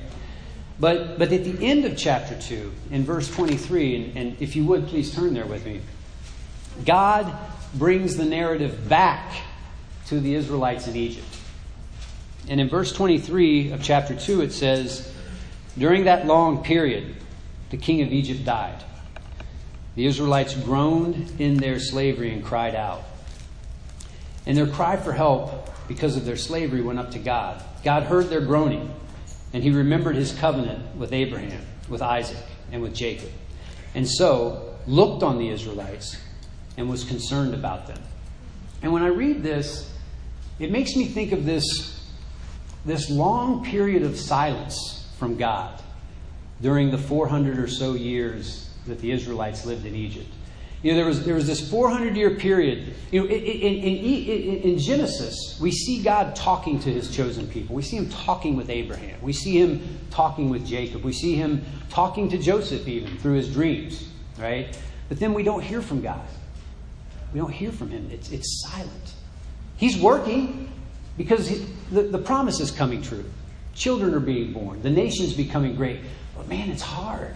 But, 0.79 1.19
but 1.19 1.33
at 1.33 1.45
the 1.45 1.65
end 1.65 1.85
of 1.85 1.97
chapter 1.97 2.39
2, 2.39 2.73
in 2.91 3.05
verse 3.05 3.33
23, 3.35 3.97
and, 3.97 4.17
and 4.17 4.43
if 4.43 4.57
you 4.57 4.65
would 4.67 4.89
please 4.89 5.15
turn 5.15 5.33
there 5.33 5.47
with 5.47 5.65
me, 5.65 5.81
God 6.85 7.33
brings 7.75 8.17
the 8.17 8.25
narrative 8.25 8.89
back 8.89 9.33
to 10.07 10.19
the 10.21 10.35
Israelites 10.35 10.89
in 10.89 10.97
Egypt. 10.97 11.34
And 12.49 12.61
in 12.61 12.69
verse 12.69 12.93
23 12.93 13.73
of 13.73 13.83
chapter 13.83 14.15
2, 14.15 14.43
it 14.43 14.53
says, 14.53 15.13
During 15.79 16.05
that 16.05 16.27
long 16.27 16.63
period, 16.63 17.15
the 17.71 17.77
king 17.77 18.03
of 18.03 18.13
Egypt 18.13 18.45
died. 18.45 18.83
The 19.95 20.07
Israelites 20.07 20.55
groaned 20.55 21.41
in 21.41 21.57
their 21.57 21.79
slavery 21.79 22.33
and 22.33 22.45
cried 22.45 22.75
out. 22.75 23.03
And 24.47 24.57
their 24.57 24.67
cry 24.67 24.97
for 24.97 25.13
help 25.13 25.71
because 25.89 26.17
of 26.17 26.25
their 26.25 26.37
slavery 26.37 26.83
went 26.83 26.99
up 26.99 27.13
to 27.13 27.19
God. 27.19 27.63
God 27.83 28.05
heard 28.05 28.29
their 28.29 28.41
groaning, 28.41 28.93
and 29.53 29.63
he 29.63 29.71
remembered 29.71 30.17
his 30.17 30.33
covenant 30.33 30.97
with 30.97 31.13
Abraham, 31.13 31.65
with 31.89 32.03
Isaac, 32.03 32.43
and 32.73 32.83
with 32.83 32.95
Jacob. 32.95 33.31
And 33.95 34.09
so 34.09 34.75
looked 34.87 35.23
on 35.23 35.39
the 35.39 35.49
Israelites 35.49 36.17
and 36.77 36.91
was 36.91 37.05
concerned 37.05 37.55
about 37.55 37.87
them. 37.87 38.03
And 38.83 38.93
when 38.93 39.03
I 39.03 39.09
read 39.09 39.43
this, 39.43 39.91
it 40.59 40.71
makes 40.71 40.97
me 40.97 41.07
think 41.07 41.33
of 41.33 41.45
this, 41.45 41.94
this 42.85 43.11
long 43.11 43.65
period 43.65 44.03
of 44.03 44.19
silence 44.19 45.09
from 45.19 45.37
God 45.37 45.81
during 46.61 46.91
the 46.91 46.99
400 46.99 47.59
or 47.59 47.69
so 47.69 47.95
years 47.95 48.71
that 48.87 49.01
the 49.01 49.11
Israelites 49.11 49.65
lived 49.65 49.87
in 49.87 49.95
Egypt. 49.95 50.29
You 50.83 50.93
know, 50.93 50.99
there 50.99 51.07
was, 51.07 51.25
there 51.25 51.35
was 51.35 51.47
this 51.47 51.71
400 51.71 52.15
year 52.15 52.37
period. 52.37 52.95
You 53.11 53.23
know, 53.23 53.27
in, 53.27 53.43
in, 53.43 53.85
in, 53.85 54.61
in, 54.63 54.79
Genesis, 54.79 55.59
we 55.59 55.71
see 55.71 56.03
God 56.03 56.37
talking 56.37 56.79
to 56.81 56.93
his 56.93 57.11
chosen 57.11 57.47
people. 57.47 57.75
We 57.75 57.81
see 57.81 57.97
him 57.97 58.11
talking 58.11 58.55
with 58.55 58.69
Abraham. 58.69 59.19
We 59.23 59.33
see 59.33 59.59
him 59.59 59.99
talking 60.11 60.51
with 60.51 60.67
Jacob. 60.67 61.03
We 61.03 61.15
see 61.15 61.37
him 61.37 61.65
talking 61.89 62.29
to 62.29 62.39
Joseph 62.39 62.87
even 62.87 63.17
through 63.17 63.33
his 63.33 63.51
dreams, 63.51 64.11
right? 64.39 64.79
But 65.09 65.19
then 65.19 65.33
we 65.33 65.43
don't 65.43 65.63
hear 65.63 65.81
from 65.81 66.03
God. 66.03 66.21
We 67.33 67.41
don't 67.41 67.53
hear 67.53 67.73
from 67.73 67.89
him. 67.89 68.11
It's, 68.11 68.31
it's 68.31 68.63
silent. 68.69 69.15
He's 69.79 69.97
working 69.97 70.71
because 71.17 71.49
the, 71.95 72.03
the 72.03 72.19
promise 72.19 72.61
is 72.61 72.71
coming 72.71 73.03
true. 73.03 73.25
Children 73.75 74.15
are 74.15 74.21
being 74.21 74.53
born. 74.53 74.83
The 74.83 74.91
nation's 74.91 75.33
becoming 75.33 75.77
great. 75.77 76.01
But 76.37 76.49
man, 76.49 76.71
it's 76.71 76.83
hard. 76.83 77.35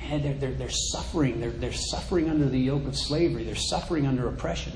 Man, 0.00 0.22
they're, 0.22 0.34
they're, 0.34 0.52
they're 0.52 0.70
suffering. 0.70 1.40
They're, 1.40 1.50
they're 1.50 1.72
suffering 1.72 2.28
under 2.28 2.48
the 2.48 2.58
yoke 2.58 2.86
of 2.86 2.96
slavery. 2.96 3.44
They're 3.44 3.54
suffering 3.54 4.06
under 4.06 4.28
oppression. 4.28 4.72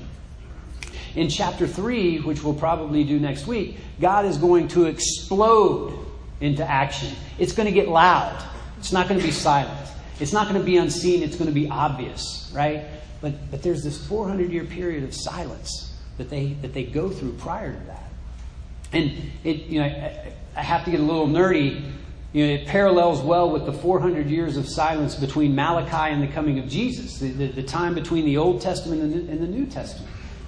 In 1.15 1.29
chapter 1.29 1.67
3, 1.67 2.19
which 2.19 2.43
we'll 2.43 2.53
probably 2.53 3.03
do 3.03 3.19
next 3.19 3.47
week, 3.47 3.77
God 3.99 4.25
is 4.25 4.37
going 4.37 4.67
to 4.69 4.85
explode 4.85 6.05
into 6.39 6.63
action. 6.63 7.13
It's 7.39 7.51
going 7.51 7.65
to 7.65 7.71
get 7.73 7.87
loud. 7.87 8.43
It's 8.77 8.91
not 8.91 9.07
going 9.07 9.19
to 9.19 9.25
be 9.25 9.31
silent. 9.31 9.89
It's 10.19 10.33
not 10.33 10.47
going 10.47 10.59
to 10.59 10.65
be 10.65 10.77
unseen. 10.77 11.23
It's 11.23 11.35
going 11.35 11.47
to 11.47 11.53
be 11.53 11.69
obvious, 11.69 12.51
right? 12.53 12.85
But, 13.21 13.51
but 13.51 13.63
there's 13.63 13.83
this 13.83 14.05
400 14.07 14.51
year 14.51 14.65
period 14.65 15.03
of 15.03 15.13
silence 15.13 15.93
that 16.17 16.29
they, 16.29 16.53
that 16.61 16.73
they 16.73 16.83
go 16.83 17.09
through 17.09 17.33
prior 17.33 17.73
to 17.73 17.85
that. 17.87 18.08
And 18.91 19.31
it, 19.43 19.57
you 19.67 19.81
know, 19.81 19.85
I, 20.55 20.61
have 20.61 20.83
to 20.85 20.91
get 20.91 20.99
a 20.99 21.03
little 21.03 21.27
nerdy 21.27 21.91
you 22.31 22.45
know, 22.45 22.53
it 22.53 22.67
parallels 22.67 23.21
well 23.21 23.49
with 23.49 23.65
the 23.65 23.73
400 23.73 24.29
years 24.29 24.55
of 24.55 24.69
silence 24.69 25.15
between 25.15 25.55
Malachi 25.55 26.13
and 26.13 26.21
the 26.21 26.27
coming 26.27 26.59
of 26.59 26.67
Jesus, 26.67 27.17
the, 27.17 27.31
the, 27.31 27.47
the 27.47 27.63
time 27.63 27.95
between 27.95 28.25
the 28.25 28.37
Old 28.37 28.61
Testament 28.61 29.01
and 29.01 29.13
the, 29.13 29.31
and 29.31 29.41
the, 29.41 29.47
New 29.47 29.65
Testament. 29.65 30.07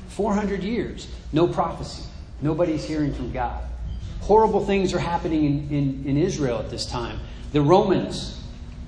400 0.10 0.62
years, 0.62 1.08
no 1.32 1.48
prophecy. 1.48 2.04
Nobody's 2.42 2.86
hearing 2.86 3.14
from 3.14 3.32
God. 3.32 3.64
Horrible 4.22 4.64
things 4.64 4.94
are 4.94 5.00
happening 5.00 5.46
in, 5.46 5.70
in, 5.76 6.04
in 6.06 6.18
Israel 6.18 6.60
at 6.60 6.70
this 6.70 6.86
time. 6.86 7.20
The 7.52 7.62
Romans 7.62 8.40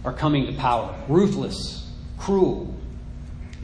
are 0.05 0.13
coming 0.13 0.45
to 0.45 0.53
power, 0.53 0.93
ruthless, 1.07 1.89
cruel. 2.19 2.75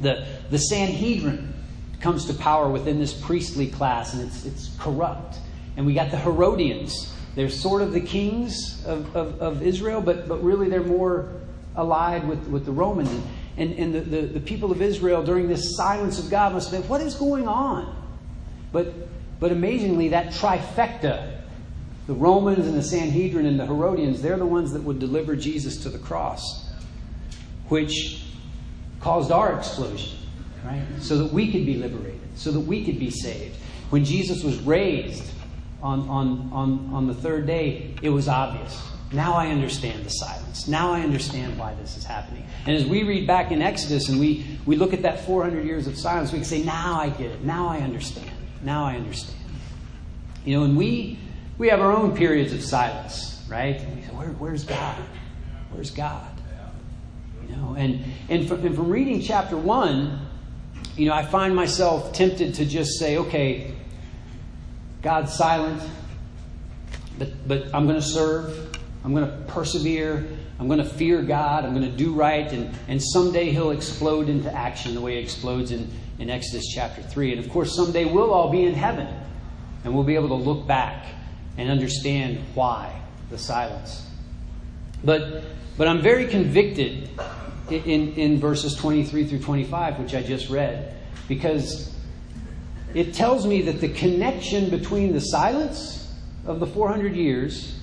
The, 0.02 0.25
the 0.49 0.58
Sanhedrin 0.58 1.54
comes 2.02 2.25
to 2.25 2.34
power 2.34 2.67
within 2.67 2.97
this 2.97 3.13
priestly 3.13 3.67
class, 3.67 4.13
and 4.13 4.23
it's, 4.23 4.45
it's 4.45 4.71
corrupt. 4.80 5.38
And 5.79 5.87
we 5.87 5.95
got 5.95 6.11
the 6.11 6.17
Herodians 6.17 7.15
they're 7.35 7.49
sort 7.49 7.81
of 7.81 7.93
the 7.93 8.01
kings 8.01 8.83
of, 8.85 9.15
of, 9.15 9.41
of 9.41 9.63
Israel, 9.63 10.01
but, 10.01 10.27
but 10.27 10.43
really 10.43 10.67
they're 10.67 10.83
more 10.83 11.31
allied 11.73 12.27
with, 12.27 12.45
with 12.47 12.65
the 12.65 12.71
Romans. 12.73 13.09
And, 13.55 13.79
and 13.79 13.95
the, 13.95 14.01
the, 14.01 14.21
the 14.23 14.39
people 14.41 14.73
of 14.73 14.81
Israel, 14.81 15.23
during 15.23 15.47
this 15.47 15.77
silence 15.77 16.19
of 16.19 16.29
God, 16.29 16.51
must 16.51 16.69
have 16.69 16.81
been, 16.81 16.89
what 16.89 16.99
is 16.99 17.15
going 17.15 17.47
on? 17.47 17.95
But, 18.73 18.93
but 19.39 19.53
amazingly, 19.53 20.09
that 20.09 20.33
trifecta, 20.33 21.39
the 22.07 22.13
Romans 22.13 22.67
and 22.67 22.75
the 22.75 22.83
Sanhedrin 22.83 23.45
and 23.45 23.57
the 23.57 23.65
Herodians, 23.65 24.21
they're 24.21 24.35
the 24.35 24.45
ones 24.45 24.73
that 24.73 24.83
would 24.83 24.99
deliver 24.99 25.35
Jesus 25.35 25.77
to 25.83 25.89
the 25.89 25.99
cross, 25.99 26.69
which 27.69 28.25
caused 28.99 29.31
our 29.31 29.57
explosion, 29.57 30.17
right? 30.65 30.83
So 30.99 31.19
that 31.19 31.31
we 31.31 31.51
could 31.51 31.65
be 31.65 31.75
liberated, 31.75 32.19
so 32.35 32.51
that 32.51 32.59
we 32.59 32.83
could 32.83 32.99
be 32.99 33.11
saved. 33.11 33.55
When 33.91 34.03
Jesus 34.03 34.43
was 34.43 34.59
raised, 34.59 35.23
on, 35.81 36.07
on, 36.09 36.49
on, 36.51 36.89
on 36.93 37.07
the 37.07 37.13
third 37.13 37.47
day, 37.47 37.95
it 38.01 38.09
was 38.09 38.27
obvious. 38.27 38.81
Now 39.11 39.33
I 39.33 39.47
understand 39.47 40.05
the 40.05 40.09
silence. 40.09 40.67
Now 40.67 40.91
I 40.91 41.01
understand 41.01 41.57
why 41.57 41.73
this 41.75 41.97
is 41.97 42.03
happening. 42.03 42.45
And 42.67 42.75
as 42.75 42.85
we 42.85 43.03
read 43.03 43.25
back 43.25 43.51
in 43.51 43.61
Exodus 43.61 44.09
and 44.09 44.19
we, 44.19 44.45
we 44.65 44.75
look 44.75 44.93
at 44.93 45.01
that 45.01 45.25
400 45.25 45.65
years 45.65 45.87
of 45.87 45.97
silence, 45.97 46.31
we 46.31 46.39
can 46.39 46.45
say, 46.45 46.61
now 46.63 46.99
I 46.99 47.09
get 47.09 47.31
it. 47.31 47.43
Now 47.43 47.67
I 47.67 47.79
understand. 47.79 48.29
Now 48.61 48.85
I 48.85 48.95
understand. 48.95 49.37
You 50.45 50.57
know, 50.57 50.63
and 50.65 50.77
we, 50.77 51.17
we 51.57 51.69
have 51.69 51.79
our 51.79 51.91
own 51.91 52.15
periods 52.15 52.53
of 52.53 52.63
silence, 52.63 53.43
right? 53.49 53.79
And 53.79 53.95
we 53.95 54.01
say, 54.03 54.09
Where, 54.09 54.27
where's 54.29 54.63
God? 54.63 55.01
Where's 55.71 55.91
God? 55.91 56.29
You 57.47 57.55
know, 57.55 57.75
and, 57.77 58.03
and, 58.29 58.47
from, 58.47 58.65
and 58.65 58.75
from 58.75 58.89
reading 58.89 59.21
chapter 59.21 59.57
1, 59.57 60.27
you 60.97 61.07
know, 61.07 61.13
I 61.13 61.25
find 61.25 61.55
myself 61.55 62.13
tempted 62.13 62.55
to 62.55 62.65
just 62.65 62.99
say, 62.99 63.17
okay, 63.17 63.73
God's 65.01 65.33
silent, 65.33 65.81
but, 67.17 67.47
but 67.47 67.73
I'm 67.73 67.85
going 67.88 67.99
to 67.99 68.05
serve. 68.05 68.75
I'm 69.03 69.13
going 69.13 69.25
to 69.25 69.38
persevere. 69.47 70.27
I'm 70.59 70.67
going 70.67 70.79
to 70.79 70.85
fear 70.85 71.21
God. 71.21 71.63
I'm 71.63 71.73
going 71.73 71.89
to 71.89 71.97
do 71.97 72.13
right. 72.13 72.51
And, 72.51 72.73
and 72.88 73.01
someday 73.01 73.51
He'll 73.51 73.71
explode 73.71 74.27
into 74.27 74.53
action 74.53 74.93
the 74.93 75.01
way 75.01 75.15
He 75.15 75.19
explodes 75.19 75.71
in, 75.71 75.89
in 76.19 76.29
Exodus 76.29 76.67
chapter 76.73 77.01
3. 77.01 77.33
And 77.33 77.45
of 77.45 77.49
course, 77.51 77.73
someday 77.75 78.05
we'll 78.05 78.33
all 78.33 78.51
be 78.51 78.65
in 78.65 78.73
heaven. 78.73 79.07
And 79.85 79.95
we'll 79.95 80.03
be 80.03 80.15
able 80.15 80.27
to 80.29 80.35
look 80.35 80.67
back 80.67 81.05
and 81.57 81.69
understand 81.69 82.43
why 82.53 83.01
the 83.29 83.38
silence. 83.38 84.05
But, 85.03 85.43
but 85.77 85.88
I'm 85.88 86.01
very 86.01 86.27
convicted 86.27 87.09
in, 87.69 88.13
in 88.13 88.39
verses 88.39 88.75
23 88.75 89.25
through 89.25 89.39
25, 89.39 89.99
which 89.99 90.15
I 90.15 90.21
just 90.21 90.49
read, 90.49 90.95
because 91.27 91.95
it 92.93 93.13
tells 93.13 93.45
me 93.45 93.62
that 93.63 93.82
the 93.82 93.89
connection 93.89 94.69
between 94.69 95.13
the 95.13 95.19
silence 95.19 96.12
of 96.45 96.60
the 96.60 96.67
400 96.67 97.15
years 97.15 97.80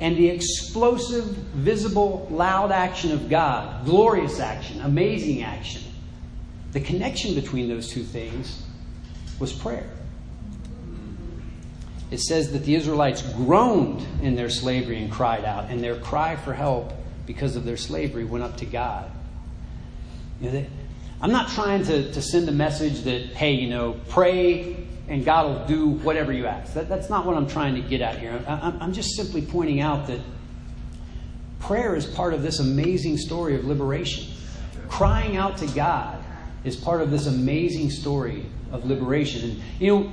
and 0.00 0.16
the 0.16 0.28
explosive, 0.28 1.24
visible, 1.24 2.26
loud 2.30 2.70
action 2.70 3.12
of 3.12 3.28
God, 3.28 3.84
glorious 3.84 4.40
action, 4.40 4.80
amazing 4.82 5.42
action, 5.42 5.82
the 6.72 6.80
connection 6.80 7.34
between 7.34 7.68
those 7.68 7.88
two 7.88 8.02
things 8.02 8.62
was 9.38 9.52
prayer. 9.52 9.88
It 12.10 12.20
says 12.20 12.52
that 12.52 12.64
the 12.64 12.74
Israelites 12.74 13.22
groaned 13.22 14.06
in 14.22 14.36
their 14.36 14.50
slavery 14.50 15.02
and 15.02 15.10
cried 15.10 15.44
out, 15.44 15.70
and 15.70 15.82
their 15.82 15.96
cry 15.96 16.36
for 16.36 16.54
help 16.54 16.92
because 17.26 17.56
of 17.56 17.64
their 17.64 17.76
slavery 17.76 18.24
went 18.24 18.44
up 18.44 18.56
to 18.58 18.66
God. 18.66 19.10
You 20.40 20.50
know, 20.50 20.66
I'm 21.20 21.32
not 21.32 21.48
trying 21.48 21.84
to, 21.84 22.12
to 22.12 22.22
send 22.22 22.48
a 22.48 22.52
message 22.52 23.02
that, 23.02 23.22
hey, 23.28 23.52
you 23.52 23.70
know, 23.70 23.98
pray 24.08 24.86
and 25.08 25.24
God 25.24 25.46
will 25.46 25.66
do 25.66 25.88
whatever 25.88 26.32
you 26.32 26.46
ask. 26.46 26.74
That, 26.74 26.88
that's 26.88 27.08
not 27.08 27.24
what 27.24 27.36
I'm 27.36 27.46
trying 27.46 27.74
to 27.76 27.80
get 27.80 28.00
at 28.00 28.18
here. 28.18 28.42
I, 28.46 28.74
I'm 28.80 28.92
just 28.92 29.16
simply 29.16 29.42
pointing 29.42 29.80
out 29.80 30.08
that 30.08 30.20
prayer 31.60 31.94
is 31.94 32.06
part 32.06 32.34
of 32.34 32.42
this 32.42 32.58
amazing 32.58 33.18
story 33.18 33.54
of 33.54 33.64
liberation. 33.64 34.32
Crying 34.88 35.36
out 35.36 35.58
to 35.58 35.66
God 35.68 36.22
is 36.64 36.76
part 36.76 37.00
of 37.00 37.10
this 37.10 37.26
amazing 37.26 37.90
story 37.90 38.46
of 38.72 38.84
liberation. 38.84 39.50
And, 39.50 39.62
you 39.80 39.94
know, 39.94 40.12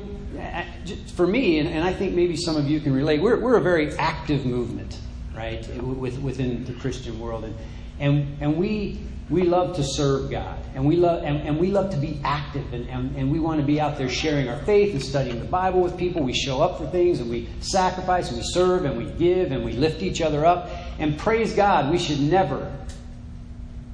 for 1.15 1.27
me, 1.27 1.59
and, 1.59 1.67
and 1.67 1.83
I 1.83 1.93
think 1.93 2.13
maybe 2.13 2.35
some 2.35 2.55
of 2.55 2.69
you 2.69 2.79
can 2.79 2.93
relate, 2.93 3.21
we're, 3.21 3.39
we're 3.39 3.57
a 3.57 3.61
very 3.61 3.95
active 3.97 4.45
movement, 4.45 4.99
right, 5.35 5.67
within 5.77 6.65
the 6.65 6.73
Christian 6.73 7.19
world. 7.19 7.43
And, 7.43 7.55
and, 7.99 8.37
and 8.41 8.57
we 8.57 9.01
we 9.29 9.43
love 9.43 9.75
to 9.77 9.83
serve 9.83 10.29
God 10.29 10.59
and 10.75 10.85
we 10.85 10.95
love 10.95 11.23
and, 11.23 11.37
and 11.47 11.59
we 11.59 11.71
love 11.71 11.91
to 11.91 11.97
be 11.97 12.19
active 12.23 12.73
and, 12.73 12.89
and, 12.89 13.15
and, 13.15 13.31
we 13.31 13.39
want 13.39 13.59
to 13.59 13.65
be 13.65 13.79
out 13.79 13.97
there 13.97 14.09
sharing 14.09 14.49
our 14.49 14.59
faith 14.59 14.93
and 14.93 15.01
studying 15.01 15.39
the 15.39 15.45
Bible 15.45 15.81
with 15.81 15.97
people. 15.97 16.21
We 16.23 16.33
show 16.33 16.61
up 16.61 16.77
for 16.77 16.87
things 16.87 17.19
and 17.19 17.29
we 17.29 17.47
sacrifice 17.61 18.29
and 18.29 18.37
we 18.37 18.43
serve 18.43 18.85
and 18.85 18.97
we 18.97 19.05
give 19.13 19.51
and 19.51 19.63
we 19.63 19.73
lift 19.73 20.01
each 20.01 20.21
other 20.21 20.45
up. 20.45 20.69
And 20.99 21.17
praise 21.17 21.53
God, 21.53 21.91
we 21.91 21.97
should 21.97 22.19
never 22.19 22.75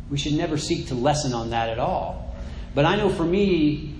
we 0.09 0.17
should 0.17 0.33
never 0.33 0.57
seek 0.57 0.87
to 0.87 0.95
lessen 0.95 1.33
on 1.33 1.51
that 1.51 1.69
at 1.69 1.77
all. 1.77 2.35
But 2.73 2.85
I 2.85 2.95
know 2.95 3.09
for 3.09 3.25
me, 3.25 3.95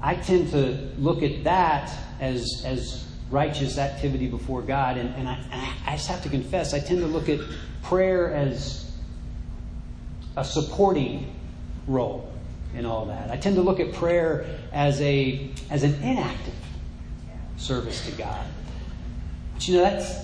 I 0.00 0.16
tend 0.16 0.50
to 0.50 0.90
look 0.98 1.22
at 1.22 1.44
that 1.44 1.92
as 2.20 2.62
as 2.64 3.02
righteous 3.32 3.78
activity 3.78 4.28
before 4.28 4.62
God, 4.62 4.98
and, 4.98 5.14
and 5.14 5.28
I, 5.28 5.74
I 5.86 5.92
just 5.96 6.08
have 6.08 6.22
to 6.24 6.28
confess, 6.28 6.74
I 6.74 6.78
tend 6.80 7.00
to 7.00 7.06
look 7.06 7.28
at 7.28 7.40
prayer 7.82 8.32
as 8.32 8.81
a 10.36 10.44
supporting 10.44 11.34
role 11.86 12.32
in 12.74 12.86
all 12.86 13.06
that. 13.06 13.30
I 13.30 13.36
tend 13.36 13.56
to 13.56 13.62
look 13.62 13.80
at 13.80 13.92
prayer 13.92 14.46
as 14.72 15.00
a 15.00 15.50
as 15.70 15.82
an 15.82 15.94
inactive 16.02 16.54
service 17.56 18.04
to 18.06 18.12
God. 18.12 18.46
But 19.54 19.68
you 19.68 19.76
know 19.76 19.82
that's 19.82 20.14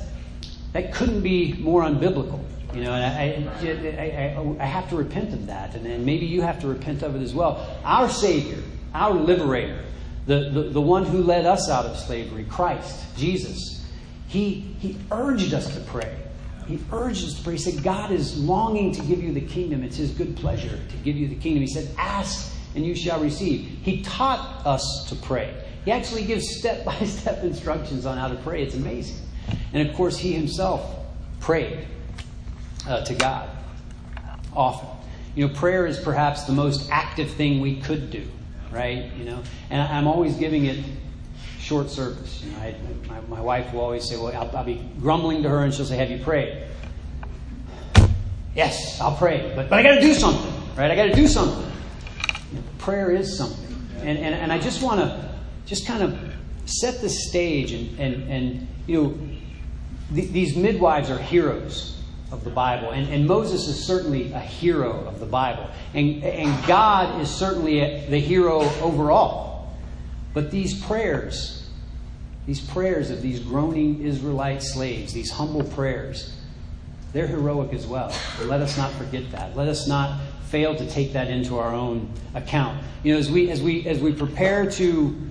that 0.73 0.93
couldn't 0.93 1.23
be 1.23 1.55
more 1.55 1.83
unbiblical. 1.83 2.43
You 2.75 2.85
know, 2.85 2.93
and 2.93 3.03
I, 3.03 3.51
I, 3.67 4.37
I, 4.37 4.57
I 4.61 4.67
have 4.67 4.91
to 4.91 4.97
repent 4.97 5.33
of 5.33 5.47
that, 5.47 5.75
and, 5.75 5.87
and 5.87 6.05
maybe 6.05 6.27
you 6.27 6.43
have 6.43 6.61
to 6.61 6.69
repent 6.69 7.03
of 7.03 7.17
it 7.17 7.23
as 7.23 7.33
well. 7.33 7.67
Our 7.83 8.11
Savior, 8.11 8.63
our 8.93 9.15
Liberator, 9.15 9.83
the, 10.27 10.51
the, 10.51 10.63
the 10.65 10.81
one 10.81 11.07
who 11.07 11.23
led 11.23 11.47
us 11.47 11.71
out 11.71 11.87
of 11.87 11.97
slavery, 11.97 12.45
Christ, 12.45 13.17
Jesus, 13.17 13.87
he, 14.29 14.77
he 14.79 14.99
urged 15.11 15.55
us 15.55 15.73
to 15.75 15.81
pray. 15.81 16.15
He 16.69 16.79
urges 16.93 17.25
us 17.25 17.35
to 17.39 17.43
pray. 17.43 17.55
He 17.55 17.59
said, 17.59 17.83
God 17.83 18.13
is 18.13 18.39
longing 18.39 18.93
to 18.93 19.01
give 19.03 19.23
you 19.23 19.33
the 19.33 19.41
kingdom. 19.41 19.83
It's 19.83 19.97
His 19.97 20.11
good 20.11 20.37
pleasure 20.37 20.79
to 20.79 20.97
give 21.03 21.17
you 21.17 21.27
the 21.27 21.35
kingdom. 21.35 21.63
He 21.63 21.67
said, 21.67 21.91
Ask 21.97 22.55
and 22.75 22.85
you 22.85 22.95
shall 22.95 23.21
receive. 23.21 23.79
He 23.83 24.03
taught 24.03 24.65
us 24.67 25.07
to 25.09 25.17
pray. 25.17 25.55
He 25.85 25.91
actually 25.91 26.25
gives 26.25 26.59
step 26.59 26.85
by 26.85 26.99
step 27.01 27.43
instructions 27.43 28.07
on 28.07 28.19
how 28.19 28.29
to 28.29 28.37
pray. 28.37 28.63
It's 28.63 28.75
amazing. 28.75 29.17
And 29.73 29.89
of 29.89 29.95
course, 29.97 30.19
he 30.19 30.33
himself 30.33 30.95
prayed 31.41 31.87
uh, 32.87 33.05
to 33.05 33.15
God 33.15 33.49
often. 34.55 34.89
You 35.35 35.49
know, 35.49 35.55
prayer 35.55 35.87
is 35.87 35.99
perhaps 35.99 36.45
the 36.45 36.53
most 36.53 36.91
active 36.91 37.31
thing 37.31 37.61
we 37.61 37.81
could 37.81 38.11
do, 38.11 38.27
right? 38.71 39.11
You 39.17 39.25
know, 39.25 39.43
and 39.71 39.81
I'm 39.81 40.07
always 40.07 40.37
giving 40.37 40.67
it 40.67 40.85
short 41.69 41.91
service. 41.91 42.43
You 42.43 42.53
know, 42.53 42.59
I, 42.61 42.75
my, 43.09 43.21
my, 43.37 43.41
wife 43.43 43.75
will 43.75 43.83
always 43.83 44.09
say, 44.09 44.17
"Well, 44.17 44.35
I'll, 44.35 44.57
I'll, 44.57 44.65
be 44.65 44.83
grumbling 45.01 45.43
to 45.43 45.51
her, 45.51 45.65
and 45.65 45.75
she'll 45.75 45.85
say, 45.85 45.99
"Have 45.99 46.11
you 46.11 46.19
prayed?" 46.19 46.65
Yes, 48.55 48.99
I'll 49.03 49.17
pray, 49.17 49.53
but 49.55 49.69
but 49.69 49.79
I 49.79 49.83
got 49.83 49.97
to 49.97 50.01
do 50.01 50.15
something, 50.15 50.51
right? 50.77 50.91
I 50.91 50.97
got 50.97 51.05
to 51.07 51.15
do 51.15 51.29
something. 51.29 51.71
You 52.51 52.57
know, 52.57 52.65
prayer 52.79 53.11
is 53.11 53.37
something, 53.37 53.77
and 53.99 54.19
and, 54.19 54.35
and 54.35 54.51
I 54.51 54.59
just 54.59 54.83
want 54.83 55.01
to 55.01 55.31
just 55.67 55.87
kind 55.87 56.03
of 56.03 56.19
set 56.65 57.03
the 57.03 57.11
stage, 57.11 57.73
and 57.73 58.01
and 58.01 58.33
and 58.33 58.69
you 58.87 59.03
know, 59.03 59.19
th- 60.15 60.31
these 60.31 60.57
midwives 60.57 61.11
are 61.11 61.19
heroes 61.19 62.03
of 62.33 62.45
the 62.45 62.51
Bible. 62.51 62.91
And, 62.91 63.09
and 63.13 63.27
Moses 63.27 63.69
is 63.69 63.87
certainly 63.87 64.33
a 64.33 64.39
hero 64.39 65.05
of 65.07 65.19
the 65.19 65.27
Bible. 65.27 65.67
And, 65.95 66.23
and 66.23 66.67
God 66.67 67.23
is 67.23 67.31
certainly 67.31 67.81
a, 67.81 68.07
the 68.07 68.19
hero 68.19 68.61
overall. 68.83 69.77
But 70.35 70.51
these 70.51 70.85
prayers, 70.85 71.58
these 72.49 72.63
prayers 72.63 73.11
of 73.11 73.21
these 73.21 73.41
groaning 73.41 74.01
Israelite 74.01 74.63
slaves, 74.63 75.13
these 75.13 75.31
humble 75.31 75.63
prayers, 75.63 76.35
they're 77.13 77.27
heroic 77.27 77.75
as 77.75 77.87
well. 77.87 78.11
let 78.45 78.63
us 78.63 78.79
not 78.79 78.91
forget 78.93 79.31
that. 79.33 79.55
Let 79.55 79.69
us 79.69 79.87
not 79.87 80.19
fail 80.47 80.75
to 80.75 80.91
take 80.91 81.13
that 81.13 81.29
into 81.29 81.59
our 81.59 81.75
own 81.75 82.11
account. 82.35 82.83
You 83.05 83.13
know, 83.13 83.19
as 83.19 83.31
we 83.31 83.51
as 83.51 83.61
we 83.61 83.87
as 83.87 84.01
we 84.01 84.15
prepare 84.15 84.69
to 84.71 85.31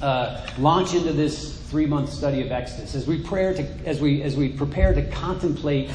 uh, 0.00 0.46
launch 0.56 0.94
into 0.94 1.12
this 1.12 1.58
three 1.68 1.84
month 1.84 2.12
study 2.12 2.42
of 2.42 2.52
Exodus, 2.52 2.94
as 2.94 3.08
we 3.08 3.18
prepare 3.18 3.52
to 3.54 3.62
as 3.84 4.00
we 4.00 4.22
as 4.22 4.36
we 4.36 4.48
prepare 4.48 4.94
to 4.94 5.02
contemplate 5.10 5.90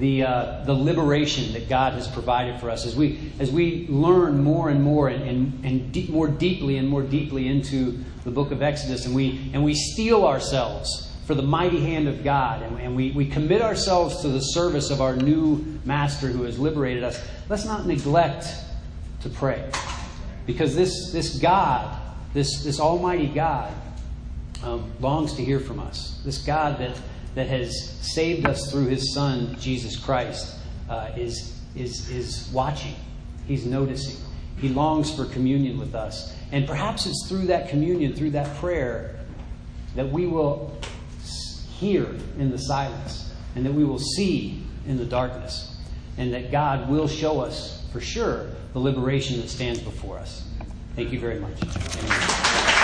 the, 0.00 0.24
uh, 0.24 0.64
the 0.64 0.72
liberation 0.72 1.52
that 1.52 1.68
God 1.68 1.92
has 1.92 2.08
provided 2.08 2.58
for 2.58 2.70
us 2.70 2.86
as 2.86 2.96
we, 2.96 3.32
as 3.38 3.50
we 3.50 3.86
learn 3.88 4.42
more 4.42 4.70
and 4.70 4.82
more 4.82 5.08
and, 5.08 5.22
and, 5.22 5.64
and 5.64 5.92
de- 5.92 6.08
more 6.08 6.26
deeply 6.26 6.78
and 6.78 6.88
more 6.88 7.02
deeply 7.02 7.46
into 7.46 8.02
the 8.24 8.30
book 8.30 8.50
of 8.50 8.62
Exodus, 8.62 9.06
and 9.06 9.14
we, 9.14 9.50
and 9.52 9.62
we 9.62 9.74
steel 9.74 10.24
ourselves 10.26 11.10
for 11.26 11.34
the 11.34 11.42
mighty 11.42 11.80
hand 11.80 12.08
of 12.08 12.24
God, 12.24 12.62
and, 12.62 12.80
and 12.80 12.96
we, 12.96 13.12
we 13.12 13.26
commit 13.26 13.62
ourselves 13.62 14.22
to 14.22 14.28
the 14.28 14.40
service 14.40 14.90
of 14.90 15.00
our 15.00 15.14
new 15.14 15.78
master 15.84 16.26
who 16.26 16.42
has 16.42 16.58
liberated 16.58 17.04
us, 17.04 17.22
let's 17.48 17.64
not 17.64 17.86
neglect 17.86 18.46
to 19.22 19.28
pray. 19.28 19.70
Because 20.46 20.74
this, 20.74 21.12
this 21.12 21.38
God, 21.38 21.96
this, 22.32 22.64
this 22.64 22.80
Almighty 22.80 23.28
God, 23.28 23.72
um, 24.62 24.90
longs 25.00 25.34
to 25.34 25.44
hear 25.44 25.60
from 25.60 25.78
us. 25.78 26.20
This 26.24 26.38
God 26.38 26.78
that 26.78 26.98
that 27.34 27.46
has 27.46 27.90
saved 28.00 28.46
us 28.46 28.70
through 28.70 28.86
his 28.86 29.14
Son, 29.14 29.56
Jesus 29.60 29.96
Christ, 29.96 30.56
uh, 30.88 31.10
is, 31.16 31.60
is, 31.74 32.08
is 32.10 32.50
watching. 32.52 32.94
He's 33.46 33.64
noticing. 33.64 34.16
He 34.58 34.68
longs 34.68 35.14
for 35.14 35.24
communion 35.26 35.78
with 35.78 35.94
us. 35.94 36.34
And 36.52 36.66
perhaps 36.66 37.06
it's 37.06 37.26
through 37.28 37.46
that 37.46 37.68
communion, 37.68 38.14
through 38.14 38.30
that 38.30 38.56
prayer, 38.56 39.20
that 39.94 40.10
we 40.10 40.26
will 40.26 40.76
hear 41.78 42.04
in 42.38 42.50
the 42.50 42.58
silence 42.58 43.32
and 43.54 43.64
that 43.64 43.72
we 43.72 43.84
will 43.84 43.98
see 43.98 44.62
in 44.86 44.96
the 44.96 45.06
darkness. 45.06 45.76
And 46.18 46.34
that 46.34 46.50
God 46.50 46.90
will 46.90 47.08
show 47.08 47.40
us 47.40 47.86
for 47.92 48.00
sure 48.00 48.48
the 48.72 48.78
liberation 48.78 49.40
that 49.40 49.48
stands 49.48 49.80
before 49.80 50.18
us. 50.18 50.44
Thank 50.94 51.12
you 51.12 51.20
very 51.20 51.40
much. 51.40 51.62
Amen. 51.62 52.79